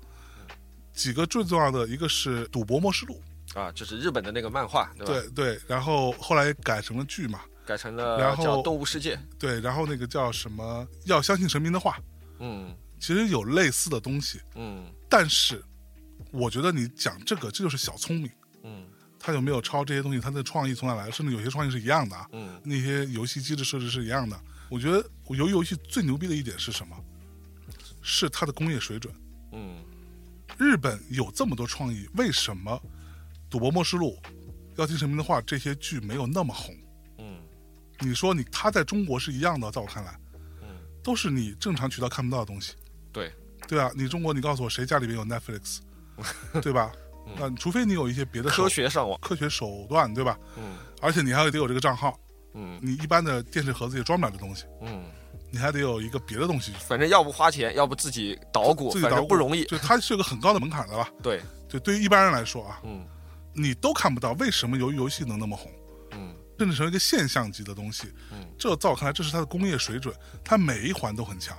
[0.92, 3.22] 几个最重要的一个是《赌博默示录》
[3.60, 5.14] 啊，就是日本的那个漫画，对吧？
[5.14, 10.88] 对对，然后后来改成了剧嘛，改成了然后动物世界，对，然后那个叫什么？
[11.04, 12.00] 要相信神明的话，
[12.40, 14.86] 嗯，其实有类似的东西，嗯。
[15.10, 15.64] 但是，
[16.32, 18.30] 我觉得你讲这个，这就是小聪明。
[18.64, 18.88] 嗯，
[19.20, 20.20] 他有没有抄这些东西？
[20.20, 21.10] 他的创意从哪来？
[21.12, 22.30] 甚至有些创意是一样的。
[22.32, 24.38] 嗯，那些游戏机制设置是一样的。
[24.70, 26.96] 我觉得我游游戏最牛逼的一点是什么？
[28.02, 29.14] 是它的工业水准。
[29.52, 29.84] 嗯，
[30.58, 32.72] 日本有这么多创意，为什么
[33.50, 34.18] 《赌博默示录》
[34.76, 36.76] 要听神明的话这些剧没有那么红？
[37.20, 37.40] 嗯，
[38.00, 40.20] 你说你他在中国是一样的，在我看来，
[40.62, 40.68] 嗯，
[41.04, 42.74] 都是你正常渠道看不到的东西。
[43.68, 43.80] 对。
[43.80, 45.80] 啊，你中国，你告诉我谁家里面有 Netflix，
[46.62, 46.92] 对吧？
[47.38, 50.38] 那除非你有一些别的科学上网、科学手段，对吧？
[50.58, 50.78] 嗯。
[51.02, 52.18] 而且你还得有这个账号，
[52.54, 52.80] 嗯。
[52.82, 55.06] 你一般的电视盒子也装不了这东西，嗯。
[55.52, 59.64] 你还得有一个别的东西，反正要不花钱，要不自己捣鼓，自己捣鼓不容易。
[59.66, 61.10] 就它是有个很高的门槛的吧？
[61.24, 63.06] 对，就对于一般人来说啊，嗯，
[63.54, 65.72] 你都看不到，为什么由于游戏能那么红？
[66.12, 68.12] 嗯，甚至成为一个现象级的东西。
[68.32, 70.14] 嗯，这在我看来，这是它的工业水准，
[70.44, 71.58] 它每一环都很强。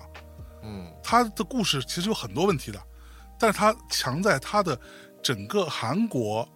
[0.66, 2.82] 嗯，他的故事其实有很多问题的，
[3.38, 4.78] 但是他强在他的
[5.22, 6.46] 整个韩国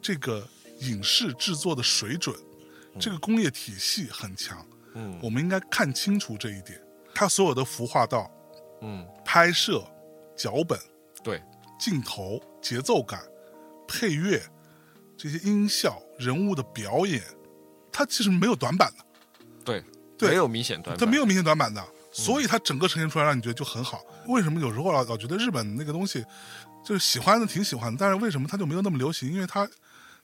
[0.00, 0.46] 这个
[0.80, 2.34] 影视制作的水准，
[2.98, 4.64] 这个工业体系很强。
[4.94, 6.80] 嗯，我们应该看清楚这一点。
[7.12, 8.30] 他所有的服化道，
[8.82, 9.84] 嗯，拍摄、
[10.36, 10.78] 脚本，
[11.22, 11.42] 对，
[11.78, 13.20] 镜头、节奏感、
[13.88, 14.40] 配乐。
[15.18, 17.22] 这些音效、人物的表演，
[17.90, 19.04] 他其实没有短板的，
[19.64, 19.82] 对，
[20.28, 21.82] 没有明显短，他没有明显短板的，
[22.16, 24.00] 所以它整个呈现出来让你觉得就很好。
[24.26, 26.24] 为什么有时候老老觉得日本那个东西
[26.84, 29.30] 就是喜欢的挺喜欢，但是为什么它就没有那么流行？
[29.30, 29.66] 因为它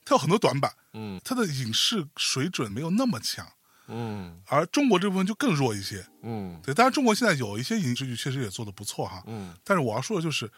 [0.05, 3.47] 它有很多短板，嗯，它的影视水准没有那么强，
[3.89, 6.75] 嗯，而中国这部分就更弱一些，嗯，对。
[6.75, 10.51] 当然，中国现在有一些影视剧确实也做的不错哈，嗯，但是我要说的就是。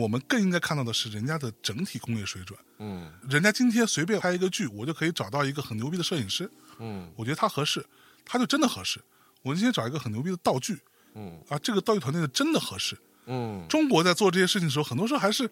[0.00, 2.58] 我们更应该看到的是人家的整体工业水准。
[2.78, 6.50] 嗯，人家今天随便拍一个剧，我就可以找到一个很牛逼的摄影师。
[6.80, 7.86] 嗯，我觉得他合适，
[8.24, 9.00] 他就真的合适。
[9.46, 10.76] 我今天找一个很牛逼的道具。
[11.14, 12.98] 嗯，啊，这个道具团队的真的合适。
[13.26, 15.48] 嗯，中国在做这些事情的时候，很多时候还是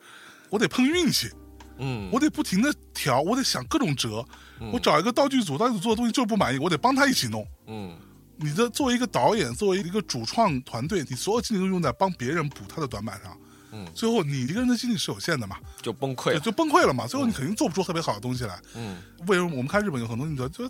[0.50, 1.30] 我得碰运气。
[1.78, 4.24] 嗯，我得不停的调，我得想各种辙。
[4.72, 7.46] 我找一个道具组，道具组做的东西就是不满意，我得帮他一起弄。
[7.66, 7.96] 嗯，
[8.36, 13.36] 你的作为一个导演，作为一个主创团队，你所有精力都用在帮别人补他的短板上。
[13.72, 17.06] 嗯，最后你一个人的精力是有限的嘛，就崩溃了，就崩溃了嘛。
[17.08, 18.60] 最后你肯定做不出特别好的东西来。
[18.74, 20.68] 嗯，为什么我们看日本有很多，你知道，就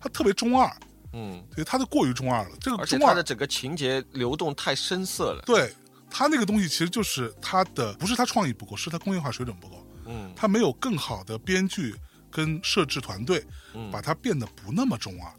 [0.00, 0.70] 他特别中二。
[1.12, 2.50] 嗯，对，他的过于中二了。
[2.60, 5.42] 这个中二的整个情节流动太深色了。
[5.46, 5.74] 对
[6.10, 9.86] 他那个东西其实就是他的，不是他创意不够，是他工业化水准不够。
[10.06, 11.94] 嗯，他没有更好的编剧
[12.30, 13.44] 跟摄制团队，
[13.90, 15.32] 把它变得不那么中二，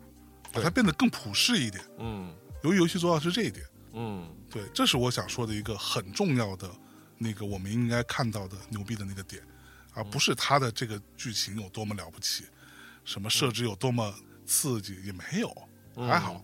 [0.52, 1.84] 把它变得更普世一点。
[2.00, 2.34] 嗯，
[2.64, 3.66] 由于游戏做到是这一点。
[3.94, 6.70] 嗯，对，这是我想说的一个很重要的。
[7.16, 9.42] 那个我们应该看到的牛逼的那个点，
[9.94, 12.44] 而不是他的这个剧情有多么了不起，
[13.06, 14.14] 什么设置有多么
[14.46, 15.54] 刺激也没有，
[16.08, 16.44] 还好。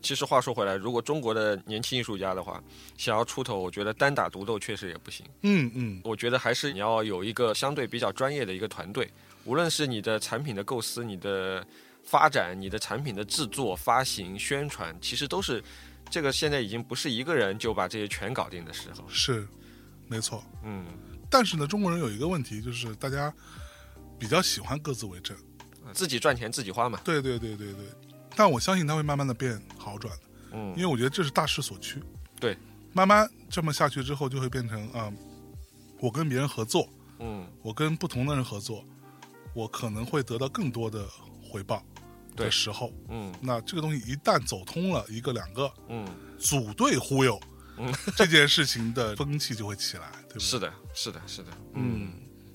[0.00, 2.62] 其实话说回来，如果中国的年轻艺术家的话，
[2.96, 5.24] 想要出头，我觉得单打独斗确实也不行。
[5.42, 9.08] 嗯嗯，我觉得还是你要有一个相对比较专业的一个团队，
[9.44, 11.64] 无论是你的产品的构思、你的
[12.04, 15.62] 发展、你的产品的制作、发行、宣传，其实都是
[16.10, 19.04] 这个现在已经不是一个人就把这些全搞定的时候。
[19.08, 19.46] 是。
[20.08, 20.84] 没错，嗯，
[21.30, 23.32] 但是呢，中国人有一个问题，就是大家
[24.18, 25.34] 比较喜欢各自为政，
[25.92, 27.00] 自己赚钱自己花嘛。
[27.04, 27.84] 对对对对对，
[28.34, 32.02] 但我相信他会慢慢的变好转的，嗯，因为我觉得这是大势所趋。
[32.40, 32.56] 对，
[32.92, 35.12] 慢慢这么下去之后，就会变成啊，
[36.00, 36.88] 我跟别人合作，
[37.18, 38.84] 嗯，我跟不同的人合作，
[39.54, 41.06] 我可能会得到更多的
[41.42, 41.84] 回报
[42.34, 46.06] 的时候，嗯，那这个东西一旦走通了一个两个，嗯，
[46.38, 47.40] 组队忽悠。
[47.78, 50.40] 嗯，这件事情的风气就会起来，对吧？
[50.40, 52.12] 是的，是的，是的，嗯，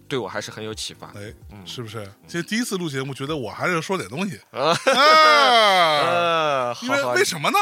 [0.08, 1.08] 对我还是很有启发。
[1.16, 1.34] 哎，
[1.66, 2.10] 是不是？
[2.28, 4.76] 其实第一次录节目，觉得我还是要说点东西 啊，
[6.82, 7.58] 因为为什么呢？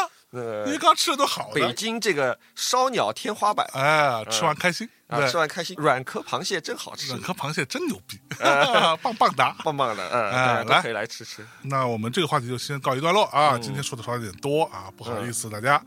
[0.66, 1.62] 因为刚吃的都好的。
[1.62, 4.90] 北京这个烧鸟天花板，哎，吃完开心。
[5.08, 8.20] 啊，吃完开心，软壳螃蟹真好吃，软壳螃蟹真牛逼，
[9.04, 11.46] 棒棒哒，棒棒的，嗯，来可以来吃吃。
[11.62, 15.80] 那我们这个话题就先告一段落啊，今天说的稍微有点多啊，不好意思大家。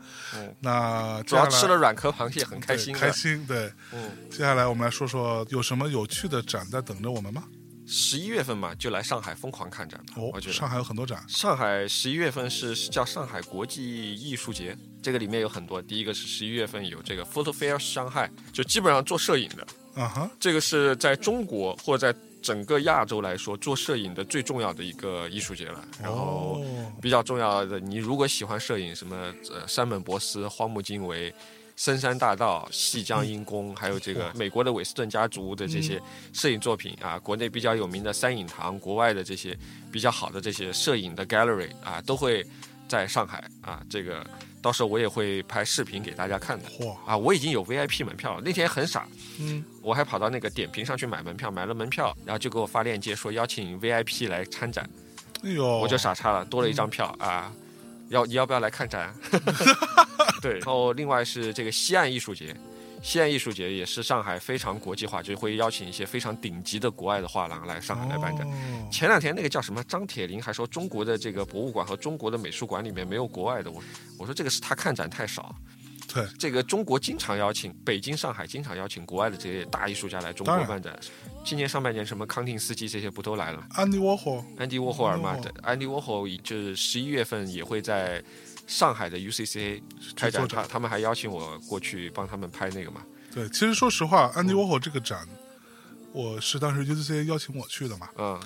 [0.61, 3.69] 那主要吃了软壳螃蟹很开心，开心对。
[3.91, 7.43] 嗯，接下来我们来说说有什么有趣的展在等着我们吗？
[7.91, 9.99] 十一月份嘛，就来上海疯狂看展。
[10.15, 11.23] 哦，我觉得上海有很多展。
[11.27, 15.81] 上海十一月份是叫上海国际艺术节，这个里面有很多。
[15.81, 19.65] 第一个是十一月份有这个 Photo Fair 上海，就基本上做摄影的。
[19.99, 22.13] 啊哈，这个是在中国或在
[22.43, 25.83] 整个亚洲来说做摄影的最重要的一个艺术节了。
[25.99, 26.63] 然后
[27.01, 31.33] 比较重要的，你如果喜欢摄影，什么呃山本博司、荒木经惟。
[31.79, 35.97] 深山大道、细江阴宫，还有这个美国的韦斯顿家族的这些
[36.33, 39.57] 摄影作品啊，国内比较有名的三影堂，国外的这些
[39.89, 42.45] 比较好的这些摄影的 gallery 啊，都会
[42.85, 43.81] 在上海啊。
[43.89, 44.29] 这个
[44.61, 46.65] 到时候我也会拍视频给大家看的。
[46.85, 47.17] 哇啊！
[47.17, 48.41] 我已经有 VIP 门票了。
[48.43, 49.07] 那天很傻，
[49.39, 54.87] 嗯，我还跑到那个点评上去买门票，买了门票，然后就给我发链接说邀请 VIP 来参展。
[55.43, 57.49] 哎呦，我就傻叉了，多了一张票啊！
[58.09, 59.13] 要你要不要来看展？
[60.41, 62.55] 对，然后另外是这个西岸艺术节，
[63.01, 68.47] 西岸艺术节也是上海非常国际化，就会邀请一些非常顶级的国外的画廊来上海来办展。
[68.91, 73.81] 前两天那个叫什么张铁林还说中国的这个博物馆和中国的美术馆里面没有国外的，我
[74.17, 75.53] 我说这个是他看展太少。
[76.13, 80.99] 对，这个中国经常邀请北京、上海经常邀请国外的这些大艺术家来中国办展。
[81.45, 83.63] 今年上半年什么康定斯基这些不都来了？
[83.71, 88.23] 安迪沃霍，安迪沃霍尔嘛，安迪沃霍就是十一月份也会在。
[88.69, 89.81] 上海的 UCCA
[90.15, 93.01] 开展，他他们还邀请我过去帮他们拍那个嘛。
[93.33, 95.27] 对，其实说实话，安迪沃霍这个展，
[96.13, 98.07] 我是当时 UCCA 邀请我去的嘛。
[98.15, 98.39] 嗯，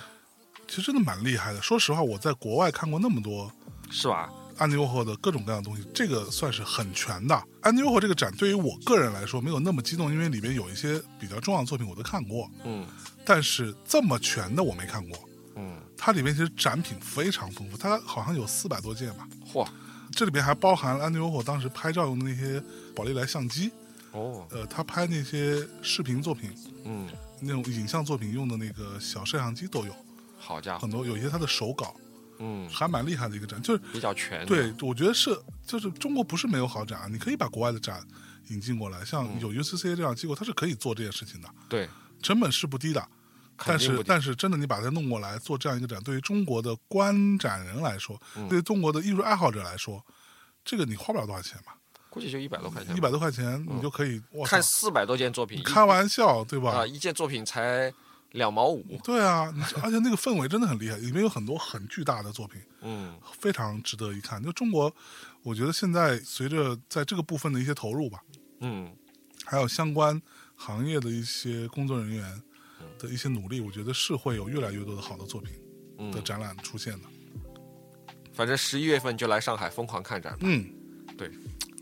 [0.65, 1.61] 其实真的蛮厉害的。
[1.61, 3.51] 说实话，我在国外看过那么多，
[3.91, 4.31] 是吧？
[4.57, 7.43] 安迪沃霍的各种各样的东西，这个算是很全的。
[7.61, 12.49] 安迪沃霍这个展对于我个人来说没有那么激动，因为里边有一些比较重要的作品我都看过。
[12.63, 12.85] 嗯，
[13.25, 15.17] 但是这么全的我没看过。
[15.55, 19.27] 嗯，它里面其实展品非常丰富，它好像有四百多件吧。
[19.51, 19.67] 嚯，
[20.11, 22.63] 这里边还包含了安迪沃霍当时拍照用的那些
[22.95, 23.71] 宝丽来相机。
[24.11, 26.51] 哦，呃，他拍那些视频作品，
[26.85, 27.09] 嗯，
[27.39, 29.95] 那种影像作品用的那个小摄像机都有。
[30.37, 31.95] 好家伙，很多有一些他的手稿。
[32.45, 34.45] 嗯，还蛮厉害的一个展，就是比较全。
[34.45, 35.33] 对，我觉得是，
[35.65, 38.05] 就是中国不是没有好展，你可以把国外的展
[38.49, 41.47] 引进过来，像有 UCCA 这样机构，它是可以做这件事情的。
[41.69, 41.87] 对，
[42.21, 43.07] 成本是不低的，
[43.65, 50.05] 但是但是真的你把它弄过来做这样一个展，对于中国的观展人来说，对于中国的艺术爱好者来说，
[50.65, 51.77] 这个你花不了多少钱吧？
[52.09, 52.95] 估计就一百多块钱。
[52.95, 56.71] 一百多块钱你就可以看四百多件作品，开玩笑对吧？
[56.71, 57.93] 啊，一件作品才。
[58.33, 59.51] 两毛五， 对啊，
[59.81, 64.41] 而且那个氛围真的很厉害，里面有很多很巨大的作品，嗯，非常值得一看。
[64.43, 64.93] 就中国，
[65.41, 68.21] 我觉得现在随着在这个部分的一些投入吧，
[68.59, 68.91] 嗯，
[69.45, 70.21] 还有相关
[70.55, 72.41] 行业的一些工作人员
[72.99, 77.07] 的一些努力，我觉得是会有越来越多的好的作品的展览出现的。
[78.33, 80.67] 反正十一月份就来上海疯狂看展，嗯，
[81.15, 81.29] 对，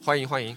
[0.04, 0.56] 欢迎欢迎。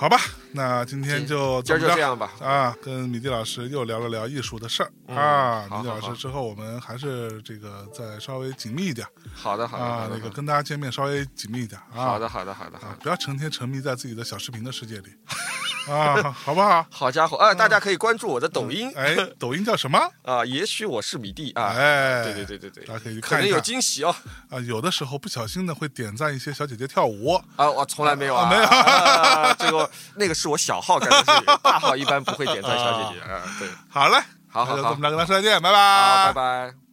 [0.00, 0.16] 好吧，
[0.52, 2.30] 那今天就今儿就这样吧。
[2.40, 5.66] 啊，跟米蒂老师又聊了聊艺术的事儿啊。
[5.68, 9.04] 米蒂老师之后我们还是这个再稍微紧密一点。
[9.34, 9.84] 好的，好的。
[9.84, 11.96] 啊，那个跟大家见面稍微紧密一点啊。
[12.14, 12.78] 好的，好的，好的。
[13.00, 15.08] 不要成天沉迷在自己的小视频的世界里。
[15.90, 16.86] 啊，好不好？
[16.90, 18.92] 好家伙，啊，大家可以关注我的抖音。
[18.94, 19.98] 哎，抖音叫什么？
[20.22, 21.72] 啊，也许我是米蒂啊。
[21.74, 24.14] 哎，对对对对对，大家可以看，可能有惊喜哦。
[24.50, 27.34] 啊，有的时候不小心的会点赞一些小姐姐跳舞。
[27.56, 28.62] 啊，我从来没有啊，没有。
[29.58, 33.32] 这个那个是我小号干的事情，大号一般不会点赞小姐姐。
[33.32, 36.87] 啊，对，好嘞，好好好，我们俩跟大家说再见，拜拜，拜拜。